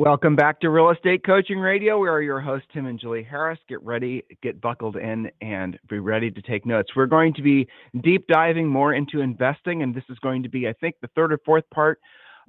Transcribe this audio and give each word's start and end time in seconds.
Welcome 0.00 0.34
back 0.34 0.60
to 0.60 0.70
Real 0.70 0.88
Estate 0.88 1.26
Coaching 1.26 1.58
Radio. 1.58 1.98
We 1.98 2.08
are 2.08 2.22
your 2.22 2.40
hosts, 2.40 2.66
Tim 2.72 2.86
and 2.86 2.98
Julie 2.98 3.22
Harris. 3.22 3.58
Get 3.68 3.82
ready, 3.82 4.24
get 4.42 4.58
buckled 4.58 4.96
in, 4.96 5.30
and 5.42 5.78
be 5.90 5.98
ready 5.98 6.30
to 6.30 6.40
take 6.40 6.64
notes. 6.64 6.96
We're 6.96 7.04
going 7.04 7.34
to 7.34 7.42
be 7.42 7.68
deep 8.02 8.26
diving 8.26 8.66
more 8.66 8.94
into 8.94 9.20
investing, 9.20 9.82
and 9.82 9.94
this 9.94 10.04
is 10.08 10.18
going 10.20 10.42
to 10.42 10.48
be, 10.48 10.66
I 10.66 10.72
think, 10.72 10.94
the 11.02 11.08
third 11.08 11.34
or 11.34 11.38
fourth 11.44 11.68
part 11.68 12.00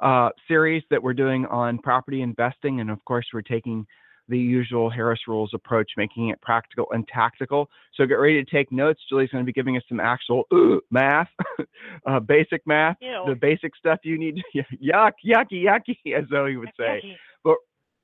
uh, 0.02 0.30
series 0.48 0.82
that 0.92 1.04
we're 1.04 1.14
doing 1.14 1.46
on 1.48 1.78
property 1.80 2.22
investing. 2.22 2.80
And 2.80 2.90
of 2.90 3.04
course, 3.04 3.26
we're 3.34 3.42
taking 3.42 3.86
the 4.30 4.40
usual 4.40 4.90
Harris 4.90 5.20
Rules 5.28 5.52
approach, 5.54 5.92
making 5.98 6.30
it 6.30 6.40
practical 6.42 6.86
and 6.92 7.06
tactical. 7.10 7.70
So 7.96 8.06
get 8.06 8.14
ready 8.14 8.42
to 8.42 8.50
take 8.50 8.72
notes. 8.72 9.02
Julie's 9.10 9.30
going 9.30 9.44
to 9.44 9.46
be 9.46 9.52
giving 9.52 9.76
us 9.76 9.84
some 9.90 10.00
actual 10.00 10.46
uh, 10.54 10.78
math, 10.90 11.28
uh, 12.06 12.22
basic 12.22 12.66
math, 12.66 12.96
Ew. 13.02 13.26
the 13.28 13.36
basic 13.36 13.76
stuff 13.76 14.00
you 14.04 14.18
need. 14.18 14.42
yuck, 14.56 15.12
yucky, 15.26 15.66
yucky, 15.66 16.18
as 16.18 16.30
Zoe 16.30 16.56
would 16.56 16.72
say. 16.78 17.02
Yucky. 17.04 17.16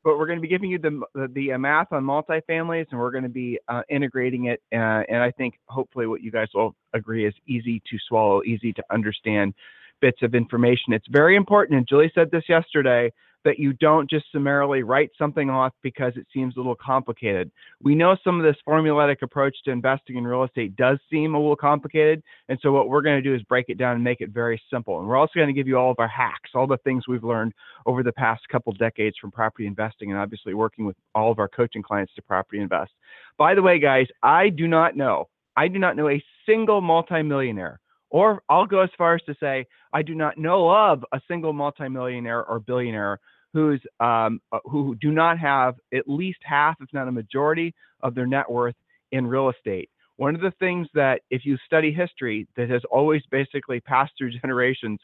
But 0.03 0.17
we're 0.17 0.27
going 0.27 0.37
to 0.37 0.41
be 0.41 0.47
giving 0.47 0.69
you 0.69 0.79
the 0.79 1.01
the, 1.13 1.27
the 1.33 1.53
uh, 1.53 1.57
math 1.57 1.91
on 1.91 2.03
multifamilies, 2.03 2.85
and 2.91 2.99
we're 2.99 3.11
going 3.11 3.23
to 3.23 3.29
be 3.29 3.59
uh, 3.67 3.81
integrating 3.89 4.45
it. 4.45 4.61
Uh, 4.71 5.03
and 5.09 5.21
I 5.21 5.31
think 5.31 5.55
hopefully 5.67 6.07
what 6.07 6.21
you 6.21 6.31
guys 6.31 6.47
will 6.53 6.75
agree 6.93 7.25
is 7.25 7.33
easy 7.47 7.81
to 7.89 7.97
swallow, 8.07 8.41
easy 8.43 8.73
to 8.73 8.83
understand 8.91 9.53
bits 9.99 10.21
of 10.21 10.35
information. 10.35 10.93
It's 10.93 11.07
very 11.09 11.35
important, 11.35 11.77
and 11.77 11.87
Julie 11.87 12.11
said 12.13 12.29
this 12.31 12.43
yesterday, 12.47 13.11
that 13.47 13.59
you 13.59 13.71
don't 13.71 14.09
just 14.09 14.25
summarily 14.29 14.83
write 14.83 15.09
something 15.17 15.49
off 15.49 15.71
because 15.81 16.11
it 16.17 16.27
seems 16.33 16.57
a 16.57 16.59
little 16.59 16.75
complicated. 16.75 17.49
We 17.81 17.95
know 17.95 18.17
some 18.21 18.37
of 18.37 18.45
this 18.45 18.61
formulaic 18.67 19.21
approach 19.21 19.55
to 19.63 19.71
investing 19.71 20.17
in 20.17 20.27
real 20.27 20.43
estate 20.43 20.75
does 20.75 20.99
seem 21.09 21.33
a 21.33 21.39
little 21.39 21.55
complicated, 21.55 22.21
and 22.49 22.59
so 22.61 22.73
what 22.73 22.89
we're 22.89 23.01
going 23.01 23.15
to 23.15 23.21
do 23.21 23.33
is 23.33 23.41
break 23.43 23.67
it 23.69 23.77
down 23.77 23.95
and 23.95 24.03
make 24.03 24.19
it 24.19 24.31
very 24.31 24.61
simple. 24.69 24.99
And 24.99 25.07
we're 25.07 25.15
also 25.15 25.31
going 25.35 25.47
to 25.47 25.53
give 25.53 25.65
you 25.65 25.77
all 25.77 25.91
of 25.91 25.99
our 25.99 26.09
hacks, 26.09 26.49
all 26.55 26.67
the 26.67 26.77
things 26.79 27.07
we've 27.07 27.23
learned 27.23 27.53
over 27.85 28.03
the 28.03 28.11
past 28.11 28.41
couple 28.51 28.73
decades 28.73 29.15
from 29.17 29.31
property 29.31 29.65
investing 29.65 30.11
and 30.11 30.19
obviously 30.19 30.53
working 30.53 30.83
with 30.83 30.97
all 31.15 31.31
of 31.31 31.39
our 31.39 31.47
coaching 31.47 31.81
clients 31.81 32.13
to 32.15 32.21
property 32.21 32.59
invest. 32.59 32.91
By 33.37 33.55
the 33.55 33.61
way, 33.61 33.79
guys, 33.79 34.07
I 34.23 34.49
do 34.49 34.67
not 34.67 34.97
know, 34.97 35.29
I 35.55 35.69
do 35.69 35.79
not 35.79 35.95
know 35.95 36.09
a 36.09 36.21
single 36.45 36.81
multimillionaire 36.81 37.79
or 38.09 38.41
I'll 38.49 38.65
go 38.65 38.81
as 38.81 38.89
far 38.97 39.15
as 39.15 39.21
to 39.23 39.35
say 39.39 39.65
I 39.93 40.01
do 40.01 40.15
not 40.15 40.37
know 40.37 40.69
of 40.69 41.03
a 41.11 41.21
single 41.27 41.53
multimillionaire 41.53 42.45
or 42.45 42.59
billionaire 42.59 43.19
who's 43.57 43.81
um, 43.99 44.39
uh, 44.51 44.59
who 44.65 44.95
do 45.01 45.11
not 45.11 45.39
have 45.39 45.75
at 45.91 46.07
least 46.07 46.37
half, 46.43 46.75
if 46.79 46.89
not 46.93 47.07
a 47.07 47.11
majority, 47.11 47.73
of 48.01 48.13
their 48.13 48.27
net 48.27 48.49
worth 48.49 48.75
in 49.11 49.25
real 49.25 49.49
estate. 49.49 49.89
One 50.17 50.35
of 50.35 50.41
the 50.41 50.53
things 50.59 50.87
that, 50.93 51.21
if 51.31 51.43
you 51.43 51.57
study 51.65 51.91
history, 51.91 52.47
that 52.55 52.69
has 52.69 52.83
always 52.91 53.23
basically 53.31 53.79
passed 53.79 54.13
through 54.15 54.31
generations. 54.41 54.99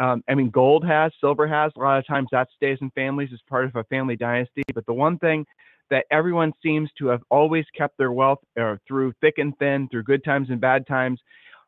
Um, 0.00 0.24
I 0.28 0.34
mean, 0.34 0.50
gold 0.50 0.84
has, 0.84 1.12
silver 1.20 1.46
has. 1.46 1.70
A 1.76 1.78
lot 1.78 1.98
of 1.98 2.06
times 2.06 2.28
that 2.32 2.48
stays 2.56 2.78
in 2.80 2.90
families 2.90 3.30
as 3.32 3.40
part 3.48 3.66
of 3.66 3.76
a 3.76 3.84
family 3.84 4.16
dynasty. 4.16 4.62
But 4.74 4.86
the 4.86 4.94
one 4.94 5.18
thing 5.18 5.46
that 5.90 6.06
everyone 6.10 6.52
seems 6.60 6.90
to 6.98 7.06
have 7.06 7.20
always 7.30 7.66
kept 7.76 7.98
their 7.98 8.10
wealth 8.10 8.40
uh, 8.60 8.76
through 8.88 9.12
thick 9.20 9.34
and 9.36 9.56
thin, 9.58 9.88
through 9.90 10.04
good 10.04 10.24
times 10.24 10.48
and 10.50 10.60
bad 10.60 10.88
times, 10.88 11.20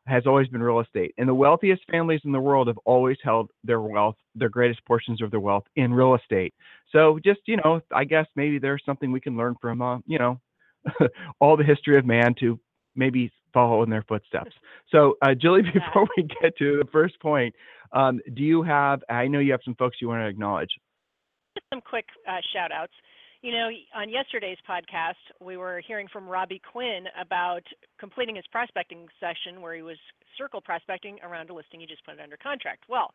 has 0.07 0.27
always 0.27 0.47
been 0.47 0.61
real 0.61 0.79
estate. 0.79 1.13
And 1.17 1.27
the 1.27 1.33
wealthiest 1.33 1.81
families 1.89 2.21
in 2.25 2.31
the 2.31 2.39
world 2.39 2.67
have 2.67 2.77
always 2.85 3.17
held 3.23 3.49
their 3.63 3.81
wealth, 3.81 4.15
their 4.35 4.49
greatest 4.49 4.85
portions 4.85 5.21
of 5.21 5.31
their 5.31 5.39
wealth 5.39 5.63
in 5.75 5.93
real 5.93 6.15
estate. 6.15 6.53
So 6.91 7.19
just, 7.23 7.41
you 7.47 7.57
know, 7.57 7.81
I 7.93 8.03
guess 8.03 8.25
maybe 8.35 8.59
there's 8.59 8.83
something 8.85 9.11
we 9.11 9.19
can 9.19 9.35
learn 9.35 9.55
from, 9.59 9.81
uh, 9.81 9.97
you 10.05 10.19
know, 10.19 10.39
all 11.39 11.57
the 11.57 11.63
history 11.63 11.97
of 11.97 12.05
man 12.05 12.35
to 12.39 12.59
maybe 12.95 13.31
follow 13.53 13.81
in 13.83 13.89
their 13.89 14.03
footsteps. 14.03 14.51
So, 14.91 15.15
uh, 15.21 15.33
Julie, 15.33 15.63
before 15.73 16.07
we 16.15 16.23
get 16.41 16.55
to 16.57 16.77
the 16.77 16.89
first 16.91 17.19
point, 17.19 17.55
um, 17.91 18.19
do 18.35 18.43
you 18.43 18.61
have, 18.61 19.01
I 19.09 19.27
know 19.27 19.39
you 19.39 19.51
have 19.51 19.61
some 19.65 19.75
folks 19.75 19.97
you 20.01 20.07
want 20.07 20.21
to 20.21 20.27
acknowledge. 20.27 20.69
some 21.73 21.81
quick 21.81 22.05
uh, 22.27 22.41
shout 22.53 22.71
outs. 22.71 22.93
You 23.45 23.51
know, 23.51 23.69
on 23.93 24.09
yesterday's 24.09 24.57
podcast, 24.67 25.21
we 25.39 25.55
were 25.55 25.79
hearing 25.85 26.07
from 26.11 26.27
Robbie 26.27 26.59
Quinn 26.71 27.05
about 27.13 27.61
completing 27.99 28.35
his 28.35 28.45
prospecting 28.51 29.05
session 29.19 29.61
where 29.61 29.75
he 29.75 29.83
was 29.83 29.97
circle 30.35 30.59
prospecting 30.59 31.19
around 31.21 31.51
a 31.51 31.53
listing 31.53 31.79
he 31.79 31.85
just 31.85 32.03
put 32.05 32.19
under 32.19 32.37
contract. 32.37 32.85
Well, 32.89 33.13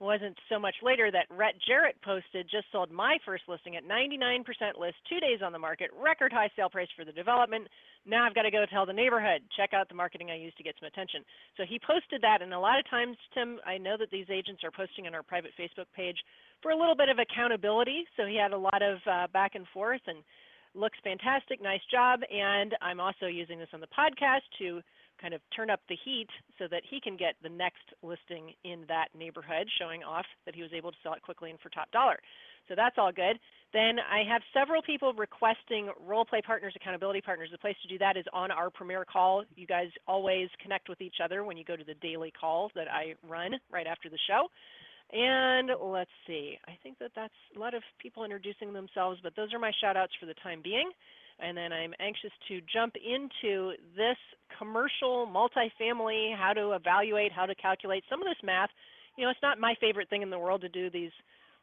wasn't 0.00 0.36
so 0.48 0.58
much 0.58 0.74
later 0.82 1.10
that 1.10 1.26
Rhett 1.30 1.54
Jarrett 1.66 1.96
posted 2.04 2.48
just 2.50 2.66
sold 2.70 2.90
my 2.90 3.18
first 3.26 3.44
listing 3.48 3.76
at 3.76 3.84
99% 3.84 4.44
list, 4.78 4.96
two 5.08 5.18
days 5.18 5.40
on 5.44 5.52
the 5.52 5.58
market, 5.58 5.90
record 5.98 6.32
high 6.32 6.50
sale 6.54 6.70
price 6.70 6.88
for 6.96 7.04
the 7.04 7.12
development. 7.12 7.66
Now 8.06 8.24
I've 8.24 8.34
got 8.34 8.42
to 8.42 8.50
go 8.50 8.64
tell 8.70 8.86
the 8.86 8.92
neighborhood, 8.92 9.42
check 9.56 9.74
out 9.74 9.88
the 9.88 9.94
marketing 9.94 10.30
I 10.30 10.36
used 10.36 10.56
to 10.58 10.62
get 10.62 10.74
some 10.78 10.86
attention. 10.86 11.24
So 11.56 11.64
he 11.68 11.80
posted 11.84 12.22
that, 12.22 12.42
and 12.42 12.54
a 12.54 12.60
lot 12.60 12.78
of 12.78 12.88
times, 12.88 13.16
Tim, 13.34 13.58
I 13.66 13.78
know 13.78 13.96
that 13.98 14.10
these 14.10 14.30
agents 14.30 14.62
are 14.62 14.70
posting 14.70 15.06
on 15.06 15.14
our 15.14 15.22
private 15.22 15.50
Facebook 15.58 15.90
page 15.94 16.18
for 16.62 16.70
a 16.70 16.78
little 16.78 16.96
bit 16.96 17.08
of 17.08 17.18
accountability. 17.18 18.04
So 18.16 18.26
he 18.26 18.36
had 18.36 18.52
a 18.52 18.58
lot 18.58 18.82
of 18.82 18.98
uh, 19.06 19.26
back 19.32 19.54
and 19.54 19.66
forth 19.74 20.02
and 20.06 20.18
looks 20.74 20.98
fantastic. 21.02 21.62
Nice 21.62 21.82
job. 21.90 22.20
And 22.30 22.74
I'm 22.80 23.00
also 23.00 23.26
using 23.26 23.58
this 23.58 23.68
on 23.72 23.80
the 23.80 23.88
podcast 23.88 24.46
to 24.58 24.80
kind 25.20 25.34
of 25.34 25.40
turn 25.54 25.70
up 25.70 25.80
the 25.88 25.96
heat 26.04 26.28
so 26.58 26.66
that 26.70 26.82
he 26.88 27.00
can 27.00 27.16
get 27.16 27.34
the 27.42 27.48
next 27.48 27.84
listing 28.02 28.52
in 28.64 28.84
that 28.88 29.08
neighborhood, 29.16 29.68
showing 29.78 30.02
off 30.02 30.26
that 30.46 30.54
he 30.54 30.62
was 30.62 30.72
able 30.74 30.90
to 30.90 30.96
sell 31.02 31.14
it 31.14 31.22
quickly 31.22 31.50
and 31.50 31.60
for 31.60 31.68
top 31.70 31.90
dollar. 31.90 32.18
So 32.68 32.74
that's 32.76 32.96
all 32.98 33.12
good. 33.12 33.38
Then 33.72 33.96
I 33.98 34.24
have 34.30 34.42
several 34.52 34.82
people 34.82 35.12
requesting 35.12 35.90
role 36.06 36.24
play 36.24 36.40
partners, 36.44 36.74
accountability 36.76 37.20
partners. 37.20 37.48
The 37.50 37.58
place 37.58 37.76
to 37.82 37.88
do 37.88 37.98
that 37.98 38.16
is 38.16 38.24
on 38.32 38.50
our 38.50 38.70
premier 38.70 39.04
call. 39.04 39.44
You 39.56 39.66
guys 39.66 39.88
always 40.06 40.48
connect 40.62 40.88
with 40.88 41.00
each 41.00 41.16
other 41.22 41.44
when 41.44 41.56
you 41.56 41.64
go 41.64 41.76
to 41.76 41.84
the 41.84 41.94
daily 41.94 42.32
call 42.38 42.70
that 42.74 42.88
I 42.88 43.14
run 43.28 43.52
right 43.70 43.86
after 43.86 44.08
the 44.08 44.18
show. 44.26 44.48
And 45.10 45.70
let's 45.80 46.10
see, 46.26 46.58
I 46.66 46.76
think 46.82 46.98
that 46.98 47.12
that's 47.16 47.32
a 47.56 47.58
lot 47.58 47.72
of 47.72 47.82
people 47.98 48.24
introducing 48.24 48.74
themselves, 48.74 49.18
but 49.22 49.34
those 49.36 49.54
are 49.54 49.58
my 49.58 49.72
shout 49.80 49.96
outs 49.96 50.12
for 50.20 50.26
the 50.26 50.34
time 50.34 50.60
being. 50.62 50.90
And 51.40 51.56
then 51.56 51.72
I'm 51.72 51.94
anxious 52.00 52.32
to 52.48 52.60
jump 52.72 52.94
into 52.96 53.72
this 53.96 54.16
commercial 54.58 55.26
multifamily, 55.26 56.36
how 56.36 56.52
to 56.54 56.72
evaluate, 56.72 57.32
how 57.32 57.46
to 57.46 57.54
calculate 57.54 58.04
some 58.10 58.20
of 58.20 58.26
this 58.26 58.42
math. 58.42 58.70
You 59.16 59.24
know, 59.24 59.30
it's 59.30 59.42
not 59.42 59.58
my 59.58 59.74
favorite 59.80 60.10
thing 60.10 60.22
in 60.22 60.30
the 60.30 60.38
world 60.38 60.60
to 60.62 60.68
do 60.68 60.90
these 60.90 61.12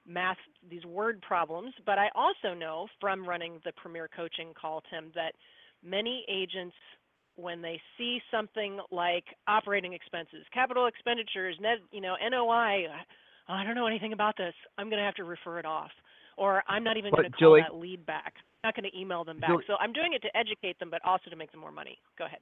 math, 0.08 0.38
these 0.69 0.86
word 0.86 1.22
problems, 1.22 1.74
but 1.86 1.97
I 1.97 2.09
also 2.16 2.53
know 2.58 2.88
from 3.02 3.28
running 3.28 3.59
the 3.66 3.72
Premier 3.74 4.09
Coaching 4.16 4.53
call, 4.59 4.81
Tim, 4.90 5.12
that 5.16 5.34
many 5.84 6.25
agents 6.30 6.75
when 7.36 7.62
they 7.62 7.81
see 7.97 8.19
something 8.31 8.80
like 8.92 9.25
operating 9.47 9.94
expenses, 9.94 10.46
capital 10.53 10.88
expenditures, 10.88 11.57
net, 11.59 11.80
you 11.92 12.02
know, 12.02 12.16
NOI, 12.22 12.88
oh, 13.50 13.53
I 13.53 13.63
don't 13.63 13.75
know 13.75 13.88
anything 13.88 14.13
about 14.13 14.38
this. 14.38 14.53
I'm 14.78 14.90
going 14.90 15.00
to 15.00 15.06
have 15.06 15.16
to 15.16 15.25
refer 15.25 15.59
it 15.59 15.66
off, 15.66 15.92
or 16.38 16.63
I'm 16.69 16.84
not 16.84 16.98
even 16.98 17.12
going 17.12 17.25
to 17.25 17.30
call 17.31 17.39
Julie- 17.39 17.62
that 17.62 17.75
lead 17.75 18.06
back. 18.06 18.36
Not 18.65 18.75
going 18.75 18.89
to 18.89 19.00
email 19.00 19.23
them 19.23 19.39
back. 19.39 19.51
Julie- 19.51 19.63
So 19.67 19.75
I'm 19.79 19.94
doing 19.94 20.13
it 20.13 20.23
to 20.23 20.35
educate 20.35 20.79
them, 20.79 20.89
but 20.89 21.00
also 21.06 21.29
to 21.29 21.35
make 21.35 21.51
them 21.51 21.62
more 21.62 21.71
money. 21.71 22.00
Go 22.17 22.25
ahead. 22.25 22.39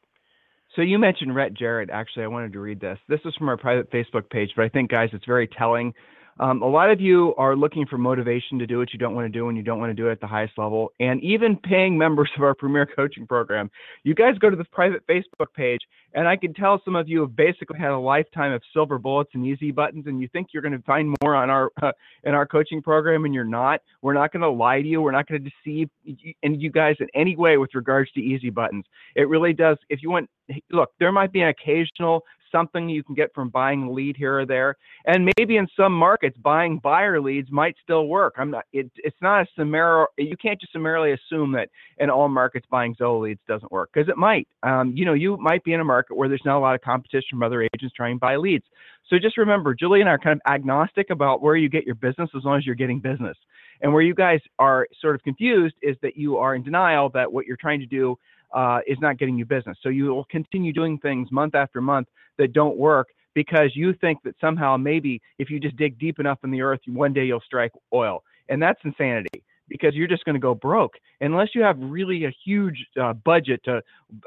So 0.73 0.81
you 0.81 0.97
mentioned 0.97 1.35
Rhett 1.35 1.53
Jarrett. 1.53 1.89
Actually, 1.89 2.23
I 2.23 2.27
wanted 2.27 2.53
to 2.53 2.59
read 2.61 2.79
this. 2.79 2.97
This 3.09 3.19
is 3.25 3.35
from 3.35 3.49
our 3.49 3.57
private 3.57 3.91
Facebook 3.91 4.29
page, 4.29 4.51
but 4.55 4.63
I 4.63 4.69
think, 4.69 4.89
guys, 4.89 5.09
it's 5.11 5.25
very 5.25 5.47
telling. 5.47 5.93
Um, 6.39 6.61
a 6.61 6.67
lot 6.67 6.89
of 6.89 6.99
you 6.99 7.33
are 7.37 7.55
looking 7.55 7.85
for 7.85 7.97
motivation 7.97 8.57
to 8.59 8.65
do 8.65 8.79
what 8.79 8.91
you 8.91 8.99
don't 8.99 9.13
want 9.13 9.31
to 9.31 9.39
do 9.39 9.49
and 9.49 9.57
you 9.57 9.63
don't 9.63 9.79
want 9.79 9.91
to 9.91 9.93
do 9.93 10.07
it 10.07 10.13
at 10.13 10.21
the 10.21 10.27
highest 10.27 10.57
level. 10.57 10.91
And 10.99 11.23
even 11.23 11.57
paying 11.57 11.97
members 11.97 12.29
of 12.35 12.43
our 12.43 12.55
premier 12.55 12.85
coaching 12.85 13.27
program, 13.27 13.69
you 14.03 14.15
guys 14.15 14.37
go 14.39 14.49
to 14.49 14.55
this 14.55 14.67
private 14.71 15.05
Facebook 15.07 15.53
page, 15.55 15.81
and 16.13 16.27
I 16.27 16.35
can 16.35 16.53
tell 16.53 16.81
some 16.83 16.95
of 16.95 17.07
you 17.07 17.21
have 17.21 17.35
basically 17.35 17.77
had 17.79 17.91
a 17.91 17.97
lifetime 17.97 18.51
of 18.51 18.61
silver 18.73 18.97
bullets 18.97 19.31
and 19.33 19.45
easy 19.45 19.71
buttons, 19.71 20.05
and 20.07 20.21
you 20.21 20.27
think 20.27 20.47
you're 20.53 20.63
going 20.63 20.77
to 20.77 20.83
find 20.83 21.15
more 21.23 21.35
on 21.35 21.49
our 21.49 21.71
uh, 21.81 21.91
in 22.23 22.33
our 22.33 22.45
coaching 22.45 22.81
program, 22.81 23.25
and 23.25 23.33
you're 23.33 23.43
not. 23.43 23.81
We're 24.01 24.13
not 24.13 24.31
going 24.31 24.41
to 24.41 24.49
lie 24.49 24.81
to 24.81 24.87
you. 24.87 25.01
We're 25.01 25.11
not 25.11 25.27
going 25.27 25.43
to 25.43 25.49
deceive 25.49 25.89
and 26.43 26.61
you 26.61 26.71
guys 26.71 26.95
in 26.99 27.07
any 27.15 27.35
way 27.35 27.57
with 27.57 27.73
regards 27.73 28.11
to 28.13 28.19
easy 28.19 28.49
buttons. 28.49 28.85
It 29.15 29.27
really 29.27 29.53
does. 29.53 29.77
If 29.89 30.03
you 30.03 30.11
want, 30.11 30.29
look, 30.71 30.91
there 30.99 31.11
might 31.11 31.31
be 31.31 31.41
an 31.41 31.49
occasional 31.49 32.23
something 32.53 32.87
you 32.87 33.03
can 33.03 33.15
get 33.15 33.33
from 33.33 33.49
buying 33.49 33.83
a 33.83 33.91
lead 33.91 34.15
here 34.15 34.39
or 34.39 34.45
there. 34.45 34.77
And 35.05 35.29
maybe 35.37 35.57
in 35.57 35.67
some 35.75 35.93
markets, 35.93 36.37
buying 36.37 36.79
buyer 36.79 37.19
leads 37.19 37.51
might 37.51 37.75
still 37.83 38.07
work. 38.07 38.35
I'm 38.37 38.51
not. 38.51 38.65
It, 38.71 38.89
it's 38.97 39.17
not 39.21 39.41
a 39.41 39.47
summary. 39.57 40.05
You 40.17 40.37
can't 40.37 40.59
just 40.59 40.71
summarily 40.71 41.11
assume 41.11 41.51
that 41.53 41.69
in 41.97 42.09
all 42.09 42.29
markets 42.29 42.65
buying 42.69 42.95
Zillow 42.95 43.21
leads 43.21 43.41
doesn't 43.47 43.71
work 43.71 43.89
because 43.93 44.07
it 44.07 44.17
might. 44.17 44.47
Um, 44.63 44.93
you 44.95 45.05
know, 45.05 45.13
you 45.13 45.37
might 45.37 45.63
be 45.63 45.73
in 45.73 45.81
a 45.81 45.85
market 45.85 46.15
where 46.15 46.29
there's 46.29 46.41
not 46.45 46.57
a 46.57 46.59
lot 46.59 46.75
of 46.75 46.81
competition 46.81 47.27
from 47.31 47.43
other 47.43 47.63
agents 47.63 47.95
trying 47.95 48.15
to 48.15 48.19
buy 48.19 48.37
leads. 48.37 48.65
So 49.09 49.17
just 49.19 49.37
remember, 49.37 49.73
Julie 49.73 49.99
and 49.99 50.09
I 50.09 50.13
are 50.13 50.19
kind 50.19 50.39
of 50.39 50.51
agnostic 50.51 51.09
about 51.09 51.41
where 51.41 51.55
you 51.55 51.67
get 51.67 51.85
your 51.85 51.95
business 51.95 52.29
as 52.35 52.43
long 52.43 52.57
as 52.57 52.65
you're 52.65 52.75
getting 52.75 52.99
business. 52.99 53.37
And 53.81 53.91
where 53.91 54.01
you 54.01 54.15
guys 54.15 54.39
are 54.59 54.87
sort 55.01 55.15
of 55.15 55.23
confused 55.23 55.75
is 55.81 55.97
that 56.01 56.15
you 56.15 56.37
are 56.37 56.55
in 56.55 56.63
denial 56.63 57.09
that 57.09 57.31
what 57.31 57.45
you're 57.45 57.57
trying 57.57 57.81
to 57.81 57.85
do 57.85 58.17
uh, 58.53 58.79
is 58.87 58.97
not 59.01 59.17
getting 59.17 59.37
you 59.37 59.45
business. 59.45 59.77
So 59.81 59.89
you 59.89 60.05
will 60.05 60.25
continue 60.25 60.73
doing 60.73 60.97
things 60.99 61.31
month 61.31 61.55
after 61.55 61.81
month 61.81 62.07
that 62.37 62.53
don't 62.53 62.77
work 62.77 63.07
because 63.33 63.71
you 63.75 63.93
think 63.93 64.19
that 64.23 64.35
somehow 64.39 64.77
maybe 64.77 65.21
if 65.39 65.49
you 65.49 65.59
just 65.59 65.75
dig 65.75 65.97
deep 65.99 66.19
enough 66.19 66.39
in 66.43 66.51
the 66.51 66.61
earth, 66.61 66.79
one 66.87 67.13
day 67.13 67.25
you'll 67.25 67.41
strike 67.41 67.71
oil. 67.93 68.23
And 68.49 68.61
that's 68.61 68.79
insanity 68.83 69.43
because 69.69 69.95
you're 69.95 70.07
just 70.07 70.25
going 70.25 70.35
to 70.35 70.39
go 70.39 70.53
broke 70.53 70.93
unless 71.21 71.49
you 71.55 71.63
have 71.63 71.77
really 71.79 72.25
a 72.25 72.33
huge 72.45 72.85
uh, 73.01 73.13
budget 73.13 73.61
to, 73.65 73.81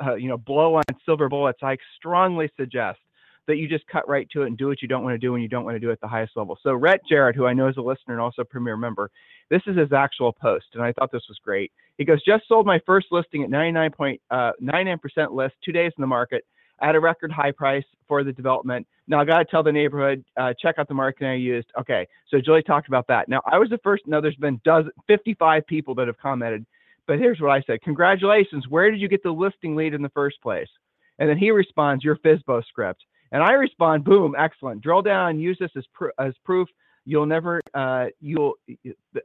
uh, 0.04 0.14
you 0.14 0.28
know, 0.28 0.38
blow 0.38 0.74
on 0.74 0.84
silver 1.04 1.28
bullets. 1.28 1.60
I 1.62 1.76
strongly 1.96 2.50
suggest 2.56 2.98
that 3.46 3.56
you 3.56 3.68
just 3.68 3.86
cut 3.86 4.08
right 4.08 4.28
to 4.30 4.42
it 4.42 4.46
and 4.46 4.58
do 4.58 4.66
what 4.66 4.82
you 4.82 4.88
don't 4.88 5.04
want 5.04 5.14
to 5.14 5.18
do 5.18 5.32
when 5.32 5.40
you 5.40 5.48
don't 5.48 5.64
want 5.64 5.76
to 5.76 5.80
do 5.80 5.90
it 5.90 5.94
at 5.94 6.00
the 6.00 6.08
highest 6.08 6.36
level. 6.36 6.58
So 6.62 6.72
Rhett 6.72 7.00
Jarrett, 7.08 7.36
who 7.36 7.46
I 7.46 7.52
know 7.52 7.68
is 7.68 7.76
a 7.76 7.82
listener 7.82 8.14
and 8.14 8.20
also 8.20 8.42
a 8.42 8.44
premier 8.44 8.76
member, 8.76 9.10
this 9.50 9.62
is 9.66 9.76
his 9.76 9.92
actual 9.92 10.32
post, 10.32 10.66
and 10.74 10.82
I 10.82 10.92
thought 10.92 11.12
this 11.12 11.28
was 11.28 11.38
great. 11.42 11.72
He 11.98 12.04
goes, 12.04 12.22
just 12.24 12.46
sold 12.48 12.66
my 12.66 12.80
first 12.84 13.08
listing 13.10 13.42
at 13.42 13.50
99.99% 13.50 14.18
uh, 14.30 15.30
list, 15.30 15.54
two 15.64 15.72
days 15.72 15.92
in 15.96 16.00
the 16.00 16.06
market 16.06 16.44
at 16.82 16.94
a 16.94 17.00
record 17.00 17.32
high 17.32 17.52
price 17.52 17.84
for 18.06 18.22
the 18.22 18.32
development. 18.32 18.86
Now 19.08 19.20
I 19.20 19.24
got 19.24 19.38
to 19.38 19.44
tell 19.44 19.62
the 19.62 19.72
neighborhood, 19.72 20.24
uh, 20.36 20.52
check 20.60 20.76
out 20.78 20.88
the 20.88 20.94
marketing 20.94 21.28
I 21.28 21.34
used. 21.36 21.68
Okay, 21.80 22.06
so 22.28 22.40
Julie 22.40 22.62
talked 22.62 22.88
about 22.88 23.06
that. 23.06 23.28
Now 23.28 23.40
I 23.50 23.58
was 23.58 23.70
the 23.70 23.78
first. 23.78 24.06
Now 24.06 24.20
there's 24.20 24.36
been 24.36 24.60
dozen, 24.64 24.90
55 25.06 25.66
people 25.66 25.94
that 25.94 26.06
have 26.06 26.18
commented, 26.18 26.66
but 27.06 27.18
here's 27.18 27.40
what 27.40 27.50
I 27.50 27.62
said: 27.66 27.80
Congratulations. 27.82 28.68
Where 28.68 28.90
did 28.90 29.00
you 29.00 29.08
get 29.08 29.22
the 29.22 29.30
listing 29.30 29.74
lead 29.74 29.94
in 29.94 30.02
the 30.02 30.10
first 30.10 30.40
place? 30.42 30.68
And 31.18 31.28
then 31.28 31.38
he 31.38 31.50
responds, 31.50 32.04
Your 32.04 32.16
FSBO 32.16 32.64
script. 32.66 33.04
And 33.32 33.42
I 33.42 33.52
respond, 33.52 34.04
boom, 34.04 34.34
excellent. 34.38 34.82
Drill 34.82 35.02
down, 35.02 35.40
use 35.40 35.56
this 35.58 35.70
as, 35.76 35.84
pr- 35.92 36.10
as 36.18 36.34
proof. 36.44 36.68
You'll 37.06 37.26
never, 37.26 37.62
uh, 37.72 38.06
you'll, 38.20 38.54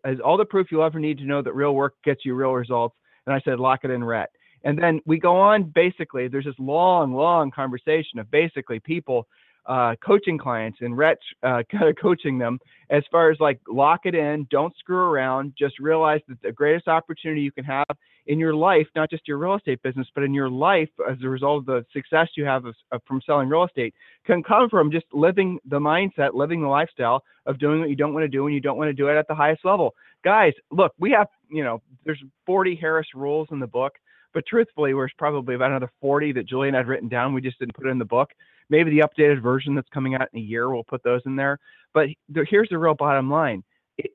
as 0.05 0.19
all 0.23 0.37
the 0.37 0.45
proof 0.45 0.67
you'll 0.71 0.83
ever 0.83 0.99
need 0.99 1.17
to 1.17 1.25
know 1.25 1.41
that 1.41 1.53
real 1.53 1.75
work 1.75 1.95
gets 2.05 2.23
you 2.23 2.35
real 2.35 2.53
results. 2.53 2.95
And 3.25 3.35
I 3.35 3.41
said, 3.43 3.59
lock 3.59 3.81
it 3.83 3.91
in 3.91 4.03
Rhett. 4.03 4.29
And 4.63 4.77
then 4.77 5.01
we 5.05 5.19
go 5.19 5.35
on 5.35 5.63
basically, 5.63 6.27
there's 6.27 6.45
this 6.45 6.55
long, 6.59 7.13
long 7.13 7.49
conversation 7.49 8.19
of 8.19 8.29
basically 8.29 8.79
people 8.79 9.27
uh, 9.65 9.95
coaching 10.05 10.37
clients 10.37 10.79
and 10.81 10.97
Rhett 10.97 11.17
uh, 11.43 11.63
kind 11.71 11.89
of 11.89 11.95
coaching 12.01 12.37
them 12.37 12.59
as 12.89 13.03
far 13.11 13.31
as 13.31 13.39
like 13.39 13.59
lock 13.67 14.01
it 14.05 14.15
in, 14.15 14.47
don't 14.49 14.75
screw 14.77 14.97
around, 14.97 15.53
just 15.57 15.79
realize 15.79 16.21
that 16.27 16.41
the 16.41 16.51
greatest 16.51 16.87
opportunity 16.87 17.41
you 17.41 17.51
can 17.51 17.63
have 17.63 17.85
in 18.27 18.37
your 18.37 18.53
life, 18.53 18.87
not 18.95 19.09
just 19.09 19.27
your 19.27 19.37
real 19.37 19.55
estate 19.55 19.81
business, 19.81 20.07
but 20.13 20.23
in 20.23 20.33
your 20.33 20.49
life 20.49 20.89
as 21.09 21.17
a 21.23 21.29
result 21.29 21.59
of 21.59 21.65
the 21.65 21.85
success 21.91 22.27
you 22.35 22.45
have 22.45 22.65
of, 22.65 22.75
of, 22.91 23.01
from 23.07 23.21
selling 23.25 23.49
real 23.49 23.63
estate 23.63 23.93
can 24.25 24.43
come 24.43 24.69
from 24.69 24.91
just 24.91 25.05
living 25.13 25.57
the 25.65 25.79
mindset, 25.79 26.33
living 26.33 26.61
the 26.61 26.67
lifestyle 26.67 27.23
of 27.45 27.57
doing 27.59 27.79
what 27.79 27.89
you 27.89 27.95
don't 27.95 28.13
want 28.13 28.23
to 28.23 28.27
do 28.27 28.45
and 28.45 28.53
you 28.53 28.61
don't 28.61 28.77
want 28.77 28.89
to 28.89 28.93
do 28.93 29.07
it 29.07 29.17
at 29.17 29.27
the 29.27 29.35
highest 29.35 29.65
level. 29.65 29.95
Guys, 30.23 30.53
look, 30.69 30.93
we 30.99 31.11
have, 31.11 31.27
you 31.49 31.63
know, 31.63 31.81
there's 32.05 32.21
40 32.45 32.75
Harris 32.75 33.07
rules 33.15 33.47
in 33.51 33.59
the 33.59 33.67
book. 33.67 33.93
But 34.33 34.45
truthfully, 34.47 34.93
there's 34.93 35.11
probably 35.17 35.55
about 35.55 35.71
another 35.71 35.91
40 35.99 36.31
that 36.33 36.47
Julian 36.47 36.73
had 36.73 36.87
written 36.87 37.09
down. 37.09 37.33
We 37.33 37.41
just 37.41 37.59
didn't 37.59 37.75
put 37.75 37.85
it 37.85 37.89
in 37.89 37.99
the 37.99 38.05
book. 38.05 38.29
Maybe 38.71 38.89
the 38.89 39.05
updated 39.05 39.41
version 39.41 39.75
that's 39.75 39.89
coming 39.89 40.15
out 40.15 40.29
in 40.33 40.39
a 40.39 40.43
year, 40.43 40.69
we'll 40.69 40.83
put 40.83 41.03
those 41.03 41.21
in 41.25 41.35
there. 41.35 41.59
But 41.93 42.07
here's 42.49 42.69
the 42.69 42.77
real 42.77 42.95
bottom 42.95 43.29
line. 43.29 43.63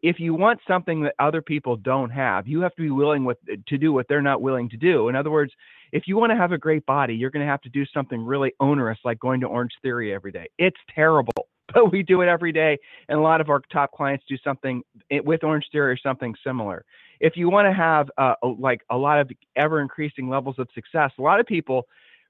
If 0.02 0.18
you 0.18 0.34
want 0.34 0.58
something 0.66 1.02
that 1.02 1.14
other 1.20 1.42
people 1.42 1.76
don't 1.76 2.10
have, 2.10 2.48
you 2.48 2.60
have 2.62 2.74
to 2.74 2.82
be 2.82 2.90
willing 2.90 3.24
with, 3.24 3.36
to 3.68 3.78
do 3.78 3.92
what 3.92 4.06
they're 4.08 4.22
not 4.22 4.42
willing 4.42 4.68
to 4.70 4.76
do. 4.76 5.08
In 5.08 5.14
other 5.14 5.30
words, 5.30 5.52
if 5.92 6.04
you 6.08 6.16
want 6.16 6.30
to 6.30 6.36
have 6.36 6.50
a 6.50 6.58
great 6.58 6.84
body, 6.86 7.14
you're 7.14 7.30
going 7.30 7.44
to 7.44 7.50
have 7.50 7.60
to 7.60 7.68
do 7.68 7.84
something 7.94 8.20
really 8.20 8.52
onerous 8.58 8.98
like 9.04 9.20
going 9.20 9.40
to 9.42 9.46
Orange 9.46 9.74
Theory 9.82 10.12
every 10.12 10.32
day. 10.32 10.48
It's 10.58 10.78
terrible, 10.92 11.46
but 11.74 11.92
we 11.92 12.02
do 12.02 12.22
it 12.22 12.26
every 12.28 12.50
day. 12.50 12.78
And 13.08 13.18
a 13.18 13.22
lot 13.22 13.40
of 13.40 13.50
our 13.50 13.60
top 13.70 13.92
clients 13.92 14.24
do 14.28 14.36
something 14.42 14.82
with 15.10 15.44
Orange 15.44 15.66
Theory 15.70 15.92
or 15.92 15.98
something 15.98 16.34
similar 16.42 16.84
if 17.20 17.36
you 17.36 17.48
want 17.48 17.66
to 17.66 17.72
have 17.72 18.10
uh, 18.18 18.34
like 18.58 18.82
a 18.90 18.96
lot 18.96 19.20
of 19.20 19.30
ever 19.56 19.80
increasing 19.80 20.28
levels 20.28 20.56
of 20.58 20.68
success, 20.74 21.10
a 21.18 21.22
lot 21.22 21.40
of 21.40 21.46
people 21.46 21.86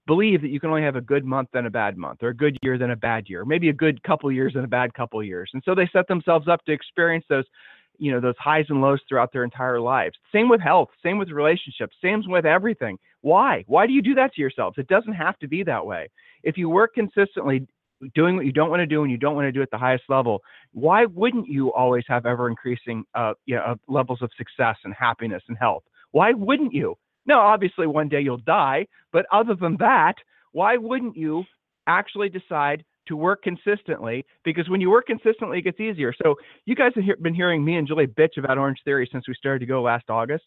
believe 0.06 0.40
that 0.42 0.50
you 0.50 0.60
can 0.60 0.70
only 0.70 0.82
have 0.82 0.96
a 0.96 1.00
good 1.00 1.24
month 1.24 1.50
and 1.54 1.66
a 1.66 1.70
bad 1.70 1.96
month, 1.96 2.22
or 2.22 2.28
a 2.28 2.36
good 2.36 2.56
year 2.62 2.78
than 2.78 2.90
a 2.90 2.96
bad 2.96 3.28
year, 3.28 3.44
maybe 3.44 3.68
a 3.68 3.72
good 3.72 4.02
couple 4.02 4.30
years 4.30 4.54
and 4.54 4.64
a 4.64 4.68
bad 4.68 4.94
couple 4.94 5.22
years, 5.22 5.50
and 5.54 5.62
so 5.64 5.74
they 5.74 5.88
set 5.92 6.06
themselves 6.08 6.48
up 6.48 6.64
to 6.64 6.72
experience 6.72 7.24
those, 7.28 7.44
you 7.98 8.12
know, 8.12 8.20
those 8.20 8.34
highs 8.38 8.66
and 8.68 8.80
lows 8.80 9.00
throughout 9.08 9.32
their 9.32 9.44
entire 9.44 9.80
lives. 9.80 10.16
Same 10.32 10.48
with 10.48 10.60
health, 10.60 10.88
same 11.02 11.18
with 11.18 11.30
relationships, 11.30 11.96
same 12.02 12.22
with 12.26 12.46
everything. 12.46 12.98
Why? 13.22 13.64
Why 13.66 13.86
do 13.86 13.92
you 13.92 14.02
do 14.02 14.14
that 14.14 14.34
to 14.34 14.40
yourselves? 14.40 14.78
It 14.78 14.86
doesn't 14.88 15.14
have 15.14 15.38
to 15.38 15.48
be 15.48 15.62
that 15.64 15.84
way. 15.84 16.08
If 16.42 16.56
you 16.56 16.68
work 16.68 16.94
consistently 16.94 17.66
doing 18.14 18.36
what 18.36 18.46
you 18.46 18.52
don't 18.52 18.70
want 18.70 18.80
to 18.80 18.86
do 18.86 19.02
and 19.02 19.10
you 19.10 19.16
don't 19.16 19.34
want 19.34 19.46
to 19.46 19.52
do 19.52 19.62
at 19.62 19.70
the 19.70 19.78
highest 19.78 20.04
level, 20.08 20.42
why 20.72 21.06
wouldn't 21.06 21.48
you 21.48 21.72
always 21.72 22.04
have 22.08 22.26
ever 22.26 22.48
increasing 22.48 23.04
uh, 23.14 23.32
you 23.46 23.56
know, 23.56 23.76
levels 23.88 24.20
of 24.22 24.30
success 24.36 24.76
and 24.84 24.94
happiness 24.94 25.42
and 25.48 25.56
health? 25.58 25.82
Why 26.12 26.32
wouldn't 26.32 26.72
you? 26.72 26.96
Now, 27.26 27.40
obviously, 27.40 27.86
one 27.86 28.08
day 28.08 28.20
you'll 28.20 28.38
die, 28.38 28.86
but 29.12 29.26
other 29.32 29.54
than 29.54 29.76
that, 29.78 30.14
why 30.52 30.76
wouldn't 30.76 31.16
you 31.16 31.44
actually 31.86 32.28
decide 32.28 32.84
to 33.08 33.16
work 33.16 33.42
consistently? 33.42 34.24
Because 34.44 34.68
when 34.68 34.80
you 34.80 34.90
work 34.90 35.06
consistently, 35.06 35.58
it 35.58 35.62
gets 35.62 35.80
easier. 35.80 36.12
So, 36.22 36.36
you 36.64 36.74
guys 36.74 36.92
have 36.94 37.22
been 37.22 37.34
hearing 37.34 37.64
me 37.64 37.76
and 37.76 37.86
Julie 37.86 38.06
bitch 38.06 38.36
about 38.38 38.58
Orange 38.58 38.78
Theory 38.84 39.08
since 39.10 39.26
we 39.28 39.34
started 39.34 39.60
to 39.60 39.66
go 39.66 39.82
last 39.82 40.04
August. 40.08 40.44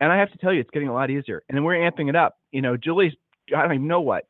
And 0.00 0.12
I 0.12 0.18
have 0.18 0.30
to 0.32 0.38
tell 0.38 0.52
you, 0.52 0.60
it's 0.60 0.70
getting 0.70 0.88
a 0.88 0.94
lot 0.94 1.10
easier. 1.10 1.42
And 1.48 1.56
then 1.56 1.64
we're 1.64 1.74
amping 1.76 2.08
it 2.08 2.16
up. 2.16 2.36
You 2.52 2.62
know, 2.62 2.76
Julie's, 2.76 3.12
I 3.56 3.62
don't 3.62 3.74
even 3.74 3.86
know 3.88 4.00
what, 4.00 4.24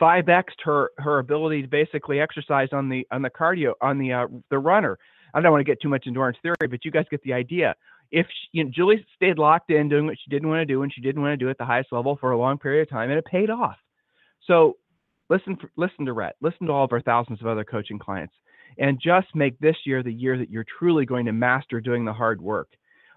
5x 0.00 0.44
her 0.64 0.90
her 0.98 1.18
ability 1.18 1.62
to 1.62 1.68
basically 1.68 2.20
exercise 2.20 2.68
on 2.72 2.88
the 2.88 3.06
on 3.10 3.22
the 3.22 3.30
cardio 3.30 3.72
on 3.80 3.98
the 3.98 4.12
uh, 4.12 4.26
the 4.50 4.58
runner. 4.58 4.98
I 5.34 5.40
don't 5.40 5.52
want 5.52 5.60
to 5.60 5.70
get 5.70 5.80
too 5.80 5.88
much 5.88 6.06
into 6.06 6.20
Orange 6.20 6.38
Theory, 6.42 6.68
but 6.68 6.84
you 6.84 6.90
guys 6.90 7.04
get 7.10 7.22
the 7.22 7.32
idea. 7.32 7.74
If 8.10 8.26
she, 8.26 8.58
you 8.58 8.64
know, 8.64 8.70
Julie 8.74 9.04
stayed 9.14 9.38
locked 9.38 9.70
in 9.70 9.88
doing 9.88 10.06
what 10.06 10.16
she 10.22 10.30
didn't 10.30 10.48
want 10.48 10.60
to 10.60 10.66
do 10.66 10.82
and 10.82 10.92
she 10.92 11.00
didn't 11.00 11.22
want 11.22 11.32
to 11.32 11.44
do 11.44 11.50
at 11.50 11.58
the 11.58 11.64
highest 11.64 11.92
level 11.92 12.16
for 12.20 12.32
a 12.32 12.38
long 12.38 12.58
period 12.58 12.82
of 12.82 12.90
time, 12.90 13.10
and 13.10 13.18
it 13.18 13.24
paid 13.24 13.50
off. 13.50 13.76
So 14.46 14.76
listen 15.28 15.56
listen 15.76 16.06
to 16.06 16.12
Rhett, 16.12 16.36
listen 16.40 16.66
to 16.66 16.72
all 16.72 16.84
of 16.84 16.92
our 16.92 17.00
thousands 17.00 17.40
of 17.40 17.46
other 17.46 17.64
coaching 17.64 17.98
clients, 17.98 18.34
and 18.78 19.00
just 19.00 19.28
make 19.34 19.58
this 19.58 19.76
year 19.84 20.02
the 20.02 20.12
year 20.12 20.36
that 20.38 20.50
you're 20.50 20.66
truly 20.78 21.06
going 21.06 21.26
to 21.26 21.32
master 21.32 21.80
doing 21.80 22.04
the 22.04 22.12
hard 22.12 22.40
work. 22.40 22.68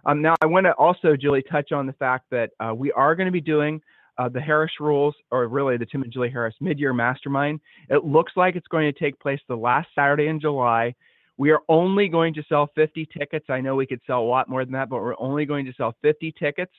Um, 0.06 0.22
now, 0.22 0.36
I 0.42 0.48
want 0.48 0.66
to 0.66 0.74
also, 0.74 1.16
Julie, 1.16 1.44
touch 1.50 1.71
on 1.71 1.88
the 1.88 1.94
fact 1.94 2.26
that 2.31 2.52
uh, 2.59 2.73
we 2.76 2.92
are 2.92 3.16
going 3.16 3.28
to 3.28 3.31
be 3.31 3.42
doing 3.42 3.81
uh, 4.18 4.30
the 4.30 4.42
Harris 4.42 4.73
Rules, 4.80 5.16
or 5.31 5.47
really 5.47 5.78
the 5.78 5.85
Tim 5.85 6.04
and 6.04 6.12
Julie 6.12 6.30
Harris 6.30 6.56
Mid-Year 6.59 6.94
Mastermind. 6.94 7.62
It 7.90 8.04
looks 8.04 8.33
like 8.35 8.56
it's 8.56 8.68
going 8.68 8.92
to 8.92 9.00
take 9.00 9.19
place 9.19 9.40
the 9.47 9.56
last 9.56 9.88
Saturday 9.95 10.28
in 10.28 10.40
July. 10.40 10.94
We 11.37 11.52
are 11.52 11.61
only 11.68 12.07
going 12.07 12.33
to 12.35 12.44
sell 12.47 12.69
50 12.75 13.07
tickets. 13.18 13.45
I 13.49 13.59
know 13.59 13.75
we 13.75 13.87
could 13.87 14.02
sell 14.06 14.21
a 14.21 14.23
lot 14.23 14.49
more 14.49 14.63
than 14.63 14.73
that, 14.73 14.90
but 14.90 15.02
we're 15.02 15.19
only 15.19 15.45
going 15.45 15.66
to 15.66 15.73
sell 15.73 15.95
50 16.02 16.33
tickets. 16.37 16.71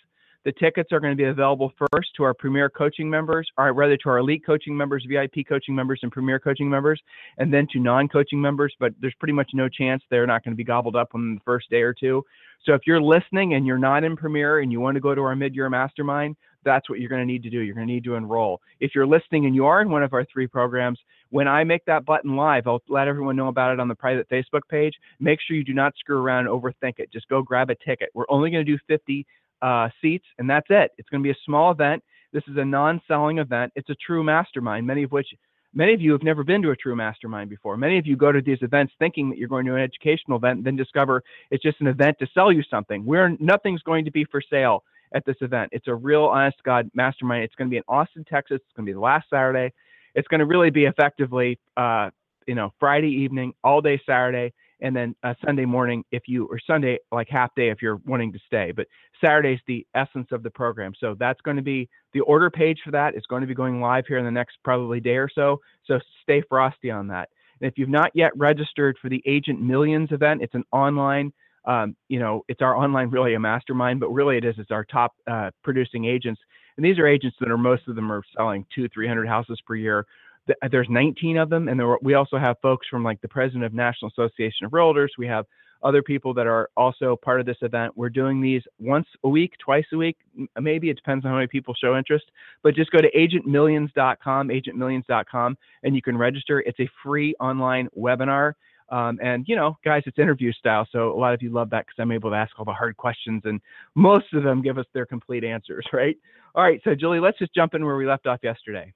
The 0.45 0.53
tickets 0.53 0.93
are 0.93 1.01
going 1.01 1.13
to 1.13 1.17
be 1.17 1.29
available 1.29 1.73
first 1.91 2.11
to 2.17 2.23
our 2.23 2.35
premier 2.35 2.69
coaching 2.69 3.09
members, 3.09 3.49
or 3.57 3.73
rather 3.73 3.97
to 3.97 4.09
our 4.11 4.19
elite 4.19 4.45
coaching 4.45 4.77
members, 4.77 5.07
VIP 5.09 5.47
coaching 5.49 5.75
members, 5.75 6.01
and 6.03 6.13
premier 6.13 6.39
coaching 6.39 6.69
members, 6.69 7.01
and 7.39 7.53
then 7.53 7.67
to 7.73 7.81
non 7.81 8.09
coaching 8.09 8.41
members. 8.41 8.75
But 8.79 8.93
there's 9.01 9.15
pretty 9.19 9.33
much 9.33 9.51
no 9.55 9.71
chance 9.71 10.03
they're 10.11 10.27
not 10.27 10.45
going 10.45 10.53
to 10.53 10.57
be 10.57 10.65
gobbled 10.65 10.97
up 10.97 11.15
on 11.15 11.37
the 11.37 11.41
first 11.47 11.71
day 11.71 11.81
or 11.81 11.95
two. 11.95 12.23
So 12.65 12.75
if 12.75 12.83
you're 12.87 13.01
listening 13.01 13.55
and 13.55 13.67
you're 13.67 13.79
not 13.79 14.05
in 14.05 14.17
premier 14.17 14.61
and 14.61 14.71
you 14.71 14.81
want 14.81 14.97
to 14.97 15.01
go 15.01 15.15
to 15.15 15.23
our 15.23 15.35
mid 15.35 15.55
year 15.55 15.71
mastermind, 15.71 16.37
that's 16.63 16.91
what 16.91 17.01
you're 17.01 17.11
going 17.11 17.23
to 17.23 17.27
need 17.27 17.43
to 17.43 17.51
do. 17.51 17.61
You're 17.61 17.75
going 17.75 17.87
to 17.87 17.93
need 17.93 18.05
to 18.05 18.15
enroll. 18.15 18.61
If 18.81 18.95
you're 18.95 19.07
listening 19.07 19.47
and 19.47 19.55
you 19.55 19.65
are 19.67 19.81
in 19.81 19.91
one 19.91 20.03
of 20.03 20.13
our 20.13 20.27
three 20.27 20.47
programs, 20.47 20.99
when 21.35 21.49
I 21.49 21.65
make 21.65 21.85
that 21.87 22.05
button 22.05 22.37
live, 22.37 22.69
I'll 22.69 22.81
let 22.89 23.09
everyone 23.09 23.35
know 23.35 23.49
about 23.49 23.73
it 23.73 23.81
on 23.81 23.89
the 23.89 23.95
private 23.97 24.29
Facebook 24.29 24.61
page. 24.71 24.95
Make 25.19 25.41
sure 25.41 25.57
you 25.57 25.65
do 25.65 25.75
not 25.75 25.93
screw 25.99 26.17
around 26.17 26.47
and 26.47 26.49
overthink 26.49 27.01
it. 27.01 27.13
Just 27.13 27.29
go 27.29 27.43
grab 27.43 27.71
a 27.71 27.75
ticket. 27.85 28.11
We're 28.15 28.25
only 28.29 28.53
going 28.53 28.65
to 28.65 28.73
do 28.73 28.79
50 28.87 29.27
uh, 29.61 29.89
seats, 30.01 30.27
and 30.39 30.49
that's 30.49 30.69
it. 30.71 30.93
It's 30.97 31.09
going 31.09 31.25
to 31.25 31.27
be 31.27 31.33
a 31.33 31.43
small 31.45 31.73
event. 31.73 32.05
This 32.33 32.45
is 32.47 32.57
a 32.57 32.65
non-selling 32.65 33.39
event. 33.39 33.73
It's 33.75 33.91
a 33.91 33.97
true 33.97 34.23
mastermind, 34.23 34.87
many 34.87 35.03
of 35.03 35.11
which 35.11 35.27
many 35.75 35.93
of 35.93 36.01
you 36.01 36.13
have 36.13 36.23
never 36.23 36.45
been 36.45 36.63
to 36.63 36.71
a 36.71 36.77
true 36.77 36.95
mastermind 36.95 37.51
before. 37.51 37.77
Many 37.77 37.99
of 37.99 38.07
you 38.07 38.17
go 38.17 38.31
to 38.31 38.41
these 38.41 38.63
events 38.63 38.93
thinking 39.01 39.29
that 39.31 39.37
you're 39.37 39.49
going 39.49 39.67
to 39.67 39.75
an 39.75 39.83
educational 39.83 40.39
event, 40.39 40.59
and 40.59 40.65
then 40.65 40.77
discover 40.77 41.21
it's 41.51 41.65
just 41.65 41.81
an 41.81 41.89
event 41.89 42.17
to 42.21 42.29
sell 42.33 42.53
you 42.53 42.63
something. 42.71 43.05
Where 43.05 43.37
nothing's 43.41 43.83
going 43.83 44.05
to 44.05 44.13
be 44.13 44.25
for 44.25 44.41
sale 44.41 44.85
at 45.13 45.25
this 45.25 45.37
event. 45.41 45.71
It's 45.73 45.89
a 45.89 45.95
real 45.97 46.27
honest 46.27 46.59
God 46.65 46.89
mastermind. 46.95 47.43
It's 47.43 47.57
going 47.57 47.69
to 47.69 47.73
be 47.73 47.79
in 47.79 47.85
Austin, 47.89 48.25
Texas. 48.25 48.61
It's 48.65 48.77
going 48.77 48.87
to 48.87 48.91
be 48.91 48.95
the 48.95 49.01
last 49.01 49.27
Saturday. 49.31 49.73
It's 50.15 50.29
going 50.29 50.41
to 50.41 50.47
really 50.47 50.71
be 50.71 50.85
effectively, 50.85 51.59
uh, 51.77 52.11
you 52.47 52.55
know, 52.55 52.73
Friday 52.79 53.09
evening, 53.09 53.55
all 53.63 53.81
day 53.81 54.01
Saturday. 54.07 54.53
and 54.81 54.95
then 54.95 55.15
uh, 55.23 55.35
Sunday 55.45 55.65
morning 55.65 56.05
if 56.13 56.25
you 56.27 56.47
or 56.47 56.59
Sunday 56.67 56.99
like 57.11 57.29
half 57.31 57.55
day 57.55 57.71
if 57.71 57.81
you're 57.81 58.01
wanting 58.05 58.33
to 58.33 58.39
stay. 58.47 58.73
But 58.73 58.87
Saturday's 59.21 59.61
the 59.67 59.87
essence 59.95 60.29
of 60.31 60.43
the 60.43 60.51
program. 60.51 60.93
So 60.99 61.17
that's 61.19 61.41
going 61.41 61.57
to 61.57 61.63
be 61.63 61.89
the 62.13 62.21
order 62.21 62.51
page 62.51 62.81
for 62.85 62.91
that 62.91 63.15
is 63.15 63.25
going 63.29 63.41
to 63.41 63.47
be 63.47 63.55
going 63.55 63.81
live 63.81 64.05
here 64.07 64.19
in 64.19 64.25
the 64.25 64.31
next 64.31 64.59
probably 64.63 65.01
day 65.01 65.17
or 65.17 65.29
so. 65.33 65.61
So 65.87 65.99
stay 66.23 66.43
frosty 66.49 66.91
on 66.91 67.09
that. 67.09 67.31
And 67.61 67.71
if 67.71 67.79
you've 67.79 67.89
not 67.89 68.11
yet 68.15 68.33
registered 68.37 68.97
for 69.01 69.09
the 69.09 69.23
Agent 69.27 69.61
Millions 69.61 70.11
event, 70.13 70.43
it's 70.43 70.55
an 70.55 70.65
online. 70.73 71.33
Um, 71.65 71.97
you 72.09 72.19
know, 72.19 72.45
it's 72.49 72.61
our 72.61 72.77
online 72.77 73.09
really 73.09 73.35
a 73.35 73.41
mastermind, 73.41 74.01
but 74.01 74.11
really 74.11 74.37
it 74.37 74.45
is. 74.45 74.57
It's 74.59 74.71
our 74.71 74.85
top 74.85 75.15
uh, 75.27 75.51
producing 75.63 76.05
agents, 76.05 76.41
and 76.77 76.85
these 76.85 76.99
are 76.99 77.07
agents 77.07 77.37
that 77.41 77.51
are 77.51 77.59
most 77.59 77.89
of 77.89 77.97
them 77.97 78.11
are 78.11 78.23
selling 78.37 78.67
two, 78.75 78.89
three 78.89 79.09
hundred 79.09 79.29
houses 79.29 79.61
per 79.67 79.75
year 79.75 80.07
uh, 80.49 80.69
there's 80.71 80.89
19 80.91 81.39
of 81.39 81.51
them, 81.51 81.69
and 81.69 81.79
there, 81.79 81.97
we 82.03 82.15
also 82.15 82.39
have 82.39 82.57
folks 82.61 82.87
from 82.89 83.03
like 83.03 83.21
the 83.21 83.29
president 83.29 83.65
of 83.65 83.73
National 83.73 84.11
Association 84.11 84.67
of 84.67 84.73
Realtors. 84.73 85.09
We 85.19 85.27
have 85.27 85.47
other 85.83 86.03
people 86.03 86.33
that 86.35 86.47
are 86.47 86.71
also 86.77 87.17
part 87.17 87.41
of 87.41 87.47
this 87.47 87.59
event. 87.61 87.93
We're 87.95 88.09
doing 88.09 88.41
these 88.41 88.63
once 88.79 89.07
a 89.23 89.29
week, 89.29 89.53
twice 89.63 89.85
a 89.93 89.97
week, 89.97 90.17
maybe 90.59 90.89
it 90.89 90.95
depends 90.95 91.25
on 91.25 91.31
how 91.31 91.37
many 91.37 91.47
people 91.47 91.75
show 91.75 91.97
interest. 91.97 92.25
But 92.63 92.75
just 92.75 92.91
go 92.91 93.01
to 93.01 93.11
agentmillions.com, 93.13 94.49
agentmillions.com, 94.49 95.59
and 95.83 95.95
you 95.95 96.03
can 96.03 96.17
register. 96.17 96.61
It's 96.61 96.81
a 96.81 96.89
free 97.03 97.35
online 97.39 97.89
webinar. 97.97 98.55
Um, 98.91 99.19
and 99.23 99.45
you 99.49 99.57
know, 99.57 99.79
guys, 99.85 100.03
it's 100.07 100.19
interview 100.19 100.53
style, 100.53 100.87
so 100.93 101.13
a 101.13 101.19
lot 101.19 101.35
of 101.35 101.43
you 101.43 101.51
love 101.51 101.71
that 101.71 101.87
because 101.87 101.97
I'm 101.99 102.13
able 102.13 102.31
to 102.31 102.37
ask 102.37 102.53
all 102.59 102.65
the 102.65 102.73
hard 102.73 102.97
questions, 102.97 103.43
and 103.45 103.61
most 103.95 104.27
of 104.35 104.43
them 104.43 104.63
give 104.63 104.79
us 104.79 104.87
their 104.93 105.07
complete 105.07 105.45
answers, 105.45 105.87
right? 105.93 106.17
All 106.55 106.63
right, 106.63 106.81
so 106.85 106.95
Julie, 106.95 107.21
let's 107.21 107.39
just 107.39 107.55
jump 107.55 107.75
in 107.75 107.85
where 107.85 107.97
we 107.97 108.07
left 108.07 108.27
off 108.27 108.41
yesterday. 108.43 108.93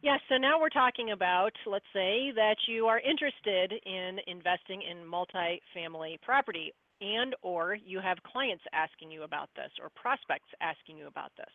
Yes, 0.00 0.20
so 0.28 0.36
now 0.36 0.60
we're 0.60 0.68
talking 0.68 1.10
about, 1.10 1.52
let's 1.66 1.84
say 1.92 2.30
that 2.36 2.56
you 2.68 2.86
are 2.86 3.00
interested 3.00 3.74
in 3.84 4.18
investing 4.28 4.82
in 4.82 4.98
multifamily 4.98 6.22
property 6.22 6.72
and 7.00 7.34
or 7.42 7.74
you 7.74 8.00
have 8.00 8.18
clients 8.22 8.62
asking 8.72 9.10
you 9.10 9.24
about 9.24 9.48
this 9.56 9.70
or 9.82 9.90
prospects 9.96 10.48
asking 10.60 10.98
you 10.98 11.08
about 11.08 11.32
this. 11.36 11.50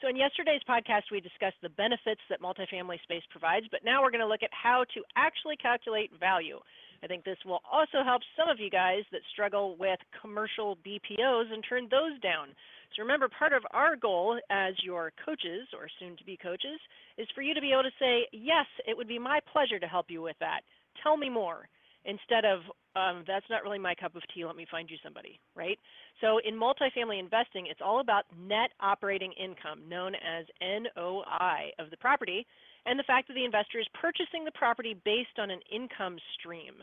So 0.00 0.06
in 0.08 0.16
yesterday's 0.16 0.62
podcast, 0.68 1.10
we 1.10 1.20
discussed 1.20 1.58
the 1.60 1.70
benefits 1.70 2.20
that 2.30 2.40
multifamily 2.40 3.02
space 3.02 3.24
provides, 3.30 3.66
but 3.70 3.84
now 3.84 4.00
we're 4.00 4.12
going 4.12 4.22
to 4.22 4.28
look 4.28 4.44
at 4.44 4.50
how 4.54 4.84
to 4.94 5.02
actually 5.16 5.56
calculate 5.56 6.10
value. 6.20 6.60
I 7.02 7.08
think 7.08 7.24
this 7.24 7.38
will 7.44 7.60
also 7.70 8.04
help 8.04 8.22
some 8.38 8.48
of 8.48 8.60
you 8.60 8.70
guys 8.70 9.02
that 9.10 9.22
struggle 9.32 9.76
with 9.76 9.98
commercial 10.22 10.78
BPOs 10.86 11.52
and 11.52 11.64
turn 11.68 11.88
those 11.90 12.18
down. 12.22 12.54
So 12.94 13.02
remember, 13.02 13.28
part 13.28 13.52
of 13.52 13.64
our 13.72 13.96
goal 13.96 14.38
as 14.50 14.74
your 14.82 15.12
coaches 15.24 15.66
or 15.74 15.88
soon 15.98 16.16
to 16.16 16.24
be 16.24 16.36
coaches 16.36 16.78
is 17.18 17.26
for 17.34 17.42
you 17.42 17.52
to 17.54 17.60
be 17.60 17.72
able 17.72 17.82
to 17.82 17.98
say, 17.98 18.26
yes, 18.32 18.66
it 18.86 18.96
would 18.96 19.08
be 19.08 19.18
my 19.18 19.40
pleasure 19.52 19.80
to 19.80 19.86
help 19.86 20.06
you 20.10 20.22
with 20.22 20.36
that. 20.38 20.60
Tell 21.02 21.16
me 21.16 21.28
more 21.28 21.68
instead 22.04 22.44
of 22.44 22.60
um, 22.98 23.24
that's 23.26 23.46
not 23.48 23.62
really 23.62 23.78
my 23.78 23.94
cup 23.94 24.16
of 24.16 24.22
tea. 24.34 24.44
Let 24.44 24.56
me 24.56 24.66
find 24.70 24.90
you 24.90 24.96
somebody, 25.02 25.38
right? 25.54 25.78
So 26.20 26.40
in 26.46 26.54
multifamily 26.54 27.20
investing, 27.20 27.66
it's 27.70 27.80
all 27.84 28.00
about 28.00 28.24
net 28.36 28.70
operating 28.80 29.32
income, 29.32 29.88
known 29.88 30.14
as 30.16 30.46
NOI, 30.60 31.70
of 31.78 31.90
the 31.90 31.96
property, 31.96 32.46
and 32.86 32.98
the 32.98 33.04
fact 33.04 33.28
that 33.28 33.34
the 33.34 33.44
investor 33.44 33.78
is 33.78 33.86
purchasing 33.94 34.44
the 34.44 34.52
property 34.52 34.96
based 35.04 35.38
on 35.38 35.50
an 35.50 35.60
income 35.72 36.16
stream. 36.38 36.74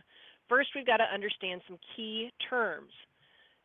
First, 0.48 0.70
we've 0.76 0.86
got 0.86 0.98
to 0.98 1.14
understand 1.14 1.62
some 1.68 1.78
key 1.96 2.32
terms. 2.50 2.92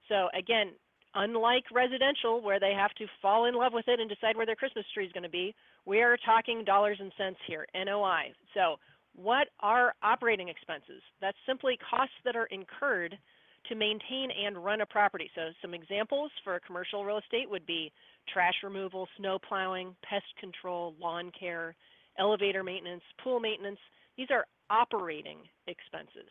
So 0.09 0.29
again, 0.37 0.73
unlike 1.15 1.65
residential 1.73 2.41
where 2.43 2.61
they 2.61 2.73
have 2.73 2.93
to 2.95 3.07
fall 3.21 3.47
in 3.47 3.55
love 3.55 3.73
with 3.73 3.89
it 3.89 4.01
and 4.01 4.09
decide 4.09 4.37
where 4.37 4.47
their 4.47 4.57
Christmas 4.57 4.85
tree 4.93 5.07
is 5.07 5.13
going 5.13 5.25
to 5.25 5.31
be, 5.31 5.55
we 5.87 6.03
are 6.03 6.17
talking 6.25 6.65
dollars 6.65 6.99
and 7.01 7.13
cents 7.17 7.39
here, 7.47 7.67
NOI. 7.75 8.33
So 8.55 8.77
what 9.15 9.49
are 9.61 9.95
operating 10.03 10.49
expenses? 10.49 11.03
That's 11.21 11.37
simply 11.47 11.79
costs 11.79 12.15
that 12.25 12.37
are 12.37 12.47
incurred 12.47 13.19
to 13.69 13.75
maintain 13.75 14.31
and 14.31 14.65
run 14.65 14.81
a 14.81 14.87
property. 14.87 15.31
So 15.35 15.51
some 15.61 15.75
examples 15.75 16.31
for 16.45 16.59
commercial 16.67 17.05
real 17.05 17.19
estate 17.19 17.51
would 17.51 17.67
be 17.67 17.93
trash 18.33 18.55
removal, 18.63 19.07
snow 19.19 19.39
plowing, 19.39 19.95
pest 20.03 20.25
control, 20.39 20.95
lawn 21.01 21.31
care, 21.39 21.75
elevator 22.19 22.63
maintenance, 22.63 23.03
pool 23.23 23.41
maintenance. 23.41 23.79
These 24.17 24.29
are 24.31 24.47
operating 24.71 25.39
expenses. 25.67 26.31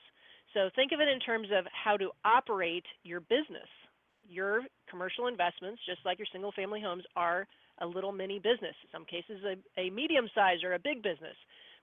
So 0.54 0.70
think 0.76 0.92
of 0.92 1.00
it 1.00 1.08
in 1.08 1.20
terms 1.20 1.50
of 1.56 1.66
how 1.72 1.98
to 1.98 2.10
operate 2.26 2.86
your 3.04 3.20
business 3.20 3.70
your 4.30 4.62
commercial 4.90 5.28
investments, 5.28 5.82
just 5.86 6.00
like 6.06 6.20
your 6.20 6.28
single 6.32 6.52
family 6.52 6.82
homes, 6.82 7.04
are 7.16 7.48
a 7.82 7.86
little 7.86 8.12
mini 8.12 8.38
business. 8.38 8.76
In 8.84 8.90
some 8.92 9.06
cases, 9.06 9.42
a, 9.44 9.82
a 9.82 9.90
medium 9.90 10.30
size 10.36 10.64
or 10.64 10.74
a 10.74 10.80
big 10.80 11.02
business. 11.02 11.36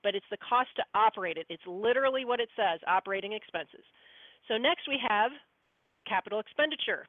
But 0.03 0.15
it's 0.15 0.27
the 0.31 0.39
cost 0.39 0.71
to 0.77 0.85
operate 0.95 1.37
it. 1.37 1.47
It's 1.49 1.67
literally 1.67 2.25
what 2.25 2.41
it 2.41 2.49
says 2.57 2.81
operating 2.87 3.33
expenses. 3.33 3.85
So, 4.49 4.57
next 4.57 4.87
we 4.89 4.99
have 5.09 5.33
capital 6.07 6.39
expenditure. 6.39 7.07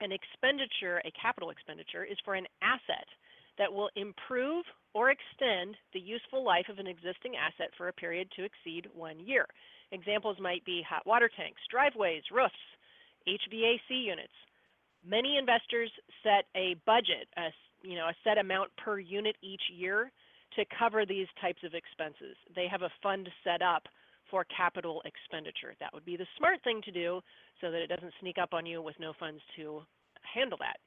An 0.00 0.10
expenditure, 0.10 1.00
a 1.04 1.12
capital 1.14 1.50
expenditure, 1.50 2.04
is 2.04 2.18
for 2.24 2.34
an 2.34 2.46
asset 2.60 3.06
that 3.58 3.72
will 3.72 3.90
improve 3.96 4.64
or 4.94 5.10
extend 5.10 5.76
the 5.92 6.00
useful 6.00 6.44
life 6.44 6.66
of 6.68 6.78
an 6.78 6.86
existing 6.86 7.36
asset 7.36 7.70
for 7.76 7.88
a 7.88 7.92
period 7.92 8.28
to 8.36 8.44
exceed 8.44 8.88
one 8.94 9.20
year. 9.20 9.46
Examples 9.92 10.38
might 10.40 10.64
be 10.64 10.82
hot 10.88 11.06
water 11.06 11.30
tanks, 11.36 11.60
driveways, 11.70 12.22
roofs, 12.32 12.54
HVAC 13.28 13.90
units. 13.90 14.32
Many 15.06 15.36
investors 15.36 15.90
set 16.22 16.46
a 16.56 16.76
budget, 16.86 17.28
a, 17.36 17.50
you 17.82 17.96
know, 17.96 18.06
a 18.06 18.16
set 18.24 18.38
amount 18.38 18.70
per 18.76 18.98
unit 18.98 19.36
each 19.42 19.62
year 19.74 20.10
to 20.56 20.64
cover 20.78 21.04
these 21.06 21.28
types 21.40 21.62
of 21.64 21.74
expenses. 21.74 22.36
They 22.54 22.66
have 22.68 22.82
a 22.82 22.92
fund 23.02 23.28
set 23.44 23.62
up 23.62 23.84
for 24.30 24.44
capital 24.44 25.02
expenditure. 25.04 25.74
That 25.80 25.92
would 25.92 26.04
be 26.04 26.16
the 26.16 26.26
smart 26.38 26.62
thing 26.64 26.80
to 26.84 26.90
do 26.90 27.20
so 27.60 27.70
that 27.70 27.82
it 27.82 27.88
doesn't 27.88 28.14
sneak 28.20 28.38
up 28.38 28.54
on 28.54 28.66
you 28.66 28.80
with 28.80 28.96
no 28.98 29.12
funds 29.18 29.42
to 29.56 29.82
handle 30.22 30.58
that. 30.60 30.78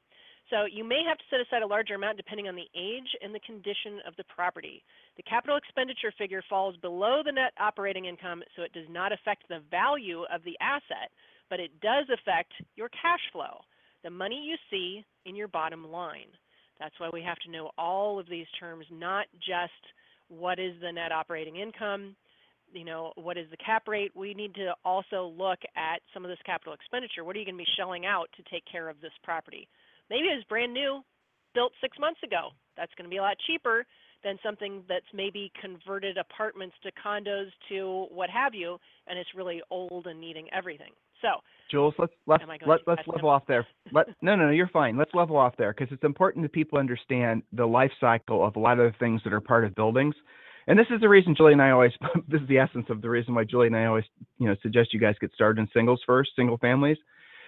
So 0.49 0.65
you 0.65 0.83
may 0.83 1.01
have 1.07 1.17
to 1.17 1.23
set 1.29 1.41
aside 1.41 1.63
a 1.63 1.67
larger 1.67 1.95
amount 1.95 2.17
depending 2.17 2.47
on 2.47 2.55
the 2.55 2.69
age 2.77 3.09
and 3.21 3.33
the 3.33 3.39
condition 3.39 3.99
of 4.07 4.15
the 4.15 4.23
property. 4.25 4.83
The 5.17 5.23
capital 5.23 5.57
expenditure 5.57 6.13
figure 6.17 6.43
falls 6.47 6.77
below 6.77 7.21
the 7.25 7.31
net 7.31 7.53
operating 7.59 8.05
income, 8.05 8.43
so 8.55 8.61
it 8.61 8.73
does 8.73 8.89
not 8.89 9.11
affect 9.11 9.47
the 9.49 9.61
value 9.71 10.23
of 10.33 10.43
the 10.43 10.57
asset, 10.61 11.09
but 11.49 11.59
it 11.59 11.79
does 11.81 12.05
affect 12.13 12.53
your 12.75 12.89
cash 12.89 13.21
flow, 13.31 13.61
the 14.03 14.09
money 14.09 14.41
you 14.45 14.55
see 14.69 15.03
in 15.25 15.35
your 15.35 15.47
bottom 15.47 15.89
line. 15.89 16.29
That's 16.79 16.99
why 16.99 17.09
we 17.11 17.21
have 17.21 17.37
to 17.45 17.51
know 17.51 17.71
all 17.77 18.19
of 18.19 18.27
these 18.29 18.47
terms, 18.59 18.85
not 18.91 19.25
just 19.39 19.71
what 20.27 20.59
is 20.59 20.73
the 20.81 20.91
net 20.91 21.11
operating 21.11 21.57
income, 21.57 22.15
you 22.73 22.83
know, 22.83 23.13
what 23.15 23.37
is 23.37 23.49
the 23.51 23.57
cap 23.57 23.87
rate. 23.87 24.11
We 24.15 24.33
need 24.33 24.55
to 24.55 24.73
also 24.83 25.33
look 25.37 25.59
at 25.77 26.01
some 26.13 26.25
of 26.25 26.29
this 26.29 26.39
capital 26.45 26.73
expenditure. 26.73 27.23
What 27.23 27.35
are 27.35 27.39
you 27.39 27.45
going 27.45 27.55
to 27.55 27.63
be 27.63 27.77
shelling 27.77 28.05
out 28.05 28.27
to 28.35 28.43
take 28.51 28.63
care 28.69 28.89
of 28.89 28.99
this 29.01 29.13
property? 29.23 29.67
Maybe 30.09 30.27
it's 30.27 30.43
brand 30.47 30.73
new, 30.73 31.01
built 31.53 31.71
six 31.79 31.97
months 31.99 32.19
ago. 32.23 32.49
That's 32.75 32.91
going 32.97 33.05
to 33.05 33.13
be 33.13 33.17
a 33.17 33.21
lot 33.21 33.37
cheaper 33.47 33.85
than 34.23 34.37
something 34.43 34.83
that's 34.89 35.05
maybe 35.13 35.51
converted 35.61 36.17
apartments 36.17 36.75
to 36.83 36.91
condos 36.91 37.51
to 37.69 38.07
what 38.11 38.29
have 38.29 38.53
you, 38.53 38.77
and 39.07 39.17
it's 39.19 39.29
really 39.35 39.61
old 39.69 40.07
and 40.07 40.19
needing 40.19 40.47
everything. 40.51 40.91
So, 41.21 41.41
Jules, 41.71 41.93
let's 41.97 42.13
let's 42.27 42.43
let, 42.65 42.79
let's 42.85 43.07
level 43.07 43.29
off 43.29 43.43
there. 43.47 43.65
Let 43.91 44.07
no 44.21 44.35
no 44.35 44.45
no 44.45 44.51
you're 44.51 44.67
fine. 44.69 44.97
Let's 44.97 45.13
level 45.13 45.37
off 45.37 45.55
there 45.57 45.73
because 45.73 45.91
it's 45.91 46.03
important 46.03 46.43
that 46.43 46.53
people 46.53 46.77
understand 46.77 47.43
the 47.53 47.65
life 47.65 47.91
cycle 47.99 48.45
of 48.45 48.55
a 48.55 48.59
lot 48.59 48.79
of 48.79 48.91
the 48.91 48.97
things 48.99 49.21
that 49.23 49.33
are 49.33 49.41
part 49.41 49.65
of 49.65 49.73
buildings. 49.75 50.15
And 50.67 50.77
this 50.79 50.87
is 50.89 50.99
the 50.99 51.09
reason 51.09 51.35
Julie 51.35 51.53
and 51.53 51.61
I 51.61 51.71
always 51.71 51.91
this 52.27 52.41
is 52.41 52.47
the 52.47 52.59
essence 52.59 52.85
of 52.89 53.01
the 53.01 53.09
reason 53.09 53.33
why 53.33 53.43
Julie 53.43 53.67
and 53.67 53.75
I 53.75 53.85
always 53.85 54.05
you 54.37 54.47
know 54.47 54.55
suggest 54.61 54.93
you 54.93 54.99
guys 54.99 55.15
get 55.19 55.33
started 55.33 55.59
in 55.59 55.67
singles 55.73 56.01
first, 56.05 56.31
single 56.35 56.57
families. 56.57 56.97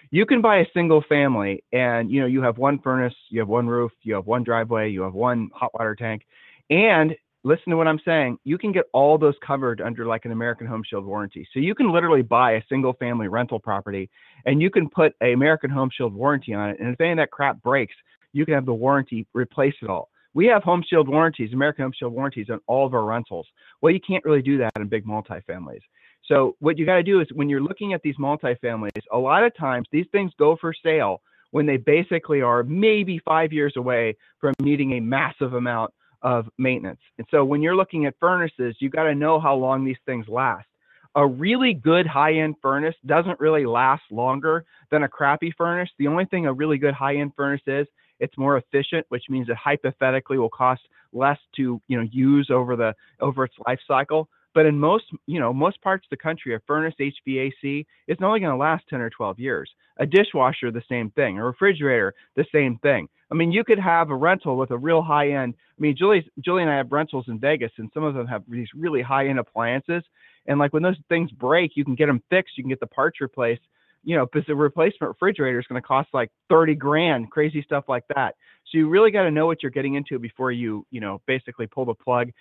You 0.10 0.26
can 0.26 0.42
buy 0.42 0.58
a 0.58 0.66
single 0.74 1.04
family 1.08 1.64
and 1.72 2.10
you 2.10 2.22
know 2.22 2.28
you 2.28 2.42
have 2.42 2.58
one 2.58 2.80
furnace, 2.80 3.16
you 3.30 3.40
have 3.40 3.50
one 3.50 3.68
roof, 3.68 3.92
you 4.02 4.14
have 4.16 4.26
one 4.26 4.44
driveway, 4.44 4.90
you 4.90 5.02
have 5.02 5.14
one 5.14 5.50
hot 5.54 5.74
water 5.74 5.96
tank, 5.96 6.26
and 6.70 7.16
listen 7.48 7.72
to 7.72 7.78
what 7.78 7.88
I'm 7.88 8.00
saying. 8.04 8.38
You 8.44 8.58
can 8.58 8.72
get 8.72 8.86
all 8.94 9.18
those 9.18 9.36
covered 9.46 9.82
under 9.82 10.06
like 10.06 10.26
an 10.26 10.32
American 10.32 10.68
Home 10.68 10.84
Shield 10.88 11.06
warranty. 11.06 11.48
So 11.54 11.60
you 11.60 11.74
can 11.74 11.92
literally 11.92 12.22
buy 12.22 12.54
a 12.54 12.64
single 12.70 12.94
family 12.94 13.28
rental 13.28 13.60
property 13.60 14.10
and 14.46 14.62
you 14.62 14.70
can 14.70 14.90
put 14.90 15.14
a 15.24 15.32
American 15.32 15.70
Home 15.70 15.90
Shield 15.96 16.14
warranty 16.14 16.54
on 16.54 16.70
it. 16.70 16.80
And 16.80 16.94
if 16.94 17.00
any 17.00 17.12
of 17.12 17.18
that 17.18 17.32
crap 17.32 17.62
breaks, 17.64 17.96
you 18.34 18.46
can 18.46 18.54
have 18.54 18.66
the 18.66 18.74
warranty 18.74 19.26
replace 19.34 19.74
it 19.82 19.90
all. 19.90 20.10
We 20.34 20.46
have 20.48 20.62
Home 20.64 20.84
Shield 20.88 21.08
warranties, 21.08 21.54
American 21.54 21.84
Home 21.84 21.94
Shield 21.98 22.14
warranties 22.14 22.50
on 22.52 22.60
all 22.68 22.86
of 22.86 22.94
our 22.94 23.06
rentals. 23.06 23.48
Well, 23.82 23.94
you 23.94 24.00
can't 24.06 24.24
really 24.26 24.42
do 24.42 24.58
that 24.60 24.72
in 24.76 24.88
big 24.88 25.06
multifamilies. 25.06 25.82
So 26.26 26.56
what 26.60 26.78
you 26.78 26.86
got 26.86 26.96
to 26.96 27.04
do 27.04 27.22
is 27.22 27.28
when 27.34 27.50
you're 27.50 27.62
looking 27.62 27.94
at 27.94 28.02
these 28.02 28.18
multifamilies, 28.18 29.02
a 29.12 29.18
lot 29.18 29.44
of 29.44 29.56
times 29.56 29.88
these 29.92 30.06
things 30.12 30.32
go 30.38 30.58
for 30.60 30.74
sale 30.84 31.22
when 31.52 31.66
they 31.66 31.78
basically 31.78 32.42
are 32.42 32.64
maybe 32.64 33.20
five 33.24 33.54
years 33.54 33.74
away 33.78 34.18
from 34.40 34.54
needing 34.60 34.94
a 34.94 35.00
massive 35.00 35.54
amount 35.54 35.94
of 36.22 36.48
maintenance. 36.58 37.00
And 37.18 37.28
so 37.32 37.44
when 37.46 37.62
you're 37.62 37.76
looking 37.76 38.06
at 38.06 38.16
furnaces, 38.20 38.76
you 38.80 38.90
got 38.90 39.04
to 39.04 39.16
know 39.16 39.40
how 39.40 39.56
long 39.56 39.86
these 39.86 39.98
things 40.06 40.28
last. 40.28 40.68
A 41.16 41.26
really 41.26 41.74
good 41.74 42.06
high 42.06 42.36
end 42.36 42.56
furnace 42.62 42.96
doesn't 43.06 43.40
really 43.40 43.66
last 43.66 44.04
longer 44.12 44.66
than 44.92 45.04
a 45.04 45.08
crappy 45.08 45.52
furnace. 45.58 45.90
The 45.98 46.08
only 46.08 46.26
thing 46.26 46.46
a 46.46 46.54
really 46.54 46.78
good 46.78 46.94
high 46.94 47.18
end 47.18 47.32
furnace 47.36 47.62
is, 47.66 47.88
it's 48.20 48.38
more 48.38 48.58
efficient, 48.58 49.06
which 49.10 49.24
means 49.30 49.50
it 49.50 49.56
hypothetically 49.56 50.38
will 50.38 50.50
cost 50.50 50.82
less 51.14 51.38
to 51.56 51.82
you 51.88 51.98
know 51.98 52.08
use 52.12 52.50
over 52.52 52.76
the 52.76 52.94
over 53.20 53.46
its 53.46 53.56
life 53.66 53.80
cycle. 53.88 54.28
But 54.58 54.66
in 54.66 54.80
most, 54.80 55.04
you 55.28 55.40
know, 55.40 55.54
most 55.54 55.80
parts 55.84 56.08
of 56.08 56.10
the 56.10 56.18
country, 56.18 56.56
a 56.56 56.60
furnace 56.66 56.96
HVAC 57.00 57.86
is 58.08 58.18
only 58.24 58.40
going 58.40 58.52
to 58.52 58.58
last 58.58 58.86
10 58.90 59.00
or 59.00 59.12
12 59.12 59.38
years. 59.38 59.70
A 59.98 60.06
dishwasher, 60.08 60.72
the 60.72 60.82
same 60.90 61.12
thing. 61.12 61.38
A 61.38 61.44
refrigerator, 61.44 62.16
the 62.36 62.46
same 62.52 62.80
thing. 62.80 63.08
I 63.30 63.36
mean, 63.36 63.52
you 63.52 63.64
could 63.64 63.78
have 63.78 64.10
a 64.10 64.16
rental 64.16 64.58
with 64.58 64.72
a 64.72 64.78
real 64.78 65.04
high 65.04 65.30
end. 65.30 65.54
I 65.78 65.80
mean, 65.80 65.96
Julie, 65.96 66.28
Julie 66.44 66.64
and 66.64 66.72
I 66.72 66.78
have 66.78 66.92
rentals 66.92 67.26
in 67.28 67.38
Vegas, 67.38 67.72
and 67.78 67.92
some 67.94 68.04
of 68.04 68.16
them 68.16 68.26
have 68.26 68.46
these 68.48 68.70
really 68.74 69.04
high 69.04 69.28
end 69.28 69.38
appliances. 69.38 70.02
And 70.48 70.58
like 70.58 70.74
when 70.74 70.82
those 70.82 70.98
things 71.08 71.30
break, 71.30 71.74
you 71.76 71.86
can 71.86 71.94
get 71.94 72.08
them 72.08 72.24
fixed. 72.32 72.58
You 72.58 72.64
can 72.64 72.70
get 72.70 72.80
the 72.80 72.88
parts 72.88 73.22
replaced. 73.22 73.62
You 74.04 74.16
know, 74.16 74.26
because 74.26 74.48
the 74.48 74.56
replacement 74.56 75.10
refrigerator 75.10 75.60
is 75.60 75.68
going 75.68 75.80
to 75.80 75.88
cost 75.88 76.10
like 76.14 76.32
30 76.50 76.74
grand, 76.74 77.30
crazy 77.30 77.62
stuff 77.62 77.84
like 77.88 78.06
that. 78.16 78.34
So 78.72 78.80
you 78.80 78.90
really 78.90 79.12
got 79.12 79.24
to 79.24 79.32
know 79.32 79.46
what 79.46 79.62
you're 79.62 79.70
getting 79.70 79.94
into 79.94 80.18
before 80.18 80.52
you, 80.52 80.86
you 80.90 81.00
know, 81.00 81.22
basically 81.28 81.68
pull 81.68 81.86
the 81.86 81.94
plug 81.94 82.32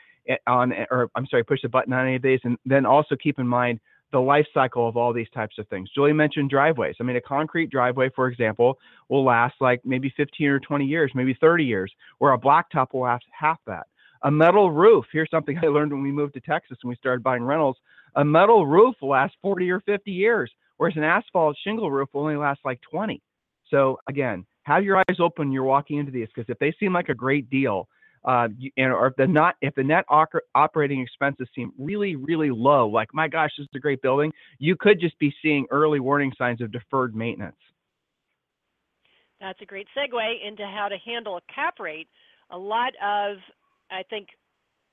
on, 0.47 0.73
or 0.91 1.11
I'm 1.15 1.27
sorry, 1.27 1.45
push 1.45 1.63
the 1.63 1.69
button 1.69 1.93
on 1.93 2.07
any 2.07 2.17
of 2.17 2.23
these. 2.23 2.41
And 2.45 2.59
then 2.65 2.87
also 2.87 3.17
keep 3.17 3.39
in 3.39 3.47
mind 3.47 3.81
the 4.13 4.19
life 4.19 4.47
cycle 4.55 4.89
of 4.89 4.97
all 4.97 5.13
these 5.13 5.29
types 5.35 5.59
of 5.59 5.69
things. 5.69 5.91
Julie 5.95 6.13
mentioned 6.13 6.51
driveways. 6.51 6.97
I 7.01 7.03
mean, 7.03 7.17
a 7.17 7.21
concrete 7.21 7.71
driveway, 7.71 8.11
for 8.15 8.29
example, 8.29 8.79
will 9.09 9.25
last 9.25 9.55
like 9.61 9.81
maybe 9.85 10.13
15 10.17 10.47
or 10.49 10.61
20 10.61 10.85
years, 10.85 11.11
maybe 11.15 11.37
30 11.41 11.65
years, 11.65 11.93
where 12.19 12.33
a 12.33 12.39
blacktop 12.39 12.93
will 12.93 13.01
last 13.01 13.25
half 13.39 13.59
that. 13.67 13.87
A 14.23 14.31
metal 14.31 14.71
roof, 14.71 15.05
here's 15.13 15.31
something 15.31 15.59
I 15.63 15.67
learned 15.67 15.93
when 15.93 16.03
we 16.03 16.13
moved 16.13 16.35
to 16.35 16.41
Texas 16.41 16.79
and 16.83 16.89
we 16.89 16.97
started 16.97 17.23
buying 17.23 17.43
rentals. 17.43 17.77
A 18.15 18.25
metal 18.25 18.67
roof 18.67 18.95
will 19.01 19.11
last 19.11 19.35
40 19.43 19.71
or 19.71 19.81
50 19.81 20.11
years, 20.11 20.51
whereas 20.77 20.97
an 20.97 21.05
asphalt 21.05 21.57
shingle 21.63 21.91
roof 21.91 22.09
will 22.13 22.23
only 22.23 22.37
last 22.37 22.61
like 22.65 22.81
20. 22.91 23.21
So 23.71 23.99
again, 24.09 24.47
have 24.63 24.85
your 24.85 24.99
eyes 24.99 25.21
open 25.21 25.49
when 25.49 25.53
you're 25.53 25.65
walking 25.65 25.99
into 25.99 26.13
these 26.13 26.29
because 26.35 26.49
if 26.49 26.59
they 26.59 26.75
seem 26.79 26.93
like 26.93 27.09
a 27.09 27.15
great 27.15 27.51
deal, 27.51 27.89
uh, 28.25 28.49
and 28.77 28.93
or 28.93 29.09
if 29.09 29.17
the 29.17 29.27
not 29.27 29.57
if 29.61 29.75
the 29.75 29.85
net 29.85 30.05
operating 30.09 31.01
expenses 31.01 31.49
seem 31.55 31.73
really 31.79 32.17
really 32.17 32.51
low, 32.51 32.89
like 32.89 33.13
my 33.13 33.29
gosh, 33.29 33.51
this 33.59 33.65
is 33.65 33.71
a 33.75 33.79
great 33.79 34.03
building, 34.03 34.33
you 34.59 34.77
could 34.77 35.01
just 35.01 35.19
be 35.19 35.33
seeing 35.43 35.67
early 35.71 36.01
warning 36.01 36.33
signs 36.37 36.61
of 36.61 36.73
deferred 36.73 37.15
maintenance. 37.15 37.57
That's 39.41 39.61
a 39.61 39.67
great 39.67 39.87
segue 39.97 40.47
into 40.47 40.65
how 40.65 40.89
to 40.89 40.97
handle 41.05 41.37
a 41.37 41.53
cap 41.53 41.79
rate. 41.79 42.09
A 42.51 42.59
lot 42.59 42.93
of 43.03 43.39
I 43.91 44.03
think 44.09 44.29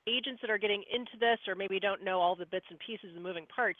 agents 0.06 0.40
that 0.42 0.50
are 0.50 0.58
getting 0.58 0.84
into 0.92 1.12
this 1.18 1.38
or 1.48 1.54
maybe 1.54 1.80
don't 1.80 2.04
know 2.04 2.20
all 2.20 2.36
the 2.36 2.46
bits 2.46 2.66
and 2.68 2.78
pieces 2.78 3.10
and 3.14 3.22
moving 3.22 3.46
parts 3.46 3.78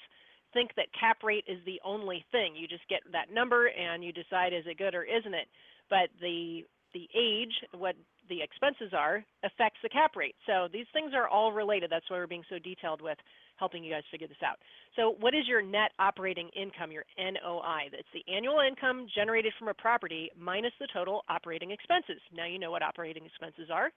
think 0.54 0.70
that 0.76 0.86
cap 0.98 1.18
rate 1.22 1.44
is 1.46 1.58
the 1.66 1.80
only 1.84 2.24
thing. 2.32 2.54
You 2.56 2.66
just 2.66 2.88
get 2.88 3.00
that 3.12 3.34
number 3.34 3.66
and 3.66 4.02
you 4.02 4.12
decide 4.12 4.54
is 4.54 4.64
it 4.66 4.78
good 4.78 4.94
or 4.94 5.02
isn't 5.02 5.34
it. 5.34 5.48
But 5.90 6.08
the 6.20 6.62
the 6.94 7.08
age, 7.14 7.52
what 7.76 7.96
the 8.28 8.42
expenses 8.42 8.92
are, 8.96 9.24
affects 9.44 9.78
the 9.82 9.88
cap 9.88 10.16
rate. 10.16 10.34
So 10.46 10.68
these 10.72 10.86
things 10.92 11.12
are 11.14 11.28
all 11.28 11.52
related. 11.52 11.90
That's 11.90 12.08
why 12.08 12.18
we're 12.18 12.26
being 12.26 12.44
so 12.48 12.58
detailed 12.58 13.00
with 13.00 13.18
helping 13.56 13.84
you 13.84 13.92
guys 13.92 14.02
figure 14.10 14.26
this 14.26 14.42
out. 14.44 14.58
So 14.96 15.14
what 15.20 15.34
is 15.34 15.46
your 15.46 15.62
net 15.62 15.92
operating 15.98 16.48
income, 16.56 16.90
your 16.90 17.04
NOI? 17.18 17.90
That's 17.92 18.10
the 18.12 18.24
annual 18.32 18.60
income 18.60 19.06
generated 19.14 19.52
from 19.58 19.68
a 19.68 19.74
property 19.74 20.30
minus 20.38 20.72
the 20.80 20.88
total 20.92 21.22
operating 21.28 21.70
expenses. 21.70 22.20
Now 22.34 22.46
you 22.46 22.58
know 22.58 22.70
what 22.70 22.82
operating 22.82 23.24
expenses 23.26 23.70
are, 23.72 23.90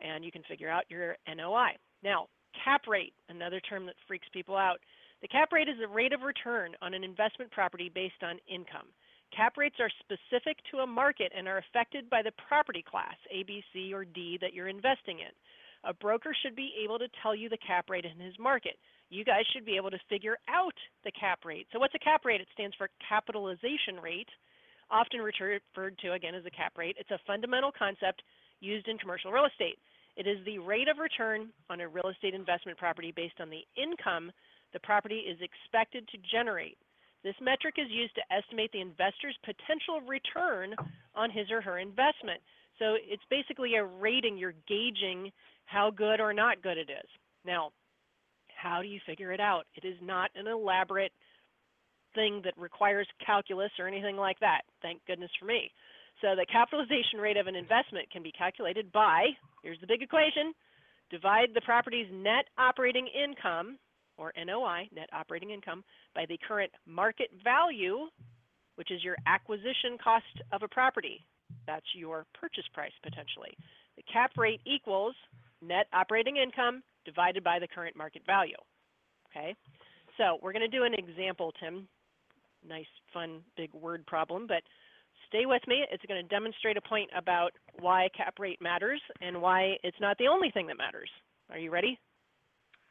and 0.00 0.24
you 0.24 0.32
can 0.32 0.42
figure 0.48 0.70
out 0.70 0.84
your 0.88 1.16
NOI. 1.28 1.76
Now, 2.02 2.28
cap 2.64 2.82
rate, 2.86 3.12
another 3.28 3.60
term 3.60 3.86
that 3.86 3.96
freaks 4.06 4.28
people 4.32 4.56
out. 4.56 4.78
The 5.22 5.28
cap 5.28 5.52
rate 5.52 5.68
is 5.68 5.76
the 5.80 5.88
rate 5.88 6.12
of 6.12 6.22
return 6.22 6.72
on 6.82 6.94
an 6.94 7.04
investment 7.04 7.50
property 7.50 7.90
based 7.92 8.22
on 8.22 8.38
income. 8.48 8.88
Cap 9.34 9.56
rates 9.56 9.76
are 9.80 9.90
specific 9.98 10.58
to 10.70 10.78
a 10.78 10.86
market 10.86 11.32
and 11.36 11.48
are 11.48 11.58
affected 11.58 12.08
by 12.08 12.22
the 12.22 12.32
property 12.46 12.84
class, 12.88 13.16
A, 13.32 13.42
B, 13.42 13.62
C, 13.72 13.92
or 13.92 14.04
D, 14.04 14.38
that 14.40 14.54
you're 14.54 14.68
investing 14.68 15.18
in. 15.18 15.32
A 15.82 15.92
broker 15.92 16.34
should 16.42 16.54
be 16.54 16.72
able 16.82 16.98
to 16.98 17.08
tell 17.20 17.34
you 17.34 17.48
the 17.48 17.58
cap 17.58 17.90
rate 17.90 18.04
in 18.04 18.18
his 18.18 18.38
market. 18.38 18.78
You 19.10 19.24
guys 19.24 19.44
should 19.52 19.66
be 19.66 19.76
able 19.76 19.90
to 19.90 19.98
figure 20.08 20.38
out 20.48 20.74
the 21.04 21.12
cap 21.12 21.40
rate. 21.44 21.66
So, 21.72 21.78
what's 21.78 21.94
a 21.94 21.98
cap 21.98 22.24
rate? 22.24 22.40
It 22.40 22.48
stands 22.54 22.76
for 22.76 22.88
capitalization 23.06 24.00
rate, 24.02 24.28
often 24.90 25.20
referred 25.20 25.98
to 25.98 26.12
again 26.12 26.34
as 26.34 26.46
a 26.46 26.50
cap 26.50 26.72
rate. 26.78 26.96
It's 26.98 27.10
a 27.10 27.20
fundamental 27.26 27.72
concept 27.76 28.22
used 28.60 28.88
in 28.88 28.98
commercial 28.98 29.32
real 29.32 29.46
estate. 29.46 29.78
It 30.16 30.26
is 30.26 30.38
the 30.46 30.58
rate 30.58 30.88
of 30.88 30.98
return 30.98 31.50
on 31.68 31.80
a 31.80 31.88
real 31.88 32.08
estate 32.08 32.34
investment 32.34 32.78
property 32.78 33.12
based 33.14 33.40
on 33.40 33.50
the 33.50 33.66
income 33.76 34.30
the 34.72 34.80
property 34.80 35.26
is 35.26 35.38
expected 35.40 36.06
to 36.08 36.18
generate. 36.30 36.78
This 37.24 37.34
metric 37.40 37.76
is 37.78 37.90
used 37.90 38.14
to 38.16 38.22
estimate 38.30 38.70
the 38.72 38.82
investor's 38.82 39.36
potential 39.42 40.04
return 40.06 40.76
on 41.14 41.30
his 41.30 41.50
or 41.50 41.62
her 41.62 41.78
investment. 41.78 42.40
So 42.78 42.96
it's 43.00 43.22
basically 43.30 43.76
a 43.76 43.84
rating. 43.84 44.36
You're 44.36 44.54
gauging 44.68 45.32
how 45.64 45.90
good 45.90 46.20
or 46.20 46.34
not 46.34 46.62
good 46.62 46.76
it 46.76 46.90
is. 46.90 47.08
Now, 47.46 47.72
how 48.54 48.82
do 48.82 48.88
you 48.88 49.00
figure 49.06 49.32
it 49.32 49.40
out? 49.40 49.64
It 49.74 49.86
is 49.86 49.96
not 50.02 50.30
an 50.36 50.46
elaborate 50.46 51.12
thing 52.14 52.42
that 52.44 52.54
requires 52.56 53.08
calculus 53.24 53.70
or 53.78 53.88
anything 53.88 54.16
like 54.16 54.38
that. 54.40 54.62
Thank 54.82 55.00
goodness 55.06 55.30
for 55.40 55.46
me. 55.46 55.70
So 56.20 56.36
the 56.36 56.46
capitalization 56.50 57.18
rate 57.20 57.36
of 57.36 57.46
an 57.46 57.56
investment 57.56 58.10
can 58.10 58.22
be 58.22 58.32
calculated 58.32 58.92
by, 58.92 59.26
here's 59.62 59.80
the 59.80 59.86
big 59.86 60.02
equation, 60.02 60.52
divide 61.10 61.48
the 61.54 61.60
property's 61.62 62.06
net 62.12 62.46
operating 62.56 63.08
income 63.08 63.78
or 64.16 64.32
NOI, 64.36 64.88
net 64.94 65.08
operating 65.12 65.50
income, 65.50 65.84
by 66.14 66.26
the 66.26 66.38
current 66.46 66.70
market 66.86 67.30
value, 67.42 68.06
which 68.76 68.90
is 68.90 69.02
your 69.02 69.16
acquisition 69.26 69.98
cost 70.02 70.24
of 70.52 70.62
a 70.62 70.68
property. 70.68 71.24
That's 71.66 71.86
your 71.94 72.26
purchase 72.38 72.64
price 72.72 72.92
potentially. 73.02 73.56
The 73.96 74.02
cap 74.12 74.32
rate 74.36 74.60
equals 74.66 75.14
net 75.62 75.86
operating 75.92 76.36
income 76.36 76.82
divided 77.04 77.44
by 77.44 77.58
the 77.58 77.68
current 77.68 77.96
market 77.96 78.22
value. 78.26 78.56
Okay, 79.30 79.54
so 80.16 80.38
we're 80.42 80.52
going 80.52 80.68
to 80.68 80.76
do 80.76 80.84
an 80.84 80.94
example, 80.94 81.52
Tim. 81.60 81.88
Nice, 82.66 82.86
fun, 83.12 83.40
big 83.56 83.72
word 83.74 84.06
problem, 84.06 84.46
but 84.46 84.62
stay 85.28 85.44
with 85.44 85.62
me. 85.66 85.84
It's 85.90 86.04
going 86.06 86.22
to 86.22 86.28
demonstrate 86.28 86.76
a 86.76 86.80
point 86.80 87.10
about 87.16 87.50
why 87.80 88.08
cap 88.16 88.34
rate 88.38 88.60
matters 88.62 89.00
and 89.20 89.42
why 89.42 89.76
it's 89.82 90.00
not 90.00 90.16
the 90.18 90.28
only 90.28 90.50
thing 90.50 90.66
that 90.68 90.78
matters. 90.78 91.10
Are 91.50 91.58
you 91.58 91.70
ready? 91.70 91.98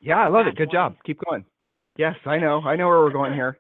Yeah, 0.03 0.19
I 0.19 0.27
love 0.27 0.47
it. 0.47 0.57
Good 0.57 0.69
job. 0.69 0.97
Keep 1.05 1.21
going. 1.29 1.45
Yes, 1.97 2.15
I 2.25 2.37
know. 2.37 2.59
I 2.59 2.75
know 2.75 2.87
where 2.87 2.99
we're 2.99 3.11
going 3.11 3.33
here. 3.33 3.57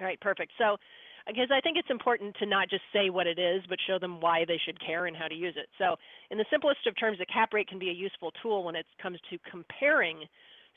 All 0.00 0.06
right, 0.06 0.18
perfect. 0.18 0.52
So, 0.56 0.76
because 1.26 1.50
I 1.54 1.60
think 1.60 1.76
it's 1.76 1.90
important 1.90 2.34
to 2.38 2.46
not 2.46 2.70
just 2.70 2.82
say 2.90 3.10
what 3.10 3.26
it 3.26 3.38
is, 3.38 3.62
but 3.68 3.78
show 3.86 3.98
them 3.98 4.18
why 4.20 4.44
they 4.48 4.58
should 4.64 4.80
care 4.84 5.06
and 5.06 5.16
how 5.16 5.28
to 5.28 5.34
use 5.34 5.54
it. 5.58 5.68
So, 5.76 5.96
in 6.30 6.38
the 6.38 6.46
simplest 6.50 6.86
of 6.86 6.98
terms, 6.98 7.18
a 7.20 7.26
cap 7.26 7.52
rate 7.52 7.68
can 7.68 7.78
be 7.78 7.90
a 7.90 7.92
useful 7.92 8.32
tool 8.42 8.64
when 8.64 8.74
it 8.74 8.86
comes 9.00 9.18
to 9.28 9.38
comparing 9.48 10.24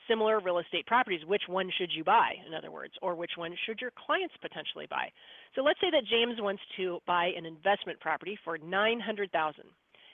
similar 0.10 0.42
real 0.42 0.60
estate 0.60 0.86
properties. 0.86 1.26
Which 1.26 1.44
one 1.48 1.72
should 1.78 1.90
you 1.96 2.04
buy, 2.04 2.34
in 2.46 2.54
other 2.54 2.72
words, 2.72 2.94
or 3.02 3.16
which 3.16 3.32
one 3.38 3.56
should 3.66 3.80
your 3.80 3.92
clients 4.06 4.36
potentially 4.42 4.88
buy? 4.90 5.08
So, 5.56 5.64
let's 5.64 5.80
say 5.80 5.90
that 5.92 6.04
James 6.12 6.36
wants 6.42 6.62
to 6.76 7.00
buy 7.08 7.32
an 7.38 7.46
investment 7.46 8.02
property 8.02 8.38
for 8.44 8.58
900,000 8.58 9.64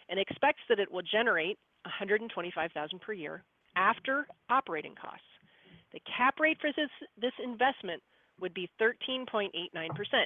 and 0.07 0.19
expects 0.19 0.61
that 0.69 0.79
it 0.79 0.91
will 0.91 1.01
generate 1.01 1.57
125,000 1.83 3.01
per 3.01 3.13
year 3.13 3.43
after 3.75 4.27
operating 4.49 4.95
costs. 4.95 5.25
The 5.93 5.99
cap 6.17 6.39
rate 6.39 6.57
for 6.61 6.71
this, 6.75 6.89
this 7.19 7.33
investment 7.43 8.01
would 8.39 8.53
be 8.53 8.69
13.89%. 8.81 9.51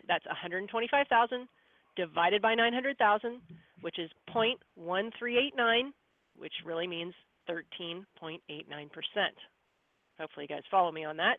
That's 0.07 0.25
125,000 0.25 1.47
divided 1.95 2.41
by 2.41 2.55
900,000, 2.55 3.41
which 3.81 3.99
is 3.99 4.09
0.1389, 4.33 5.91
which 6.37 6.53
really 6.65 6.87
means 6.87 7.13
13.89%. 7.49 7.99
Hopefully 10.19 10.45
you 10.49 10.55
guys 10.55 10.63
follow 10.69 10.91
me 10.91 11.03
on 11.05 11.17
that. 11.17 11.37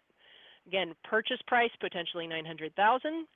Again, 0.67 0.95
purchase 1.05 1.41
price 1.47 1.71
potentially 1.81 2.27
900,000, 2.27 3.27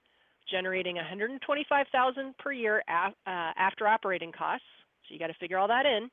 generating 0.50 0.96
125,000 0.96 2.38
per 2.38 2.52
year 2.52 2.82
uh, 2.88 3.10
after 3.26 3.86
operating 3.86 4.32
costs. 4.32 4.66
So 5.06 5.14
you 5.14 5.18
got 5.18 5.28
to 5.28 5.34
figure 5.34 5.58
all 5.58 5.68
that 5.68 5.86
in. 5.86 6.10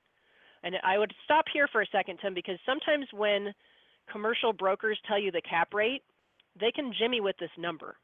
And 0.68 0.76
I 0.84 0.98
would 0.98 1.14
stop 1.24 1.46
here 1.54 1.70
for 1.72 1.82
a 1.82 1.88
second, 1.94 2.20
Tim, 2.22 2.34
because 2.34 2.60
sometimes 2.66 3.08
when 3.14 3.54
commercial 4.12 4.52
brokers 4.52 5.00
tell 5.08 5.18
you 5.18 5.32
the 5.32 5.42
cap 5.42 5.74
rate, 5.74 6.04
they 6.60 6.74
can 6.76 6.92
jimmy 7.00 7.22
with 7.22 7.38
this 7.40 7.52
number 7.58 7.96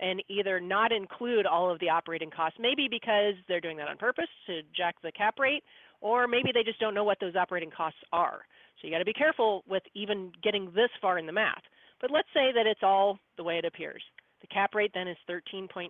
and 0.00 0.22
either 0.28 0.60
not 0.60 0.92
include 0.92 1.46
all 1.46 1.70
of 1.70 1.80
the 1.80 1.88
operating 1.88 2.30
costs, 2.30 2.58
maybe 2.60 2.88
because 2.90 3.32
they're 3.48 3.60
doing 3.60 3.78
that 3.78 3.88
on 3.88 3.96
purpose 3.96 4.28
to 4.46 4.60
jack 4.76 4.96
the 5.02 5.12
cap 5.12 5.38
rate, 5.38 5.64
or 6.02 6.28
maybe 6.28 6.50
they 6.52 6.62
just 6.62 6.78
don't 6.78 6.92
know 6.92 7.04
what 7.04 7.16
those 7.22 7.36
operating 7.36 7.70
costs 7.70 8.00
are. 8.12 8.40
So 8.76 8.86
you 8.86 8.92
got 8.92 8.98
to 8.98 9.06
be 9.06 9.14
careful 9.14 9.64
with 9.66 9.84
even 9.94 10.30
getting 10.42 10.66
this 10.74 10.90
far 11.00 11.18
in 11.18 11.24
the 11.24 11.32
math. 11.32 11.62
But 12.02 12.10
let's 12.10 12.28
say 12.34 12.52
that 12.54 12.66
it's 12.66 12.82
all 12.82 13.18
the 13.38 13.44
way 13.44 13.56
it 13.56 13.64
appears. 13.64 14.02
The 14.42 14.48
cap 14.48 14.74
rate 14.74 14.90
then 14.92 15.08
is 15.08 15.16
13.89%. 15.26 15.88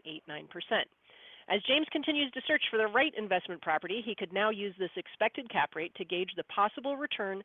As 1.48 1.62
James 1.62 1.86
continues 1.92 2.30
to 2.32 2.42
search 2.46 2.62
for 2.70 2.78
the 2.78 2.86
right 2.86 3.12
investment 3.16 3.62
property, 3.62 4.02
he 4.04 4.14
could 4.14 4.32
now 4.32 4.50
use 4.50 4.74
this 4.78 4.90
expected 4.96 5.50
cap 5.50 5.74
rate 5.76 5.94
to 5.96 6.04
gauge 6.04 6.30
the 6.36 6.44
possible 6.44 6.96
return 6.96 7.42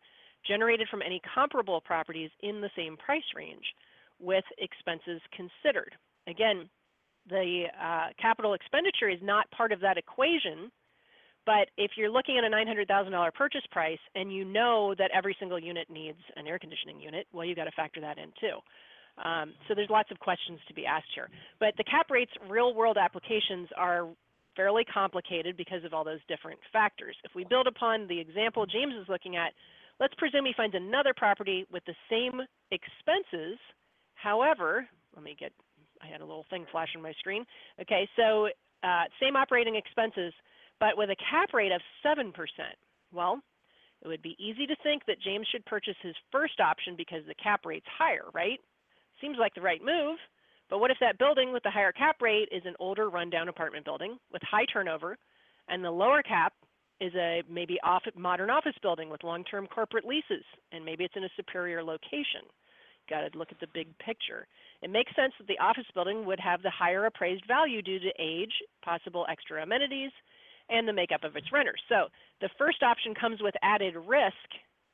generated 0.47 0.87
from 0.89 1.01
any 1.01 1.21
comparable 1.35 1.81
properties 1.81 2.31
in 2.41 2.61
the 2.61 2.69
same 2.75 2.97
price 2.97 3.23
range 3.35 3.65
with 4.19 4.45
expenses 4.57 5.21
considered. 5.35 5.93
Again, 6.27 6.69
the 7.29 7.65
uh, 7.81 8.07
capital 8.21 8.53
expenditure 8.53 9.09
is 9.09 9.19
not 9.21 9.51
part 9.51 9.71
of 9.71 9.81
that 9.81 9.97
equation, 9.97 10.71
But 11.45 11.69
if 11.77 11.91
you're 11.97 12.11
looking 12.11 12.37
at 12.37 12.43
a 12.43 12.49
$900,000 12.49 13.33
purchase 13.33 13.63
price 13.71 13.99
and 14.15 14.31
you 14.33 14.45
know 14.45 14.93
that 14.97 15.11
every 15.13 15.35
single 15.39 15.59
unit 15.59 15.89
needs 15.89 16.19
an 16.35 16.47
air 16.47 16.59
conditioning 16.59 16.99
unit, 16.99 17.27
well, 17.33 17.45
you've 17.45 17.57
got 17.57 17.65
to 17.65 17.71
factor 17.71 18.01
that 18.01 18.17
in 18.19 18.29
too. 18.39 18.59
Um, 19.17 19.53
so 19.67 19.75
there's 19.75 19.89
lots 19.89 20.11
of 20.11 20.19
questions 20.19 20.59
to 20.67 20.73
be 20.73 20.85
asked 20.85 21.11
here. 21.13 21.29
But 21.59 21.73
the 21.77 21.83
cap 21.83 22.09
rates 22.09 22.31
real 22.49 22.73
world 22.73 22.97
applications 22.97 23.67
are 23.75 24.07
fairly 24.55 24.83
complicated 24.85 25.55
because 25.57 25.83
of 25.83 25.93
all 25.93 26.03
those 26.03 26.19
different 26.27 26.59
factors. 26.71 27.15
If 27.23 27.31
we 27.35 27.45
build 27.45 27.67
upon 27.67 28.07
the 28.07 28.19
example 28.19 28.65
James 28.65 28.93
is 28.93 29.07
looking 29.07 29.35
at, 29.35 29.53
let's 29.99 30.13
presume 30.15 30.45
he 30.45 30.53
finds 30.55 30.75
another 30.75 31.13
property 31.15 31.65
with 31.71 31.83
the 31.85 31.95
same 32.09 32.41
expenses. 32.71 33.57
However, 34.15 34.87
let 35.15 35.23
me 35.23 35.35
get, 35.39 35.51
I 36.01 36.07
had 36.07 36.21
a 36.21 36.25
little 36.25 36.45
thing 36.49 36.65
flash 36.71 36.89
on 36.95 37.01
my 37.01 37.13
screen. 37.19 37.45
Okay, 37.81 38.07
so 38.15 38.49
uh, 38.83 39.03
same 39.21 39.35
operating 39.35 39.75
expenses, 39.75 40.33
but 40.79 40.97
with 40.97 41.09
a 41.09 41.15
cap 41.15 41.53
rate 41.53 41.71
of 41.71 41.81
7%. 42.05 42.31
Well, 43.13 43.39
it 44.01 44.07
would 44.07 44.21
be 44.21 44.35
easy 44.39 44.65
to 44.65 44.75
think 44.81 45.03
that 45.07 45.21
James 45.21 45.47
should 45.51 45.65
purchase 45.65 45.95
his 46.01 46.15
first 46.31 46.59
option 46.59 46.95
because 46.95 47.23
the 47.27 47.35
cap 47.35 47.65
rate's 47.65 47.87
higher, 47.97 48.25
right? 48.33 48.59
Seems 49.21 49.37
like 49.39 49.53
the 49.53 49.61
right 49.61 49.81
move, 49.83 50.17
but 50.69 50.79
what 50.79 50.91
if 50.91 50.97
that 51.01 51.17
building 51.17 51.51
with 51.51 51.63
the 51.63 51.71
higher 51.71 51.91
cap 51.91 52.21
rate 52.21 52.49
is 52.51 52.63
an 52.65 52.75
older 52.79 53.09
rundown 53.09 53.49
apartment 53.49 53.85
building 53.85 54.17
with 54.31 54.41
high 54.43 54.65
turnover 54.71 55.17
and 55.67 55.83
the 55.83 55.91
lower 55.91 56.21
cap 56.21 56.53
is 57.01 57.13
a 57.15 57.43
maybe 57.49 57.77
off, 57.83 58.03
modern 58.15 58.49
office 58.49 58.75
building 58.81 59.09
with 59.09 59.23
long-term 59.23 59.67
corporate 59.67 60.05
leases 60.05 60.43
and 60.71 60.85
maybe 60.85 61.03
it's 61.03 61.15
in 61.15 61.23
a 61.23 61.29
superior 61.35 61.83
location. 61.83 62.43
Got 63.09 63.21
to 63.31 63.37
look 63.37 63.51
at 63.51 63.59
the 63.59 63.67
big 63.73 63.87
picture. 63.97 64.45
It 64.81 64.89
makes 64.89 65.15
sense 65.15 65.33
that 65.39 65.47
the 65.47 65.59
office 65.59 65.87
building 65.93 66.25
would 66.25 66.39
have 66.39 66.61
the 66.61 66.69
higher 66.69 67.05
appraised 67.05 67.43
value 67.47 67.81
due 67.81 67.99
to 67.99 68.11
age, 68.19 68.53
possible 68.83 69.25
extra 69.29 69.63
amenities, 69.63 70.11
and 70.69 70.87
the 70.87 70.93
makeup 70.93 71.23
of 71.23 71.35
its 71.35 71.51
renters. 71.51 71.81
So 71.89 72.07
the 72.41 72.49
first 72.57 72.83
option 72.83 73.15
comes 73.15 73.41
with 73.41 73.55
added 73.63 73.95
risk 73.95 74.35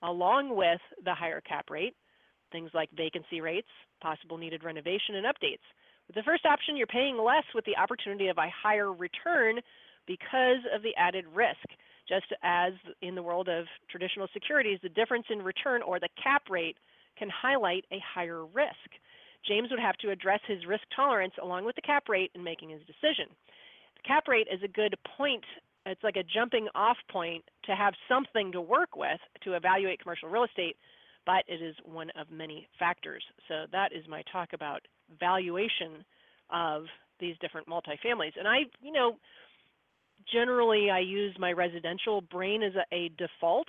along 0.01 0.55
with 0.55 0.79
the 1.03 1.13
higher 1.13 1.41
cap 1.41 1.69
rate, 1.69 1.95
things 2.55 2.71
like 2.73 2.89
vacancy 2.95 3.41
rates, 3.41 3.67
possible 4.01 4.37
needed 4.37 4.63
renovation 4.63 5.15
and 5.15 5.25
updates. 5.25 5.67
With 6.07 6.15
the 6.15 6.23
first 6.23 6.45
option, 6.45 6.77
you're 6.77 6.87
paying 6.87 7.17
less 7.17 7.43
with 7.53 7.65
the 7.65 7.75
opportunity 7.75 8.27
of 8.29 8.37
a 8.37 8.47
higher 8.63 8.93
return 8.93 9.59
because 10.07 10.63
of 10.73 10.81
the 10.81 10.95
added 10.95 11.25
risk. 11.33 11.67
Just 12.07 12.31
as 12.43 12.71
in 13.01 13.15
the 13.15 13.23
world 13.23 13.49
of 13.49 13.65
traditional 13.89 14.27
securities, 14.31 14.79
the 14.81 14.89
difference 14.89 15.25
in 15.29 15.41
return 15.41 15.81
or 15.81 15.99
the 15.99 16.07
cap 16.21 16.43
rate 16.49 16.77
can 17.19 17.29
highlight 17.29 17.83
a 17.91 17.99
higher 17.99 18.45
risk. 18.45 18.87
James 19.45 19.69
would 19.69 19.79
have 19.79 19.97
to 19.97 20.11
address 20.11 20.39
his 20.47 20.65
risk 20.65 20.83
tolerance 20.95 21.33
along 21.41 21.65
with 21.65 21.75
the 21.75 21.81
cap 21.81 22.07
rate 22.07 22.31
in 22.35 22.43
making 22.43 22.69
his 22.69 22.81
decision. 22.81 23.27
The 23.97 24.07
cap 24.07 24.27
rate 24.27 24.47
is 24.49 24.61
a 24.63 24.67
good 24.67 24.95
point 25.17 25.43
it's 25.85 26.03
like 26.03 26.15
a 26.15 26.23
jumping 26.23 26.67
off 26.73 26.97
point 27.11 27.43
to 27.65 27.75
have 27.75 27.93
something 28.09 28.51
to 28.51 28.61
work 28.61 28.95
with 28.95 29.19
to 29.43 29.53
evaluate 29.53 30.01
commercial 30.01 30.29
real 30.29 30.43
estate, 30.43 30.77
but 31.25 31.43
it 31.47 31.61
is 31.61 31.75
one 31.83 32.09
of 32.19 32.29
many 32.31 32.67
factors. 32.77 33.23
So 33.47 33.65
that 33.71 33.91
is 33.93 34.07
my 34.07 34.23
talk 34.31 34.49
about 34.53 34.81
valuation 35.19 36.05
of 36.51 36.83
these 37.19 37.35
different 37.41 37.67
multifamilies. 37.67 38.37
And 38.37 38.47
I, 38.47 38.65
you 38.81 38.91
know, 38.91 39.17
generally 40.31 40.89
I 40.89 40.99
use 40.99 41.35
my 41.39 41.51
residential 41.51 42.21
brain 42.21 42.63
as 42.63 42.73
a, 42.75 42.95
a 42.95 43.09
default, 43.17 43.67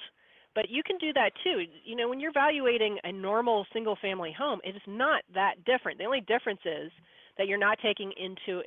but 0.55 0.69
you 0.71 0.83
can 0.85 0.99
do 0.99 1.13
that 1.13 1.31
too. 1.45 1.63
You 1.85 1.97
know, 1.97 2.09
when 2.09 2.21
you're 2.21 2.31
evaluating 2.31 2.99
a 3.05 3.13
normal 3.13 3.67
single 3.73 3.97
family 4.01 4.35
home, 4.37 4.61
it 4.65 4.75
is 4.75 4.83
not 4.87 5.23
that 5.35 5.65
different. 5.65 5.99
The 5.99 6.05
only 6.05 6.23
difference 6.23 6.61
is 6.65 6.91
that 7.39 7.47
you're 7.47 7.59
not 7.59 7.79
taking 7.83 8.13
into 8.17 8.63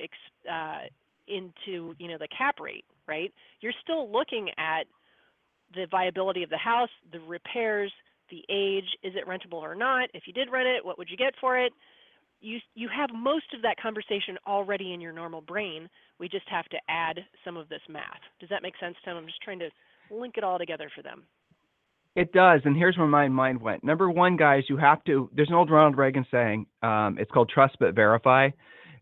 uh, 0.50 0.86
into 1.26 1.94
you 1.98 2.08
know 2.08 2.18
the 2.18 2.28
cap 2.36 2.60
rate, 2.60 2.84
right? 3.06 3.32
You're 3.60 3.74
still 3.82 4.10
looking 4.10 4.50
at 4.56 4.84
the 5.74 5.86
viability 5.90 6.42
of 6.42 6.50
the 6.50 6.56
house, 6.56 6.88
the 7.12 7.20
repairs, 7.20 7.92
the 8.30 8.44
age, 8.48 8.84
is 9.02 9.14
it 9.14 9.28
rentable 9.28 9.60
or 9.60 9.74
not? 9.74 10.08
If 10.14 10.24
you 10.26 10.32
did 10.32 10.50
rent 10.50 10.68
it, 10.68 10.84
what 10.84 10.98
would 10.98 11.08
you 11.10 11.16
get 11.16 11.34
for 11.40 11.58
it? 11.58 11.72
You 12.40 12.58
you 12.74 12.88
have 12.88 13.10
most 13.14 13.52
of 13.54 13.62
that 13.62 13.76
conversation 13.80 14.38
already 14.46 14.94
in 14.94 15.00
your 15.00 15.12
normal 15.12 15.42
brain. 15.42 15.88
We 16.18 16.28
just 16.28 16.48
have 16.48 16.66
to 16.66 16.78
add 16.88 17.20
some 17.44 17.56
of 17.56 17.68
this 17.68 17.82
math. 17.88 18.20
Does 18.38 18.48
that 18.48 18.62
make 18.62 18.74
sense, 18.80 18.96
Tim? 19.04 19.16
I'm 19.16 19.26
just 19.26 19.42
trying 19.42 19.58
to 19.58 19.68
link 20.10 20.34
it 20.38 20.44
all 20.44 20.58
together 20.58 20.90
for 20.94 21.02
them. 21.02 21.24
It 22.16 22.32
does, 22.32 22.62
and 22.64 22.76
here's 22.76 22.96
where 22.96 23.06
my 23.06 23.28
mind 23.28 23.60
went. 23.60 23.84
Number 23.84 24.10
one, 24.10 24.36
guys, 24.36 24.64
you 24.68 24.76
have 24.78 25.04
to. 25.04 25.30
There's 25.34 25.48
an 25.48 25.54
old 25.54 25.70
Ronald 25.70 25.98
Reagan 25.98 26.26
saying. 26.30 26.66
Um, 26.82 27.18
it's 27.20 27.30
called 27.30 27.50
trust 27.50 27.76
but 27.78 27.94
verify, 27.94 28.48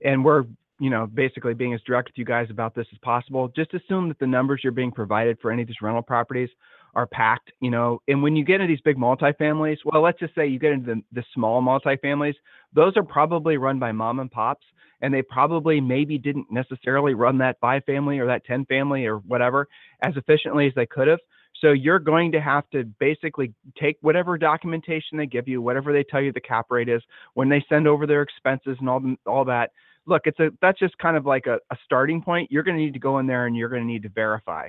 and 0.04 0.24
we're 0.24 0.44
you 0.80 0.90
know, 0.90 1.06
basically 1.06 1.54
being 1.54 1.74
as 1.74 1.80
direct 1.82 2.08
with 2.08 2.18
you 2.18 2.24
guys 2.24 2.48
about 2.50 2.74
this 2.74 2.86
as 2.92 2.98
possible. 2.98 3.48
Just 3.48 3.74
assume 3.74 4.08
that 4.08 4.18
the 4.18 4.26
numbers 4.26 4.60
you're 4.62 4.72
being 4.72 4.92
provided 4.92 5.38
for 5.40 5.50
any 5.50 5.62
of 5.62 5.68
these 5.68 5.82
rental 5.82 6.02
properties 6.02 6.50
are 6.94 7.06
packed, 7.06 7.52
you 7.60 7.70
know, 7.70 8.00
and 8.08 8.22
when 8.22 8.36
you 8.36 8.44
get 8.44 8.60
into 8.60 8.72
these 8.72 8.80
big 8.80 8.96
multifamilies, 8.96 9.78
well, 9.84 10.02
let's 10.02 10.18
just 10.18 10.34
say 10.34 10.46
you 10.46 10.58
get 10.58 10.72
into 10.72 10.94
the, 10.94 11.02
the 11.12 11.24
small 11.34 11.62
multifamilies, 11.62 12.34
those 12.72 12.96
are 12.96 13.02
probably 13.02 13.56
run 13.56 13.78
by 13.78 13.92
mom 13.92 14.20
and 14.20 14.30
pops, 14.30 14.66
and 15.00 15.12
they 15.12 15.22
probably 15.22 15.80
maybe 15.80 16.18
didn't 16.18 16.46
necessarily 16.50 17.14
run 17.14 17.38
that 17.38 17.56
five 17.60 17.84
family 17.84 18.18
or 18.18 18.26
that 18.26 18.44
10 18.44 18.64
family 18.66 19.06
or 19.06 19.18
whatever 19.18 19.68
as 20.02 20.16
efficiently 20.16 20.66
as 20.66 20.72
they 20.74 20.86
could 20.86 21.08
have. 21.08 21.20
So 21.60 21.72
you're 21.72 21.98
going 21.98 22.32
to 22.32 22.40
have 22.40 22.68
to 22.70 22.84
basically 22.84 23.52
take 23.80 23.96
whatever 24.00 24.38
documentation 24.38 25.18
they 25.18 25.26
give 25.26 25.48
you, 25.48 25.60
whatever 25.60 25.92
they 25.92 26.04
tell 26.04 26.20
you 26.20 26.32
the 26.32 26.40
cap 26.40 26.66
rate 26.70 26.88
is, 26.88 27.02
when 27.34 27.48
they 27.48 27.64
send 27.68 27.88
over 27.88 28.06
their 28.06 28.22
expenses 28.22 28.76
and 28.78 28.88
all 28.88 29.02
all 29.26 29.44
that, 29.46 29.70
look, 30.06 30.22
it's 30.24 30.38
a 30.38 30.50
that's 30.60 30.78
just 30.78 30.96
kind 30.98 31.16
of 31.16 31.26
like 31.26 31.46
a, 31.46 31.58
a 31.70 31.76
starting 31.84 32.22
point. 32.22 32.50
You're 32.50 32.62
going 32.62 32.76
to 32.76 32.82
need 32.82 32.94
to 32.94 33.00
go 33.00 33.18
in 33.18 33.26
there 33.26 33.46
and 33.46 33.56
you're 33.56 33.68
going 33.68 33.82
to 33.82 33.86
need 33.86 34.02
to 34.04 34.08
verify, 34.08 34.68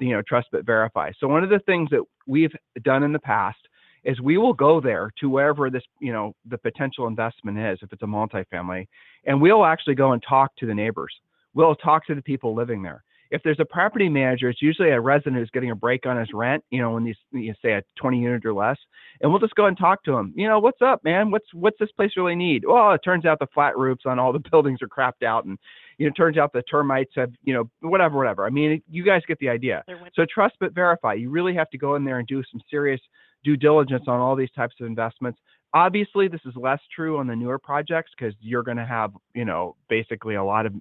you 0.00 0.10
know, 0.10 0.22
trust 0.26 0.48
but 0.52 0.64
verify. 0.64 1.10
So 1.18 1.28
one 1.28 1.44
of 1.44 1.50
the 1.50 1.60
things 1.60 1.90
that 1.90 2.02
we've 2.26 2.54
done 2.82 3.02
in 3.02 3.12
the 3.12 3.18
past 3.18 3.58
is 4.04 4.20
we 4.20 4.38
will 4.38 4.52
go 4.52 4.80
there 4.80 5.10
to 5.20 5.28
wherever 5.28 5.70
this, 5.70 5.82
you 6.00 6.12
know, 6.12 6.34
the 6.48 6.58
potential 6.58 7.06
investment 7.06 7.58
is, 7.58 7.78
if 7.82 7.92
it's 7.92 8.02
a 8.02 8.06
multifamily, 8.06 8.86
and 9.26 9.40
we'll 9.40 9.64
actually 9.64 9.94
go 9.94 10.12
and 10.12 10.22
talk 10.26 10.54
to 10.56 10.66
the 10.66 10.74
neighbors. 10.74 11.14
We'll 11.54 11.74
talk 11.74 12.06
to 12.06 12.14
the 12.14 12.22
people 12.22 12.54
living 12.54 12.82
there 12.82 13.02
if 13.30 13.42
there's 13.42 13.60
a 13.60 13.64
property 13.64 14.08
manager, 14.08 14.48
it's 14.48 14.62
usually 14.62 14.90
a 14.90 15.00
resident 15.00 15.36
who's 15.36 15.50
getting 15.50 15.70
a 15.70 15.74
break 15.74 16.06
on 16.06 16.16
his 16.16 16.28
rent, 16.32 16.64
you 16.70 16.80
know, 16.80 16.92
when 16.92 17.04
these 17.04 17.16
you 17.32 17.52
say 17.62 17.72
a 17.72 17.82
20 18.00 18.18
unit 18.18 18.46
or 18.46 18.54
less, 18.54 18.78
and 19.20 19.30
we'll 19.30 19.40
just 19.40 19.54
go 19.54 19.66
and 19.66 19.76
talk 19.76 20.02
to 20.04 20.16
him. 20.16 20.32
You 20.34 20.48
know, 20.48 20.58
what's 20.58 20.80
up, 20.80 21.04
man? 21.04 21.30
What's 21.30 21.52
what's 21.52 21.78
this 21.78 21.92
place 21.92 22.12
really 22.16 22.34
need? 22.34 22.64
Well, 22.66 22.92
it 22.92 23.00
turns 23.04 23.26
out 23.26 23.38
the 23.38 23.46
flat 23.52 23.76
roofs 23.76 24.04
on 24.06 24.18
all 24.18 24.32
the 24.32 24.38
buildings 24.50 24.80
are 24.82 24.88
crapped 24.88 25.26
out, 25.26 25.44
and 25.44 25.58
you 25.98 26.06
know, 26.06 26.10
it 26.10 26.16
turns 26.16 26.38
out 26.38 26.52
the 26.52 26.62
termites 26.62 27.12
have, 27.16 27.32
you 27.42 27.52
know, 27.52 27.68
whatever, 27.80 28.16
whatever. 28.16 28.46
I 28.46 28.50
mean, 28.50 28.82
you 28.88 29.04
guys 29.04 29.22
get 29.26 29.38
the 29.40 29.48
idea. 29.48 29.82
So 30.14 30.24
trust 30.32 30.54
but 30.60 30.72
verify. 30.72 31.14
You 31.14 31.28
really 31.28 31.54
have 31.54 31.68
to 31.70 31.78
go 31.78 31.96
in 31.96 32.04
there 32.04 32.18
and 32.18 32.26
do 32.26 32.42
some 32.50 32.60
serious 32.70 33.00
due 33.44 33.56
diligence 33.56 34.04
on 34.06 34.20
all 34.20 34.36
these 34.36 34.50
types 34.52 34.76
of 34.80 34.86
investments. 34.86 35.40
Obviously, 35.74 36.28
this 36.28 36.40
is 36.46 36.54
less 36.56 36.80
true 36.94 37.18
on 37.18 37.26
the 37.26 37.36
newer 37.36 37.58
projects 37.58 38.12
because 38.16 38.34
you're 38.40 38.62
going 38.62 38.76
to 38.78 38.86
have, 38.86 39.12
you 39.34 39.44
know, 39.44 39.76
basically 39.88 40.36
a 40.36 40.44
lot 40.44 40.66
of 40.66 40.72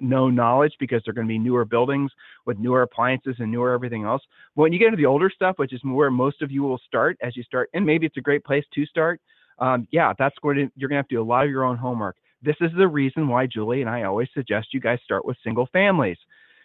no 0.00 0.28
knowledge 0.28 0.72
because 0.80 1.00
they're 1.04 1.14
going 1.14 1.26
to 1.26 1.32
be 1.32 1.38
newer 1.38 1.64
buildings 1.64 2.10
with 2.44 2.58
newer 2.58 2.82
appliances 2.82 3.36
and 3.38 3.50
newer 3.50 3.72
everything 3.72 4.04
else. 4.04 4.22
But 4.54 4.62
when 4.62 4.72
you 4.72 4.78
get 4.78 4.86
into 4.86 4.96
the 4.96 5.06
older 5.06 5.30
stuff, 5.30 5.54
which 5.58 5.72
is 5.72 5.80
where 5.84 6.10
most 6.10 6.42
of 6.42 6.50
you 6.50 6.62
will 6.62 6.80
start 6.86 7.16
as 7.22 7.36
you 7.36 7.42
start, 7.44 7.70
and 7.74 7.86
maybe 7.86 8.06
it's 8.06 8.16
a 8.16 8.20
great 8.20 8.44
place 8.44 8.64
to 8.74 8.84
start. 8.86 9.20
Um, 9.60 9.86
yeah, 9.92 10.12
that's 10.18 10.34
going 10.42 10.56
to 10.56 10.68
you're 10.74 10.88
going 10.88 10.96
to 10.96 11.02
have 11.02 11.08
to 11.08 11.14
do 11.14 11.22
a 11.22 11.24
lot 11.24 11.44
of 11.44 11.50
your 11.50 11.64
own 11.64 11.76
homework. 11.76 12.16
This 12.44 12.56
is 12.60 12.70
the 12.76 12.88
reason 12.88 13.28
why 13.28 13.46
Julie 13.46 13.80
and 13.80 13.90
I 13.90 14.02
always 14.02 14.28
suggest 14.34 14.74
you 14.74 14.80
guys 14.80 14.98
start 15.04 15.24
with 15.24 15.36
single 15.42 15.68
families. 15.72 16.18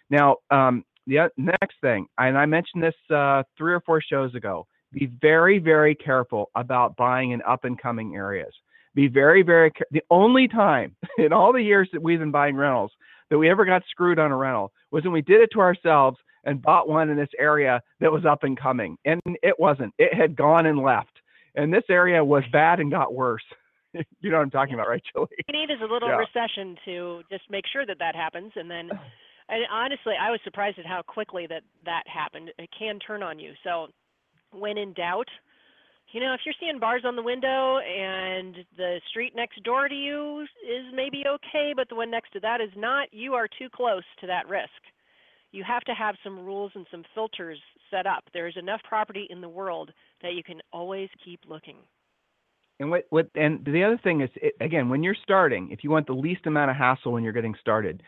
Now, 0.09 0.37
um, 0.51 0.83
the 1.07 1.29
next 1.37 1.75
thing, 1.81 2.07
and 2.17 2.37
I 2.37 2.45
mentioned 2.45 2.83
this 2.83 2.95
uh, 3.15 3.43
three 3.57 3.73
or 3.73 3.81
four 3.81 4.01
shows 4.01 4.35
ago. 4.35 4.67
Be 4.91 5.09
very, 5.21 5.59
very 5.59 5.93
careful 5.95 6.49
about 6.55 6.95
buying 6.95 7.31
in 7.31 7.41
up 7.43 7.63
and 7.63 7.79
coming 7.79 8.15
areas. 8.15 8.53
Be 8.95 9.07
very, 9.07 9.43
very. 9.43 9.71
The 9.91 10.03
only 10.09 10.47
time 10.47 10.95
in 11.17 11.31
all 11.31 11.53
the 11.53 11.61
years 11.61 11.89
that 11.93 12.01
we've 12.01 12.19
been 12.19 12.31
buying 12.31 12.55
rentals 12.55 12.91
that 13.29 13.37
we 13.37 13.49
ever 13.49 13.65
got 13.65 13.83
screwed 13.89 14.19
on 14.19 14.31
a 14.31 14.37
rental 14.37 14.71
was 14.91 15.03
when 15.03 15.13
we 15.13 15.21
did 15.21 15.41
it 15.41 15.49
to 15.53 15.59
ourselves 15.59 16.17
and 16.43 16.61
bought 16.61 16.89
one 16.89 17.09
in 17.09 17.17
this 17.17 17.29
area 17.37 17.81
that 17.99 18.11
was 18.11 18.25
up 18.25 18.43
and 18.43 18.59
coming. 18.59 18.97
And 19.05 19.21
it 19.43 19.59
wasn't, 19.59 19.93
it 19.97 20.13
had 20.13 20.35
gone 20.35 20.65
and 20.65 20.79
left. 20.79 21.11
And 21.55 21.73
this 21.73 21.83
area 21.89 22.23
was 22.23 22.43
bad 22.51 22.79
and 22.79 22.91
got 22.91 23.13
worse. 23.13 23.43
you 24.21 24.29
know 24.29 24.37
what 24.37 24.43
I'm 24.43 24.51
talking 24.51 24.73
about, 24.73 24.87
right, 24.87 25.03
Julie? 25.13 25.27
We 25.47 25.59
need 25.59 25.71
is 25.71 25.81
a 25.81 25.91
little 25.91 26.09
yeah. 26.09 26.17
recession 26.17 26.77
to 26.85 27.21
just 27.29 27.43
make 27.49 27.65
sure 27.71 27.85
that 27.85 27.99
that 27.99 28.15
happens. 28.15 28.51
And 28.55 28.69
then, 28.69 28.89
and 29.49 29.63
honestly, 29.71 30.13
I 30.19 30.31
was 30.31 30.39
surprised 30.43 30.79
at 30.79 30.85
how 30.85 31.01
quickly 31.01 31.47
that 31.47 31.63
that 31.85 32.03
happened. 32.07 32.51
It 32.57 32.69
can 32.77 32.99
turn 32.99 33.23
on 33.23 33.39
you. 33.39 33.53
So, 33.63 33.87
when 34.51 34.77
in 34.77 34.93
doubt, 34.93 35.27
you 36.11 36.19
know, 36.19 36.33
if 36.33 36.41
you're 36.43 36.55
seeing 36.59 36.79
bars 36.79 37.03
on 37.05 37.15
the 37.15 37.21
window 37.21 37.77
and 37.77 38.55
the 38.77 38.99
street 39.09 39.33
next 39.35 39.61
door 39.63 39.87
to 39.87 39.93
you 39.93 40.41
is 40.63 40.85
maybe 40.93 41.23
okay, 41.27 41.73
but 41.75 41.87
the 41.87 41.95
one 41.95 42.09
next 42.09 42.33
to 42.33 42.39
that 42.39 42.61
is 42.61 42.71
not, 42.75 43.09
you 43.11 43.35
are 43.35 43.47
too 43.47 43.69
close 43.71 44.03
to 44.21 44.27
that 44.27 44.47
risk. 44.47 44.69
You 45.51 45.63
have 45.63 45.83
to 45.83 45.93
have 45.93 46.15
some 46.23 46.45
rules 46.45 46.71
and 46.73 46.87
some 46.89 47.03
filters 47.13 47.59
set 47.91 48.07
up. 48.07 48.23
There's 48.33 48.57
enough 48.57 48.81
property 48.83 49.27
in 49.29 49.41
the 49.41 49.49
world 49.49 49.91
that 50.23 50.33
you 50.33 50.43
can 50.43 50.61
always 50.73 51.09
keep 51.23 51.41
looking. 51.47 51.77
And 52.79 52.89
what, 52.89 53.05
what 53.09 53.29
and 53.35 53.63
the 53.65 53.83
other 53.83 53.99
thing 54.01 54.21
is 54.21 54.29
it, 54.35 54.53
again 54.61 54.89
when 54.89 55.03
you're 55.03 55.15
starting, 55.21 55.69
if 55.71 55.83
you 55.83 55.89
want 55.89 56.07
the 56.07 56.13
least 56.13 56.45
amount 56.47 56.71
of 56.71 56.77
hassle 56.77 57.11
when 57.11 57.23
you're 57.23 57.33
getting 57.33 57.55
started, 57.59 58.01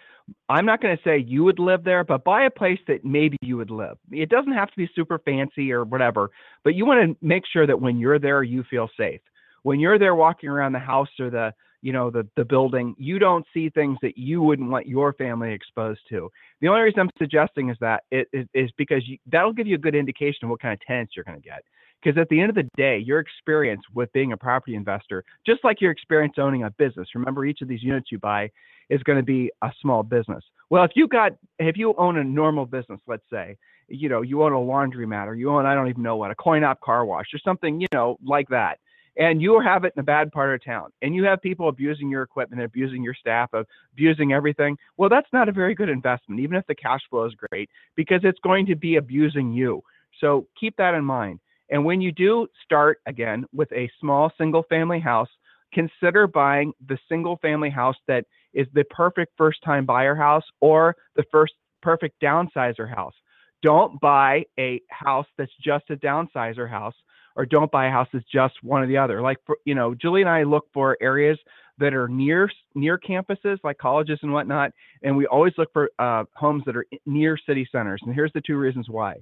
I'm 0.48 0.66
not 0.66 0.82
going 0.82 0.96
to 0.96 1.04
say 1.04 1.18
you 1.20 1.44
would 1.44 1.60
live 1.60 1.84
there, 1.84 2.06
but 2.06 2.24
buy 2.24 2.46
a 2.46 2.50
place 2.50 2.80
that 2.88 3.04
maybe 3.04 3.38
you 3.42 3.58
would 3.58 3.70
live. 3.70 3.98
It 4.12 4.30
doesn't 4.30 4.54
have 4.54 4.70
to 4.70 4.78
be 4.78 4.90
super 4.96 5.20
fancy 5.20 5.74
or 5.74 5.84
whatever, 5.84 6.32
but 6.64 6.76
you 6.76 6.86
want 6.86 7.02
to 7.20 7.26
make 7.26 7.44
sure 7.52 7.68
that 7.68 7.82
when 7.82 7.98
you're 7.98 8.20
there 8.20 8.44
you 8.44 8.64
feel 8.70 8.90
safe. 8.96 9.22
When 9.64 9.80
you're 9.80 10.00
there 10.00 10.16
walking 10.16 10.50
around 10.50 10.72
the 10.72 10.80
house 10.80 11.10
or 11.20 11.30
the 11.30 11.54
you 11.82 11.92
know 11.92 12.10
the 12.10 12.26
the 12.38 12.46
building, 12.46 12.96
you 12.98 13.20
don't 13.20 13.46
see 13.54 13.70
things 13.70 13.98
that 14.02 14.18
you 14.18 14.42
wouldn't 14.42 14.70
want 14.70 14.88
your 14.88 15.12
family 15.14 15.52
exposed 15.52 16.02
to. 16.10 16.32
The 16.62 16.70
only 16.70 16.82
reason 16.82 17.02
I'm 17.02 17.10
suggesting 17.18 17.70
is 17.70 17.78
that 17.82 18.04
it, 18.10 18.28
is 18.54 18.72
because 18.78 19.06
you, 19.06 19.18
that'll 19.30 19.54
give 19.54 19.68
you 19.68 19.76
a 19.76 19.80
good 19.80 19.96
indication 19.96 20.46
of 20.46 20.50
what 20.50 20.62
kind 20.62 20.74
of 20.74 20.80
tenants 20.88 21.14
you're 21.16 21.26
going 21.26 21.42
to 21.42 21.48
get. 21.48 21.64
Because 22.02 22.20
at 22.20 22.30
the 22.30 22.40
end 22.40 22.50
of 22.50 22.56
the 22.56 22.70
day, 22.76 22.98
your 22.98 23.20
experience 23.20 23.82
with 23.94 24.12
being 24.14 24.32
a 24.32 24.38
property 24.38 24.76
investor, 24.76 25.24
just 25.46 25.64
like 25.64 25.82
your 25.82 25.92
experience 25.92 26.36
owning 26.38 26.64
a 26.64 26.72
business, 26.72 27.10
remember 27.14 27.46
each 27.46 27.62
of 27.62 27.68
these 27.68 27.84
units 27.84 28.12
you 28.12 28.20
buy 28.20 28.50
is 28.90 29.04
going 29.04 29.18
to 29.18 29.24
be 29.24 29.52
a 29.62 29.72
small 29.82 30.04
business. 30.04 30.44
Well, 30.70 30.84
if 30.84 30.92
you 30.96 31.08
got, 31.08 31.34
if 31.60 31.78
you 31.78 31.94
own 31.98 32.18
a 32.18 32.24
normal 32.24 32.66
business, 32.66 33.00
let's 33.08 33.24
say, 33.32 33.58
you 33.88 34.10
know, 34.10 34.22
you 34.22 34.42
own 34.44 34.54
a 34.54 34.56
laundromat 34.56 35.28
or 35.28 35.36
you 35.36 35.50
own, 35.50 35.66
I 35.66 35.76
don't 35.76 35.90
even 35.90 36.04
know 36.04 36.16
what, 36.16 36.32
a 36.32 36.36
coin 36.36 36.64
op 36.64 36.82
car 36.82 37.06
wash 37.06 37.28
or 37.34 37.40
something, 37.40 37.80
you 37.80 37.88
know, 37.94 38.18
like 38.26 38.50
that. 38.50 38.80
And 39.18 39.42
you 39.42 39.60
have 39.60 39.84
it 39.84 39.94
in 39.96 40.00
a 40.00 40.04
bad 40.04 40.32
part 40.32 40.54
of 40.54 40.64
town, 40.64 40.90
and 41.02 41.14
you 41.14 41.26
have 41.26 41.42
people 41.42 41.68
abusing 41.68 42.10
your 42.10 42.22
equipment, 42.22 42.62
abusing 42.62 43.04
your 43.04 43.14
staff, 43.14 43.50
abusing 43.94 44.32
everything. 44.32 44.78
Well, 44.96 45.10
that's 45.10 45.28
not 45.34 45.50
a 45.50 45.52
very 45.52 45.76
good 45.76 45.90
investment, 45.90 46.40
even 46.40 46.56
if 46.56 46.66
the 46.68 46.76
cash 46.76 47.02
flow 47.10 47.26
is 47.26 47.34
great, 47.50 47.70
because 47.96 48.22
it's 48.24 48.40
going 48.40 48.66
to 48.68 48.76
be 48.76 48.96
abusing 48.96 49.52
you. 49.52 49.84
So 50.22 50.48
keep 50.58 50.78
that 50.78 50.94
in 50.94 51.04
mind. 51.04 51.42
And 51.72 51.84
when 51.86 52.02
you 52.02 52.12
do 52.12 52.48
start 52.64 53.00
again 53.08 53.46
with 53.54 53.72
a 53.72 53.90
small 54.00 54.32
single 54.38 54.64
family 54.70 55.00
house, 55.00 55.30
consider 55.74 56.28
buying 56.28 56.74
the 56.88 56.98
single 57.10 57.38
family 57.38 57.70
house 57.70 57.96
that 58.08 58.26
is 58.54 58.68
the 58.74 58.84
perfect 58.86 59.32
first 59.38 59.60
time 59.64 59.86
buyer 59.86 60.16
house 60.16 60.44
or 60.60 60.96
the 61.16 61.24
first 61.32 61.54
perfect 61.82 62.22
downsizer 62.22 62.94
house. 62.94 63.14
Don't 63.62 64.00
buy 64.02 64.44
a 64.60 64.82
house 64.90 65.28
that's 65.38 65.52
just 65.64 65.86
a 65.90 65.96
downsizer 65.96 66.70
house 66.70 66.96
or 67.36 67.46
don't 67.46 67.72
buy 67.72 67.88
a 67.88 67.92
house 67.92 68.08
that's 68.12 68.26
just 68.26 68.56
one 68.62 68.84
or 68.84 68.88
the 68.88 68.98
other. 68.98 69.22
Like 69.22 69.38
for, 69.46 69.58
you 69.66 69.76
know, 69.76 69.96
Julie 69.96 70.22
and 70.22 70.30
I 70.30 70.44
look 70.44 70.66
for 70.74 70.98
areas 71.02 71.38
that 71.78 71.94
are 71.94 72.08
near 72.08 72.50
near 72.76 72.98
campuses 72.98 73.58
like 73.64 73.78
colleges 73.78 74.20
and 74.22 74.34
whatnot, 74.34 74.72
and 75.04 75.16
we 75.16 75.26
always 75.28 75.54
look 75.58 75.70
for 75.72 75.90
uh, 76.00 76.26
homes 76.36 76.64
that 76.66 76.76
are 76.76 76.86
near 77.06 77.38
city 77.46 77.68
centers. 77.72 78.02
And 78.06 78.14
here's 78.14 78.34
the 78.34 78.42
two 78.42 78.58
reasons 78.58 78.88
why. 78.90 79.16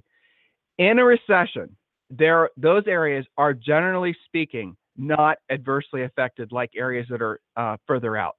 In 0.78 0.98
a 0.98 1.04
recession, 1.04 1.76
there 2.10 2.50
those 2.56 2.84
areas 2.86 3.24
are 3.38 3.54
generally 3.54 4.16
speaking 4.26 4.76
not 4.96 5.38
adversely 5.50 6.02
affected 6.02 6.52
like 6.52 6.70
areas 6.76 7.06
that 7.08 7.22
are 7.22 7.40
uh, 7.56 7.76
further 7.86 8.16
out 8.16 8.36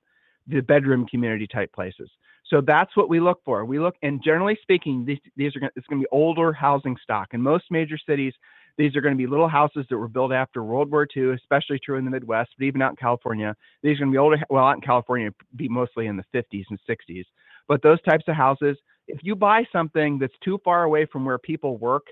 the 0.48 0.60
bedroom 0.62 1.06
community 1.08 1.48
type 1.48 1.72
places 1.74 2.10
so 2.46 2.62
that's 2.62 2.96
what 2.98 3.10
we 3.10 3.20
look 3.20 3.40
for 3.46 3.66
we 3.66 3.80
look 3.80 3.96
and 4.02 4.22
generally 4.24 4.58
speaking 4.62 5.06
these, 5.06 5.20
these 5.36 5.56
are 5.56 5.72
it's 5.76 5.88
going 5.88 6.02
to 6.02 6.06
be 6.06 6.10
older 6.12 6.52
housing 6.52 6.98
stock 7.04 7.30
in 7.34 7.42
most 7.42 7.66
major 7.70 7.98
cities 7.98 8.34
these 8.78 8.96
are 8.96 9.02
going 9.02 9.14
to 9.14 9.18
be 9.18 9.28
little 9.28 9.48
houses 9.48 9.86
that 9.90 9.98
were 9.98 10.08
built 10.08 10.32
after 10.32 10.64
World 10.64 10.92
War 10.92 11.08
II, 11.16 11.34
especially 11.34 11.80
true 11.80 11.98
in 11.98 12.06
the 12.06 12.12
Midwest, 12.12 12.52
but 12.58 12.66
even 12.66 12.82
out 12.82 12.92
in 12.92 12.96
California. 12.96 13.56
These 13.84 13.98
are 13.98 14.06
going 14.06 14.12
to 14.12 14.16
be 14.16 14.18
older, 14.18 14.38
well, 14.50 14.66
out 14.66 14.76
in 14.76 14.82
California, 14.82 15.30
be 15.56 15.68
mostly 15.68 16.08
in 16.08 16.18
the 16.18 16.24
50s 16.34 16.64
and 16.70 16.80
60s. 16.90 17.26
But 17.68 17.82
those 17.84 18.02
types 18.02 18.24
of 18.28 18.36
houses, 18.36 18.78
if 19.08 19.20
you 19.24 19.36
buy 19.36 19.66
something 19.72 20.20
that's 20.20 20.34
too 20.44 20.60
far 20.64 20.84
away 20.84 21.06
from 21.06 21.26
where 21.26 21.38
people 21.38 21.78
work, 21.78 22.08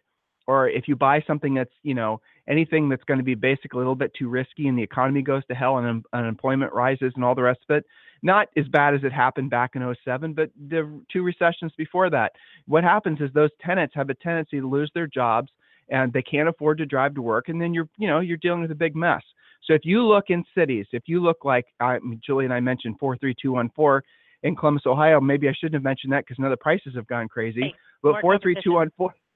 or 0.49 0.67
if 0.67 0.87
you 0.87 0.95
buy 0.95 1.23
something 1.27 1.53
that's 1.53 1.73
you 1.83 1.93
know 1.93 2.19
anything 2.47 2.89
that's 2.89 3.03
going 3.03 3.19
to 3.19 3.23
be 3.23 3.35
basically 3.35 3.77
a 3.77 3.77
little 3.77 3.95
bit 3.95 4.11
too 4.17 4.27
risky 4.27 4.67
and 4.67 4.75
the 4.75 4.81
economy 4.81 5.21
goes 5.21 5.45
to 5.45 5.53
hell 5.53 5.77
and 5.77 5.87
un- 5.87 6.03
unemployment 6.11 6.73
rises 6.73 7.13
and 7.15 7.23
all 7.23 7.35
the 7.35 7.41
rest 7.43 7.59
of 7.69 7.77
it 7.77 7.85
not 8.23 8.47
as 8.57 8.67
bad 8.69 8.95
as 8.95 9.01
it 9.03 9.13
happened 9.13 9.51
back 9.51 9.75
in 9.75 9.95
07 10.03 10.33
but 10.33 10.49
the 10.69 10.81
two 11.13 11.21
recessions 11.21 11.71
before 11.77 12.09
that. 12.09 12.31
What 12.65 12.83
happens 12.83 13.21
is 13.21 13.29
those 13.33 13.51
tenants 13.63 13.93
have 13.95 14.09
a 14.09 14.15
tendency 14.15 14.59
to 14.59 14.67
lose 14.67 14.91
their 14.93 15.07
jobs 15.07 15.49
and 15.89 16.11
they 16.11 16.23
can't 16.23 16.49
afford 16.49 16.79
to 16.79 16.85
drive 16.85 17.13
to 17.13 17.21
work 17.21 17.49
and 17.49 17.61
then 17.61 17.73
you're 17.73 17.87
you 17.97 18.07
know 18.07 18.19
you're 18.19 18.37
dealing 18.37 18.61
with 18.61 18.71
a 18.71 18.81
big 18.85 18.95
mess. 18.95 19.21
So 19.67 19.73
if 19.73 19.81
you 19.83 20.03
look 20.03 20.25
in 20.29 20.43
cities 20.57 20.87
if 20.93 21.03
you 21.05 21.21
look 21.21 21.45
like 21.45 21.67
I, 21.79 21.99
julie 22.25 22.45
and 22.45 22.53
i 22.53 22.59
mentioned 22.59 22.95
43214 22.99 24.01
in 24.41 24.55
columbus 24.55 24.83
ohio 24.87 25.21
maybe 25.21 25.47
i 25.47 25.53
shouldn't 25.53 25.75
have 25.75 25.83
mentioned 25.83 26.11
that 26.13 26.23
because 26.25 26.39
now 26.39 26.49
the 26.49 26.57
prices 26.57 26.93
have 26.95 27.07
gone 27.07 27.27
crazy 27.27 27.61
hey, 27.61 27.73
but 28.01 28.21
43214 28.21 29.28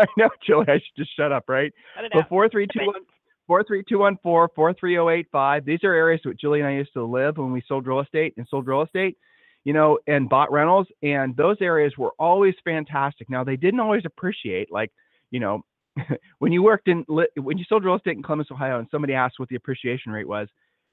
I 0.04 0.06
know, 0.16 0.30
Julie. 0.46 0.66
I 0.68 0.74
should 0.74 0.96
just 0.96 1.14
shut 1.16 1.32
up, 1.32 1.44
right? 1.48 1.72
But 2.12 2.28
four 2.28 2.48
three 2.48 2.66
two 2.66 2.86
one 2.86 3.02
four 3.46 3.64
three 3.64 3.82
two 3.88 3.98
one 3.98 4.16
four 4.22 4.48
four 4.54 4.72
three 4.74 4.92
zero 4.94 5.10
eight 5.10 5.26
five. 5.32 5.64
These 5.64 5.80
are 5.84 5.92
areas 5.92 6.20
that 6.24 6.38
Julie 6.38 6.60
and 6.60 6.68
I 6.68 6.72
used 6.72 6.92
to 6.94 7.04
live 7.04 7.36
when 7.36 7.52
we 7.52 7.62
sold 7.66 7.86
real 7.86 8.00
estate 8.00 8.34
and 8.36 8.46
sold 8.48 8.66
real 8.66 8.82
estate, 8.82 9.18
you 9.64 9.72
know, 9.72 9.98
and 10.06 10.28
bought 10.28 10.52
rentals. 10.52 10.86
And 11.02 11.36
those 11.36 11.56
areas 11.60 11.92
were 11.98 12.12
always 12.18 12.54
fantastic. 12.64 13.28
Now 13.28 13.44
they 13.44 13.56
didn't 13.56 13.80
always 13.80 14.02
appreciate, 14.06 14.70
like, 14.70 14.92
you 15.30 15.40
know, 15.40 15.62
when 16.38 16.52
you 16.52 16.62
worked 16.62 16.88
in 16.88 17.04
when 17.08 17.58
you 17.58 17.64
sold 17.68 17.84
real 17.84 17.96
estate 17.96 18.16
in 18.16 18.22
Columbus, 18.22 18.48
Ohio, 18.52 18.78
and 18.78 18.88
somebody 18.90 19.14
asked 19.14 19.38
what 19.38 19.48
the 19.48 19.56
appreciation 19.56 20.12
rate 20.12 20.28
was. 20.28 20.48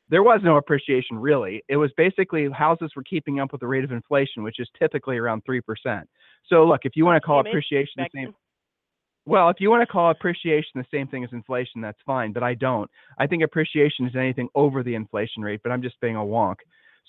There 0.10 0.24
was 0.24 0.40
no 0.42 0.56
appreciation 0.56 1.20
really. 1.20 1.64
It 1.68 1.76
was 1.76 1.92
basically 1.98 2.50
houses 2.50 2.92
were 2.96 3.04
keeping 3.04 3.42
up 3.42 3.52
with 3.52 3.60
the 3.60 3.68
rate 3.68 3.84
of 3.84 3.92
inflation, 3.92 4.42
which 4.42 4.58
is 4.58 4.70
typically 4.80 5.18
around 5.18 5.44
three 5.46 5.62
percent. 5.62 6.10
So 6.48 6.66
look, 6.66 6.82
if 6.86 6.94
you 6.96 7.06
want 7.06 7.22
to 7.22 7.26
call 7.26 7.42
appreciation 7.42 7.92
the 7.98 8.08
same, 8.16 8.34
well, 9.28 9.50
if 9.50 9.58
you 9.60 9.70
want 9.70 9.82
to 9.82 9.86
call 9.86 10.10
appreciation 10.10 10.72
the 10.76 10.86
same 10.90 11.08
thing 11.08 11.26
as 11.26 11.30
inflation, 11.34 11.82
that's 11.82 12.00
fine, 12.06 12.32
but 12.32 12.44
I 12.44 12.54
don't. 12.54 12.90
I 13.20 13.28
think 13.28 13.44
appreciation 13.44 14.08
is 14.08 14.16
anything 14.16 14.48
over 14.56 14.84
the 14.84 14.96
inflation 14.96 15.44
rate, 15.44 15.60
but 15.64 15.72
I'm 15.72 15.82
just 15.82 16.00
being 16.00 16.16
a 16.16 16.20
wonk. 16.20 16.56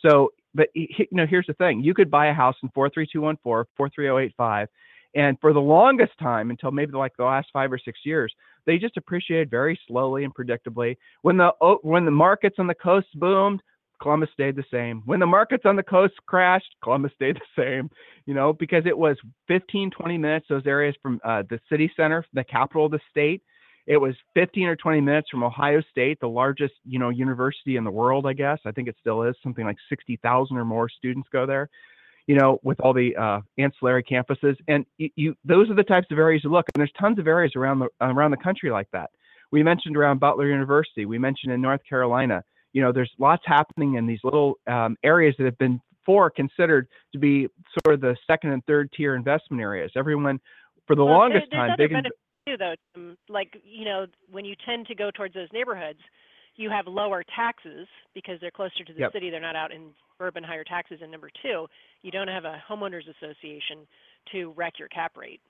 So, 0.04 0.32
but 0.52 0.68
you 0.74 1.06
know, 1.12 1.26
here's 1.26 1.46
the 1.46 1.54
thing: 1.54 1.80
you 1.80 1.94
could 1.94 2.10
buy 2.10 2.26
a 2.26 2.34
house 2.34 2.56
in 2.62 2.70
43214, 2.70 3.64
43085, 3.76 4.68
and 5.14 5.38
for 5.40 5.52
the 5.52 5.60
longest 5.60 6.12
time, 6.20 6.50
until 6.50 6.72
maybe 6.72 6.92
like 6.92 7.16
the 7.16 7.24
last 7.24 7.48
five 7.52 7.72
or 7.72 7.78
six 7.78 8.00
years, 8.04 8.34
they 8.66 8.78
just 8.78 8.96
appreciated 8.96 9.48
very 9.48 9.78
slowly 9.86 10.24
and 10.24 10.34
predictably. 10.34 10.96
When 11.22 11.36
the 11.36 11.52
oh, 11.60 11.78
when 11.82 12.04
the 12.04 12.10
markets 12.10 12.56
on 12.58 12.66
the 12.66 12.74
coast 12.74 13.06
boomed, 13.14 13.62
Columbus 14.00 14.30
stayed 14.32 14.56
the 14.56 14.64
same. 14.70 15.02
When 15.04 15.20
the 15.20 15.26
markets 15.26 15.64
on 15.66 15.76
the 15.76 15.82
coast 15.82 16.14
crashed, 16.26 16.74
Columbus 16.82 17.12
stayed 17.14 17.36
the 17.36 17.62
same, 17.62 17.90
you 18.26 18.34
know, 18.34 18.52
because 18.52 18.84
it 18.86 18.96
was 18.96 19.16
15, 19.48 19.90
20 19.90 20.18
minutes, 20.18 20.46
those 20.48 20.66
areas 20.66 20.94
from 21.02 21.20
uh, 21.24 21.42
the 21.48 21.58
city 21.68 21.90
center, 21.96 22.24
the 22.32 22.44
capital 22.44 22.86
of 22.86 22.92
the 22.92 23.00
state. 23.10 23.42
It 23.86 23.96
was 23.96 24.14
15 24.34 24.66
or 24.66 24.76
20 24.76 25.00
minutes 25.00 25.30
from 25.30 25.42
Ohio 25.42 25.80
State, 25.90 26.20
the 26.20 26.28
largest, 26.28 26.74
you 26.84 26.98
know, 26.98 27.08
university 27.08 27.76
in 27.76 27.84
the 27.84 27.90
world, 27.90 28.26
I 28.26 28.34
guess. 28.34 28.58
I 28.66 28.70
think 28.70 28.86
it 28.86 28.96
still 29.00 29.22
is 29.22 29.34
something 29.42 29.64
like 29.64 29.78
60,000 29.88 30.56
or 30.56 30.64
more 30.64 30.90
students 30.90 31.26
go 31.32 31.46
there, 31.46 31.70
you 32.26 32.36
know, 32.36 32.60
with 32.62 32.78
all 32.80 32.92
the 32.92 33.16
uh, 33.16 33.40
ancillary 33.56 34.04
campuses. 34.04 34.56
And 34.68 34.84
you, 34.98 35.08
you, 35.16 35.34
those 35.42 35.70
are 35.70 35.74
the 35.74 35.84
types 35.84 36.08
of 36.10 36.18
areas 36.18 36.44
you 36.44 36.50
look. 36.50 36.66
And 36.74 36.80
there's 36.80 36.92
tons 37.00 37.18
of 37.18 37.26
areas 37.26 37.52
around 37.56 37.78
the 37.78 37.88
around 38.02 38.32
the 38.32 38.36
country 38.36 38.70
like 38.70 38.88
that. 38.92 39.08
We 39.50 39.62
mentioned 39.62 39.96
around 39.96 40.20
Butler 40.20 40.48
University. 40.48 41.06
We 41.06 41.18
mentioned 41.18 41.54
in 41.54 41.62
North 41.62 41.80
Carolina 41.88 42.44
you 42.78 42.84
know, 42.84 42.92
there's 42.92 43.10
lots 43.18 43.42
happening 43.44 43.94
in 43.94 44.06
these 44.06 44.20
little 44.22 44.54
um, 44.68 44.96
areas 45.02 45.34
that 45.38 45.46
have 45.46 45.58
been 45.58 45.80
for 46.06 46.30
considered 46.30 46.86
to 47.12 47.18
be 47.18 47.48
sort 47.84 47.92
of 47.96 48.00
the 48.00 48.16
second 48.24 48.52
and 48.52 48.64
third 48.66 48.88
tier 48.96 49.16
investment 49.16 49.60
areas. 49.60 49.90
Everyone, 49.96 50.38
for 50.86 50.94
the 50.94 51.04
well, 51.04 51.18
longest 51.18 51.46
there, 51.50 51.66
time, 51.66 51.74
big 51.76 51.90
in- 51.90 52.04
too, 52.46 52.56
though. 52.56 53.14
Like 53.28 53.60
you 53.64 53.84
know, 53.84 54.06
when 54.30 54.44
you 54.44 54.54
tend 54.64 54.86
to 54.86 54.94
go 54.94 55.10
towards 55.10 55.34
those 55.34 55.48
neighborhoods, 55.52 55.98
you 56.54 56.70
have 56.70 56.86
lower 56.86 57.24
taxes 57.34 57.88
because 58.14 58.38
they're 58.40 58.52
closer 58.52 58.84
to 58.86 58.92
the 58.92 59.00
yep. 59.00 59.12
city. 59.12 59.28
They're 59.28 59.40
not 59.40 59.56
out 59.56 59.72
in 59.72 59.90
urban 60.20 60.44
higher 60.44 60.62
taxes. 60.62 61.00
And 61.02 61.10
number 61.10 61.30
two, 61.42 61.66
you 62.02 62.12
don't 62.12 62.28
have 62.28 62.44
a 62.44 62.62
homeowners 62.70 63.08
association 63.08 63.88
to 64.30 64.52
wreck 64.56 64.74
your 64.78 64.88
cap 64.88 65.16
rate 65.16 65.40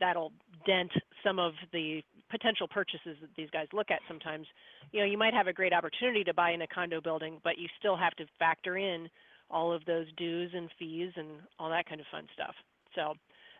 that'll 0.00 0.32
dent 0.66 0.90
some 1.24 1.38
of 1.38 1.52
the 1.72 2.02
potential 2.30 2.68
purchases 2.68 3.16
that 3.20 3.30
these 3.36 3.48
guys 3.50 3.66
look 3.72 3.90
at 3.90 4.00
sometimes. 4.06 4.46
You 4.92 5.00
know, 5.00 5.06
you 5.06 5.18
might 5.18 5.34
have 5.34 5.46
a 5.46 5.52
great 5.52 5.72
opportunity 5.72 6.24
to 6.24 6.34
buy 6.34 6.50
in 6.50 6.62
a 6.62 6.66
condo 6.66 7.00
building, 7.00 7.40
but 7.42 7.58
you 7.58 7.68
still 7.78 7.96
have 7.96 8.14
to 8.16 8.26
factor 8.38 8.76
in 8.76 9.08
all 9.50 9.72
of 9.72 9.84
those 9.86 10.06
dues 10.16 10.50
and 10.54 10.68
fees 10.78 11.12
and 11.16 11.28
all 11.58 11.70
that 11.70 11.88
kind 11.88 12.00
of 12.00 12.06
fun 12.10 12.26
stuff. 12.34 12.54
So, 12.94 13.14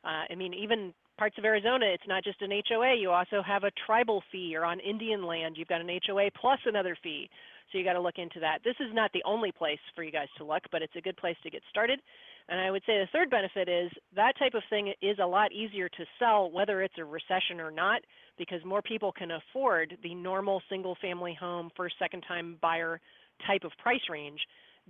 uh, 0.04 0.24
I 0.30 0.34
mean, 0.36 0.52
even 0.54 0.92
parts 1.18 1.36
of 1.36 1.44
Arizona, 1.44 1.86
it's 1.86 2.06
not 2.06 2.24
just 2.24 2.40
an 2.40 2.50
HOA. 2.50 2.96
You 2.96 3.10
also 3.10 3.42
have 3.42 3.64
a 3.64 3.70
tribal 3.86 4.22
fee, 4.30 4.54
or 4.56 4.64
on 4.64 4.80
Indian 4.80 5.24
land, 5.24 5.56
you've 5.58 5.68
got 5.68 5.80
an 5.80 5.90
HOA 6.06 6.30
plus 6.40 6.60
another 6.64 6.96
fee. 7.02 7.28
So 7.70 7.76
you 7.76 7.84
got 7.84 7.94
to 7.94 8.00
look 8.00 8.16
into 8.16 8.40
that. 8.40 8.60
This 8.64 8.76
is 8.80 8.94
not 8.94 9.12
the 9.12 9.22
only 9.26 9.52
place 9.52 9.78
for 9.94 10.02
you 10.02 10.10
guys 10.10 10.28
to 10.38 10.44
look, 10.44 10.62
but 10.72 10.80
it's 10.80 10.96
a 10.96 11.02
good 11.02 11.16
place 11.16 11.36
to 11.42 11.50
get 11.50 11.62
started. 11.68 12.00
And 12.48 12.58
I 12.58 12.70
would 12.70 12.82
say 12.86 12.98
the 12.98 13.08
third 13.12 13.28
benefit 13.28 13.68
is 13.68 13.90
that 14.16 14.38
type 14.38 14.54
of 14.54 14.62
thing 14.70 14.94
is 15.02 15.18
a 15.22 15.26
lot 15.26 15.52
easier 15.52 15.88
to 15.90 16.04
sell, 16.18 16.50
whether 16.50 16.82
it's 16.82 16.94
a 16.96 17.04
recession 17.04 17.60
or 17.60 17.70
not, 17.70 18.00
because 18.38 18.64
more 18.64 18.80
people 18.80 19.12
can 19.12 19.32
afford 19.32 19.98
the 20.02 20.14
normal 20.14 20.62
single 20.70 20.96
family 21.02 21.36
home, 21.38 21.70
first, 21.76 21.96
second 21.98 22.24
time 22.26 22.56
buyer 22.62 23.00
type 23.46 23.64
of 23.64 23.72
price 23.82 24.00
range 24.08 24.40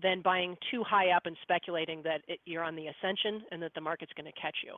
than 0.01 0.23
buying 0.23 0.57
too 0.71 0.85
high 0.85 1.11
up 1.11 1.27
and 1.27 1.37
speculating 1.43 2.03
that 2.05 2.21
it, 2.29 2.39
you're 2.45 2.63
on 2.63 2.77
the 2.77 2.87
ascension 2.87 3.43
and 3.51 3.61
that 3.61 3.75
the 3.75 3.81
market's 3.81 4.13
going 4.17 4.31
to 4.33 4.41
catch 4.41 4.57
you. 4.65 4.77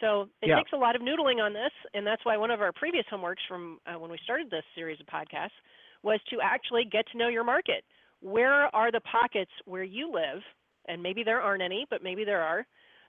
So 0.00 0.28
it 0.42 0.48
yeah. 0.48 0.56
takes 0.56 0.72
a 0.72 0.76
lot 0.76 0.94
of 0.94 1.02
noodling 1.02 1.40
on 1.40 1.52
this, 1.52 1.72
and 1.94 2.06
that's 2.06 2.24
why 2.24 2.36
one 2.36 2.50
of 2.50 2.60
our 2.60 2.72
previous 2.72 3.04
homeworks 3.10 3.44
from 3.48 3.78
uh, 3.86 3.98
when 3.98 4.10
we 4.10 4.18
started 4.24 4.50
this 4.50 4.64
series 4.74 4.98
of 5.00 5.06
podcasts 5.06 5.56
was 6.02 6.20
to 6.30 6.36
actually 6.42 6.84
get 6.84 7.06
to 7.12 7.18
know 7.18 7.28
your 7.28 7.44
market. 7.44 7.84
Where 8.20 8.74
are 8.74 8.92
the 8.92 9.00
pockets 9.00 9.50
where 9.64 9.84
you 9.84 10.12
live? 10.12 10.42
And 10.88 11.02
maybe 11.02 11.24
there 11.24 11.40
aren't 11.40 11.62
any, 11.62 11.86
but 11.90 12.02
maybe 12.02 12.24
there 12.24 12.42
are 12.42 12.66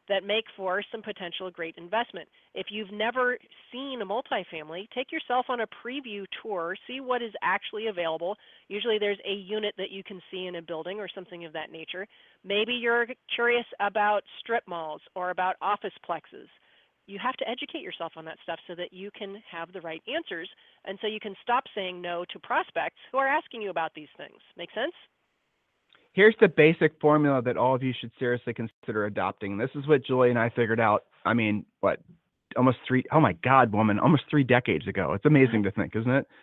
that 0.10 0.24
make 0.24 0.46
for 0.56 0.82
some 0.92 1.02
potential 1.02 1.52
great 1.52 1.76
investment. 1.78 2.28
If 2.56 2.68
you've 2.70 2.92
never 2.92 3.38
seen 3.72 4.02
a 4.02 4.06
multifamily, 4.06 4.88
take 4.96 5.12
yourself 5.12 5.48
on 5.50 5.62
a 5.62 5.68
preview 5.68 6.24
tour, 6.42 6.76
see 6.88 7.00
what 7.02 7.22
is 7.22 7.34
actually 7.44 7.88
available. 7.88 8.38
Usually 8.70 8.98
there's 9.00 9.20
a 9.28 9.34
unit 9.34 9.74
that 9.78 9.92
you 9.92 10.04
can 10.04 10.22
see 10.32 10.46
in 10.46 10.56
a 10.56 10.62
building 10.62 11.00
or 11.00 11.10
something 11.14 11.46
of 11.46 11.54
that 11.54 11.72
nature. 11.72 12.08
Maybe 12.44 12.74
you're 12.74 13.08
curious 13.34 13.66
about 13.80 14.22
strip 14.40 14.64
malls 14.68 15.02
or 15.16 15.30
about 15.30 15.56
office 15.62 15.94
plexes. 16.10 16.48
You 17.08 17.20
have 17.20 17.36
to 17.38 17.50
educate 17.50 17.82
yourself 17.82 18.14
on 18.16 18.26
that 18.26 18.38
stuff 18.44 18.60
so 18.68 18.76
that 18.76 18.94
you 18.94 19.10
can 19.18 19.42
have 19.50 19.74
the 19.74 19.82
right 19.82 20.02
answers 20.14 20.50
and 20.86 20.98
so 21.02 21.08
you 21.08 21.20
can 21.20 21.36
stop 21.42 21.64
saying 21.74 22.02
no 22.02 22.26
to 22.32 22.40
prospects 22.40 22.98
who 23.12 23.18
are 23.18 23.28
asking 23.28 23.62
you 23.62 23.70
about 23.70 23.94
these 23.96 24.12
things. 24.18 24.40
Make 24.58 24.70
sense? 24.76 24.94
here's 26.18 26.36
the 26.42 26.48
basic 26.48 27.00
formula 27.00 27.44
that 27.44 27.58
all 27.58 27.76
of 27.76 27.84
you 27.84 27.94
should 28.02 28.12
seriously 28.18 28.52
consider 28.52 29.06
adopting. 29.06 29.56
This 29.56 29.70
is 29.76 29.88
what 29.88 30.04
Julie 30.04 30.32
and 30.32 30.40
I 30.40 30.50
figured 30.50 30.80
out. 30.80 31.04
I 31.24 31.36
mean, 31.36 31.64
what, 31.82 32.00
almost 32.58 32.80
three, 32.88 33.04
oh 33.12 33.20
my 33.20 33.34
God, 33.44 33.72
woman, 33.72 34.00
almost 34.00 34.24
three 34.28 34.44
decades 34.44 34.88
ago. 34.88 35.14
It's 35.14 35.26
amazing 35.26 35.62
to 35.64 35.72
think, 35.72 35.96
isn't 35.96 36.12
it? 36.12 36.28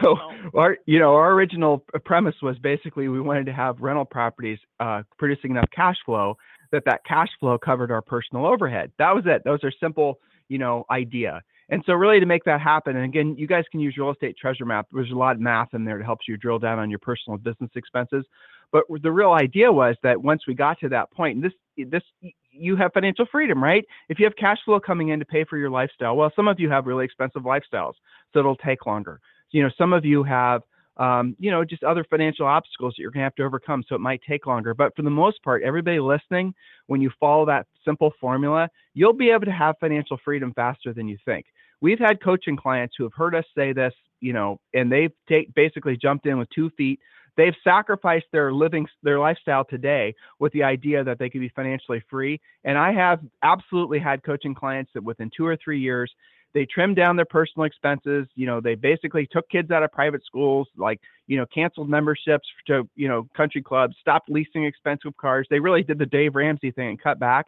So 0.00 0.16
our, 0.54 0.78
you 0.86 1.00
know, 1.00 1.14
our 1.14 1.32
original 1.32 1.84
premise 2.04 2.36
was 2.40 2.56
basically 2.58 3.08
we 3.08 3.20
wanted 3.20 3.44
to 3.46 3.52
have 3.52 3.80
rental 3.80 4.04
properties 4.04 4.58
uh, 4.78 5.02
producing 5.18 5.50
enough 5.50 5.68
cash 5.74 5.96
flow 6.06 6.38
that 6.72 6.84
that 6.86 7.04
cash 7.04 7.28
flow 7.40 7.58
covered 7.58 7.90
our 7.90 8.02
personal 8.02 8.46
overhead. 8.46 8.92
That 8.98 9.14
was 9.14 9.24
it. 9.26 9.42
Those 9.44 9.64
are 9.64 9.72
simple, 9.80 10.18
you 10.48 10.58
know, 10.58 10.84
idea. 10.90 11.42
And 11.70 11.82
so 11.84 11.92
really 11.92 12.18
to 12.18 12.26
make 12.26 12.44
that 12.44 12.60
happen, 12.62 12.96
and 12.96 13.04
again, 13.04 13.36
you 13.36 13.46
guys 13.46 13.64
can 13.70 13.80
use 13.80 13.96
real 13.98 14.10
estate 14.10 14.36
treasure 14.38 14.64
map. 14.64 14.86
There's 14.90 15.10
a 15.10 15.14
lot 15.14 15.36
of 15.36 15.40
math 15.40 15.74
in 15.74 15.84
there 15.84 15.98
to 15.98 16.04
help 16.04 16.20
you 16.26 16.38
drill 16.38 16.58
down 16.58 16.78
on 16.78 16.88
your 16.88 16.98
personal 16.98 17.36
business 17.36 17.70
expenses. 17.74 18.24
But 18.72 18.84
the 19.02 19.12
real 19.12 19.32
idea 19.32 19.70
was 19.70 19.94
that 20.02 20.22
once 20.22 20.42
we 20.46 20.54
got 20.54 20.78
to 20.80 20.88
that 20.90 21.10
point, 21.12 21.42
this 21.42 21.52
this 21.76 22.02
you 22.50 22.76
have 22.76 22.92
financial 22.92 23.26
freedom, 23.30 23.62
right? 23.62 23.84
If 24.08 24.18
you 24.18 24.24
have 24.24 24.34
cash 24.36 24.58
flow 24.64 24.80
coming 24.80 25.08
in 25.08 25.18
to 25.18 25.24
pay 25.24 25.44
for 25.44 25.58
your 25.58 25.70
lifestyle, 25.70 26.16
well, 26.16 26.32
some 26.34 26.48
of 26.48 26.58
you 26.58 26.70
have 26.70 26.86
really 26.86 27.04
expensive 27.04 27.42
lifestyles, 27.42 27.94
so 28.32 28.40
it'll 28.40 28.56
take 28.56 28.86
longer. 28.86 29.20
You 29.50 29.62
know, 29.62 29.70
some 29.78 29.92
of 29.92 30.04
you 30.04 30.22
have 30.22 30.62
um, 30.98 31.36
you 31.38 31.50
know, 31.50 31.64
just 31.64 31.84
other 31.84 32.04
financial 32.04 32.46
obstacles 32.46 32.94
that 32.96 33.02
you're 33.02 33.10
going 33.10 33.20
to 33.20 33.24
have 33.24 33.34
to 33.36 33.44
overcome. 33.44 33.84
So 33.88 33.94
it 33.94 34.00
might 34.00 34.20
take 34.28 34.46
longer. 34.46 34.74
But 34.74 34.94
for 34.96 35.02
the 35.02 35.10
most 35.10 35.42
part, 35.42 35.62
everybody 35.62 36.00
listening, 36.00 36.54
when 36.86 37.00
you 37.00 37.10
follow 37.20 37.46
that 37.46 37.66
simple 37.84 38.12
formula, 38.20 38.68
you'll 38.94 39.12
be 39.12 39.30
able 39.30 39.46
to 39.46 39.52
have 39.52 39.76
financial 39.80 40.18
freedom 40.24 40.52
faster 40.54 40.92
than 40.92 41.08
you 41.08 41.18
think. 41.24 41.46
We've 41.80 41.98
had 41.98 42.22
coaching 42.22 42.56
clients 42.56 42.96
who 42.98 43.04
have 43.04 43.14
heard 43.14 43.34
us 43.34 43.44
say 43.56 43.72
this, 43.72 43.94
you 44.20 44.32
know, 44.32 44.58
and 44.74 44.90
they've 44.90 45.12
take, 45.28 45.54
basically 45.54 45.96
jumped 45.96 46.26
in 46.26 46.38
with 46.38 46.48
two 46.50 46.70
feet 46.70 46.98
They've 47.38 47.54
sacrificed 47.62 48.26
their 48.32 48.52
living, 48.52 48.88
their 49.04 49.20
lifestyle 49.20 49.64
today 49.64 50.12
with 50.40 50.52
the 50.52 50.64
idea 50.64 51.04
that 51.04 51.20
they 51.20 51.30
could 51.30 51.40
be 51.40 51.50
financially 51.50 52.02
free. 52.10 52.40
And 52.64 52.76
I 52.76 52.92
have 52.92 53.20
absolutely 53.44 54.00
had 54.00 54.24
coaching 54.24 54.56
clients 54.56 54.90
that 54.94 55.04
within 55.04 55.30
two 55.34 55.46
or 55.46 55.56
three 55.56 55.78
years, 55.78 56.12
they 56.58 56.66
trimmed 56.66 56.96
down 56.96 57.14
their 57.16 57.24
personal 57.24 57.66
expenses. 57.66 58.26
You 58.34 58.46
know, 58.46 58.60
they 58.60 58.74
basically 58.74 59.28
took 59.30 59.48
kids 59.48 59.70
out 59.70 59.82
of 59.82 59.92
private 59.92 60.24
schools, 60.24 60.66
like, 60.76 61.00
you 61.26 61.36
know, 61.36 61.46
canceled 61.54 61.88
memberships 61.88 62.48
to, 62.66 62.88
you 62.96 63.08
know, 63.08 63.28
country 63.36 63.62
clubs, 63.62 63.96
stopped 64.00 64.28
leasing 64.30 64.64
expensive 64.64 65.16
cars. 65.16 65.46
They 65.50 65.60
really 65.60 65.82
did 65.82 65.98
the 65.98 66.06
Dave 66.06 66.34
Ramsey 66.34 66.70
thing 66.70 66.88
and 66.88 67.02
cut 67.02 67.18
back, 67.18 67.46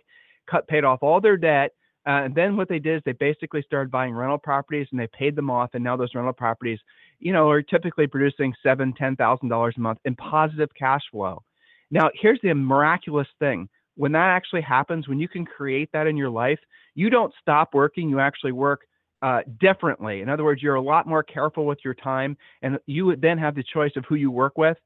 cut, 0.48 0.68
paid 0.68 0.84
off 0.84 1.02
all 1.02 1.20
their 1.20 1.36
debt 1.36 1.72
uh, 2.06 2.24
and 2.24 2.34
then 2.34 2.56
what 2.56 2.68
they 2.68 2.78
did 2.78 2.96
is 2.96 3.02
they 3.04 3.12
basically 3.12 3.62
started 3.62 3.90
buying 3.90 4.14
rental 4.14 4.38
properties 4.38 4.86
and 4.90 4.98
they 4.98 5.06
paid 5.08 5.36
them 5.36 5.50
off. 5.50 5.70
And 5.74 5.84
now 5.84 5.96
those 5.96 6.14
rental 6.14 6.32
properties, 6.32 6.78
you 7.18 7.32
know, 7.32 7.50
are 7.50 7.62
typically 7.62 8.06
producing 8.06 8.54
seven, 8.62 8.94
ten 8.94 9.16
thousand 9.16 9.48
dollars 9.48 9.74
a 9.76 9.80
month 9.80 9.98
in 10.04 10.16
positive 10.16 10.70
cash 10.78 11.02
flow. 11.10 11.42
Now, 11.90 12.10
here's 12.14 12.40
the 12.42 12.54
miraculous 12.54 13.28
thing: 13.38 13.68
when 13.96 14.12
that 14.12 14.28
actually 14.28 14.62
happens, 14.62 15.08
when 15.08 15.18
you 15.18 15.28
can 15.28 15.44
create 15.44 15.90
that 15.92 16.06
in 16.06 16.16
your 16.16 16.30
life, 16.30 16.58
you 16.94 17.10
don't 17.10 17.34
stop 17.40 17.74
working. 17.74 18.08
You 18.08 18.18
actually 18.18 18.52
work 18.52 18.80
uh, 19.22 19.40
differently. 19.60 20.20
In 20.20 20.28
other 20.28 20.44
words, 20.44 20.62
you're 20.62 20.76
a 20.76 20.82
lot 20.82 21.06
more 21.06 21.22
careful 21.22 21.66
with 21.66 21.78
your 21.84 21.94
time, 21.94 22.36
and 22.62 22.78
you 22.86 23.06
would 23.06 23.20
then 23.20 23.38
have 23.38 23.54
the 23.54 23.64
choice 23.64 23.92
of 23.96 24.04
who 24.08 24.14
you 24.14 24.30
work 24.30 24.56
with. 24.56 24.76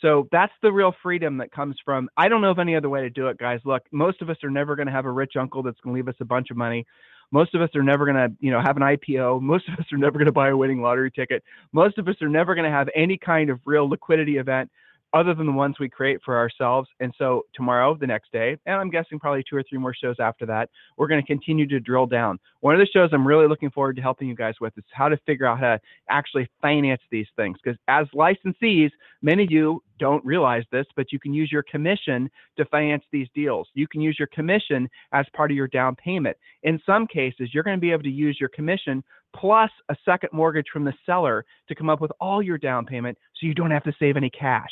So 0.00 0.28
that's 0.32 0.52
the 0.62 0.72
real 0.72 0.94
freedom 1.02 1.36
that 1.38 1.52
comes 1.52 1.76
from. 1.84 2.08
I 2.16 2.28
don't 2.28 2.40
know 2.40 2.50
of 2.50 2.58
any 2.58 2.74
other 2.74 2.88
way 2.88 3.02
to 3.02 3.10
do 3.10 3.28
it, 3.28 3.38
guys. 3.38 3.60
Look, 3.64 3.82
most 3.92 4.22
of 4.22 4.30
us 4.30 4.38
are 4.42 4.50
never 4.50 4.74
going 4.74 4.86
to 4.86 4.92
have 4.92 5.04
a 5.04 5.10
rich 5.10 5.34
uncle 5.38 5.62
that's 5.62 5.78
going 5.80 5.94
to 5.94 5.96
leave 5.96 6.08
us 6.08 6.20
a 6.20 6.24
bunch 6.24 6.50
of 6.50 6.56
money. 6.56 6.86
Most 7.30 7.54
of 7.54 7.62
us 7.62 7.70
are 7.74 7.82
never 7.82 8.04
going 8.04 8.16
to, 8.16 8.34
you 8.40 8.50
know, 8.50 8.60
have 8.60 8.76
an 8.76 8.82
IPO. 8.82 9.40
Most 9.42 9.68
of 9.68 9.78
us 9.78 9.86
are 9.92 9.98
never 9.98 10.18
going 10.18 10.26
to 10.26 10.32
buy 10.32 10.50
a 10.50 10.56
winning 10.56 10.82
lottery 10.82 11.10
ticket. 11.10 11.42
Most 11.72 11.98
of 11.98 12.08
us 12.08 12.16
are 12.20 12.28
never 12.28 12.54
going 12.54 12.64
to 12.64 12.70
have 12.70 12.88
any 12.94 13.16
kind 13.16 13.48
of 13.48 13.60
real 13.64 13.88
liquidity 13.88 14.36
event 14.38 14.70
other 15.14 15.34
than 15.34 15.46
the 15.46 15.52
ones 15.52 15.76
we 15.78 15.88
create 15.88 16.20
for 16.24 16.36
ourselves. 16.36 16.88
And 17.00 17.12
so 17.18 17.42
tomorrow, 17.54 17.96
the 17.98 18.06
next 18.06 18.32
day, 18.32 18.56
and 18.66 18.76
I'm 18.76 18.90
guessing 18.90 19.18
probably 19.18 19.44
two 19.48 19.56
or 19.56 19.62
three 19.68 19.78
more 19.78 19.94
shows 19.94 20.16
after 20.18 20.46
that, 20.46 20.70
we're 20.96 21.08
going 21.08 21.20
to 21.20 21.26
continue 21.26 21.66
to 21.68 21.80
drill 21.80 22.06
down. 22.06 22.38
One 22.60 22.74
of 22.74 22.80
the 22.80 22.86
shows 22.86 23.10
I'm 23.12 23.26
really 23.26 23.46
looking 23.46 23.70
forward 23.70 23.96
to 23.96 24.02
helping 24.02 24.28
you 24.28 24.34
guys 24.34 24.54
with 24.60 24.76
is 24.78 24.84
how 24.92 25.08
to 25.08 25.16
figure 25.26 25.46
out 25.46 25.58
how 25.58 25.74
to 25.74 25.80
actually 26.08 26.48
finance 26.60 27.02
these 27.10 27.26
things. 27.36 27.58
Because 27.62 27.78
as 27.88 28.06
licensees, 28.14 28.90
many 29.20 29.44
of 29.44 29.50
you 29.50 29.82
don't 29.98 30.24
realize 30.24 30.64
this, 30.72 30.86
but 30.96 31.12
you 31.12 31.18
can 31.18 31.32
use 31.32 31.52
your 31.52 31.64
commission 31.64 32.30
to 32.56 32.64
finance 32.66 33.04
these 33.12 33.28
deals. 33.34 33.68
You 33.74 33.86
can 33.86 34.00
use 34.00 34.16
your 34.18 34.28
commission 34.28 34.88
as 35.12 35.26
part 35.34 35.50
of 35.50 35.56
your 35.56 35.68
down 35.68 35.94
payment. 35.96 36.36
In 36.62 36.80
some 36.84 37.06
cases, 37.06 37.50
you're 37.52 37.62
going 37.62 37.76
to 37.76 37.80
be 37.80 37.92
able 37.92 38.02
to 38.04 38.10
use 38.10 38.38
your 38.40 38.48
commission 38.48 39.04
plus 39.34 39.70
a 39.88 39.96
second 40.04 40.30
mortgage 40.32 40.66
from 40.72 40.84
the 40.84 40.92
seller 41.06 41.44
to 41.68 41.74
come 41.74 41.88
up 41.88 42.00
with 42.00 42.12
all 42.20 42.42
your 42.42 42.58
down 42.58 42.84
payment 42.84 43.16
so 43.34 43.46
you 43.46 43.54
don't 43.54 43.70
have 43.70 43.84
to 43.84 43.92
save 43.98 44.16
any 44.16 44.30
cash. 44.30 44.70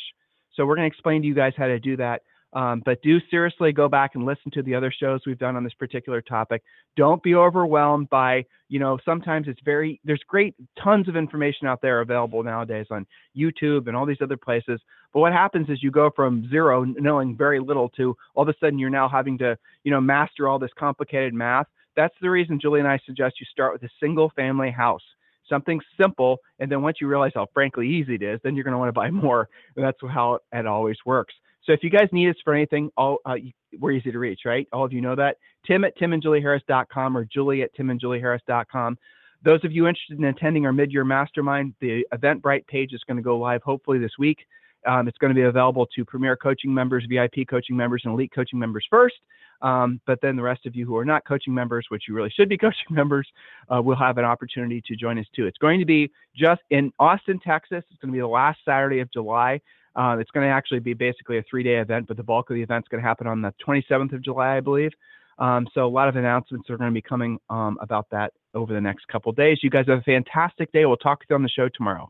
So 0.61 0.65
we're 0.67 0.75
going 0.75 0.87
to 0.87 0.93
explain 0.93 1.23
to 1.23 1.27
you 1.27 1.33
guys 1.33 1.53
how 1.57 1.65
to 1.65 1.79
do 1.79 1.97
that. 1.97 2.21
Um, 2.53 2.83
but 2.85 3.01
do 3.01 3.19
seriously 3.31 3.71
go 3.71 3.89
back 3.89 4.11
and 4.13 4.25
listen 4.25 4.51
to 4.51 4.61
the 4.61 4.75
other 4.75 4.91
shows 4.95 5.21
we've 5.25 5.39
done 5.39 5.55
on 5.55 5.63
this 5.63 5.73
particular 5.73 6.21
topic. 6.21 6.61
Don't 6.95 7.23
be 7.23 7.33
overwhelmed 7.33 8.11
by, 8.11 8.45
you 8.69 8.77
know, 8.77 8.99
sometimes 9.03 9.47
it's 9.47 9.59
very, 9.65 9.99
there's 10.03 10.21
great, 10.27 10.53
tons 10.83 11.07
of 11.07 11.15
information 11.15 11.65
out 11.65 11.81
there 11.81 12.01
available 12.01 12.43
nowadays 12.43 12.85
on 12.91 13.07
YouTube 13.35 13.87
and 13.87 13.97
all 13.97 14.05
these 14.05 14.21
other 14.21 14.37
places. 14.37 14.79
But 15.13 15.21
what 15.21 15.33
happens 15.33 15.67
is 15.67 15.81
you 15.81 15.89
go 15.89 16.11
from 16.15 16.47
zero, 16.51 16.83
knowing 16.83 17.35
very 17.35 17.59
little, 17.59 17.89
to 17.97 18.15
all 18.35 18.43
of 18.43 18.49
a 18.49 18.53
sudden 18.59 18.77
you're 18.77 18.91
now 18.91 19.09
having 19.09 19.39
to, 19.39 19.57
you 19.83 19.89
know, 19.89 20.01
master 20.01 20.47
all 20.47 20.59
this 20.59 20.69
complicated 20.77 21.33
math. 21.33 21.65
That's 21.95 22.13
the 22.21 22.29
reason 22.29 22.59
Julie 22.61 22.81
and 22.81 22.87
I 22.87 22.99
suggest 23.03 23.39
you 23.39 23.47
start 23.51 23.73
with 23.73 23.81
a 23.81 23.89
single 23.99 24.31
family 24.35 24.69
house 24.69 25.01
something 25.47 25.79
simple. 25.99 26.39
And 26.59 26.71
then 26.71 26.81
once 26.81 26.97
you 27.01 27.07
realize 27.07 27.31
how 27.35 27.47
frankly 27.53 27.87
easy 27.87 28.15
it 28.15 28.23
is, 28.23 28.39
then 28.43 28.55
you're 28.55 28.63
going 28.63 28.73
to 28.73 28.77
want 28.77 28.89
to 28.89 28.93
buy 28.93 29.09
more. 29.11 29.49
And 29.75 29.85
that's 29.85 29.97
how 30.09 30.39
it 30.51 30.67
always 30.67 30.97
works. 31.05 31.33
So 31.65 31.73
if 31.73 31.83
you 31.83 31.89
guys 31.89 32.07
need 32.11 32.29
us 32.29 32.35
for 32.43 32.53
anything, 32.53 32.89
all 32.97 33.19
uh, 33.25 33.35
we're 33.79 33.91
easy 33.91 34.11
to 34.11 34.19
reach, 34.19 34.41
right? 34.45 34.67
All 34.73 34.83
of 34.83 34.91
you 34.91 35.01
know 35.01 35.15
that. 35.15 35.37
Tim 35.65 35.83
at 35.83 35.97
timandjulieharris.com 35.97 37.15
or 37.15 37.25
Julie 37.25 37.61
at 37.61 37.75
timandjulieharris.com. 37.75 38.97
Those 39.43 39.63
of 39.63 39.71
you 39.71 39.87
interested 39.87 40.17
in 40.17 40.25
attending 40.25 40.65
our 40.65 40.73
mid-year 40.73 41.03
mastermind, 41.03 41.73
the 41.81 42.05
Eventbrite 42.13 42.65
page 42.67 42.93
is 42.93 43.01
going 43.07 43.17
to 43.17 43.23
go 43.23 43.37
live 43.37 43.61
hopefully 43.63 43.99
this 43.99 44.11
week. 44.19 44.39
Um, 44.87 45.07
it's 45.07 45.17
going 45.17 45.29
to 45.29 45.35
be 45.35 45.45
available 45.45 45.87
to 45.95 46.05
Premier 46.05 46.35
Coaching 46.35 46.73
members, 46.73 47.05
VIP 47.09 47.47
Coaching 47.47 47.77
members, 47.77 48.01
and 48.05 48.13
Elite 48.13 48.31
Coaching 48.33 48.59
members 48.59 48.85
first. 48.89 49.15
Um, 49.61 50.01
but 50.05 50.19
then 50.21 50.35
the 50.35 50.41
rest 50.41 50.65
of 50.65 50.75
you 50.75 50.85
who 50.85 50.97
are 50.97 51.05
not 51.05 51.25
coaching 51.25 51.53
members, 51.53 51.85
which 51.89 52.03
you 52.07 52.13
really 52.13 52.29
should 52.29 52.49
be 52.49 52.57
coaching 52.65 52.87
members, 52.89 53.27
uh, 53.73 53.81
will 53.81 53.95
have 53.95 54.17
an 54.17 54.25
opportunity 54.25 54.81
to 54.87 54.95
join 54.95 55.17
us 55.19 55.25
too. 55.35 55.45
It's 55.45 55.57
going 55.57 55.79
to 55.79 55.85
be 55.85 56.11
just 56.35 56.61
in 56.69 56.91
Austin, 56.99 57.39
Texas. 57.39 57.83
It's 57.89 57.99
going 57.99 58.11
to 58.11 58.15
be 58.15 58.21
the 58.21 58.27
last 58.27 58.59
Saturday 58.65 58.99
of 58.99 59.11
July. 59.11 59.61
Uh, 59.95 60.17
it's 60.19 60.31
going 60.31 60.47
to 60.47 60.51
actually 60.51 60.79
be 60.79 60.93
basically 60.93 61.37
a 61.37 61.43
three 61.49 61.63
day 61.63 61.77
event, 61.77 62.07
but 62.07 62.17
the 62.17 62.23
bulk 62.23 62.49
of 62.49 62.55
the 62.55 62.61
event 62.61 62.85
is 62.85 62.87
going 62.89 63.01
to 63.01 63.07
happen 63.07 63.27
on 63.27 63.41
the 63.41 63.53
27th 63.65 64.13
of 64.13 64.23
July, 64.23 64.57
I 64.57 64.59
believe. 64.59 64.91
Um, 65.37 65.67
so 65.73 65.85
a 65.85 65.89
lot 65.89 66.07
of 66.07 66.15
announcements 66.15 66.69
are 66.69 66.77
going 66.77 66.91
to 66.91 66.93
be 66.93 67.01
coming 67.01 67.39
um, 67.49 67.77
about 67.81 68.07
that 68.11 68.31
over 68.53 68.73
the 68.73 68.81
next 68.81 69.07
couple 69.07 69.31
days. 69.31 69.59
You 69.63 69.69
guys 69.69 69.85
have 69.87 69.99
a 69.99 70.03
fantastic 70.03 70.71
day. 70.71 70.85
We'll 70.85 70.97
talk 70.97 71.19
to 71.21 71.25
you 71.29 71.35
on 71.35 71.43
the 71.43 71.49
show 71.49 71.67
tomorrow. 71.67 72.09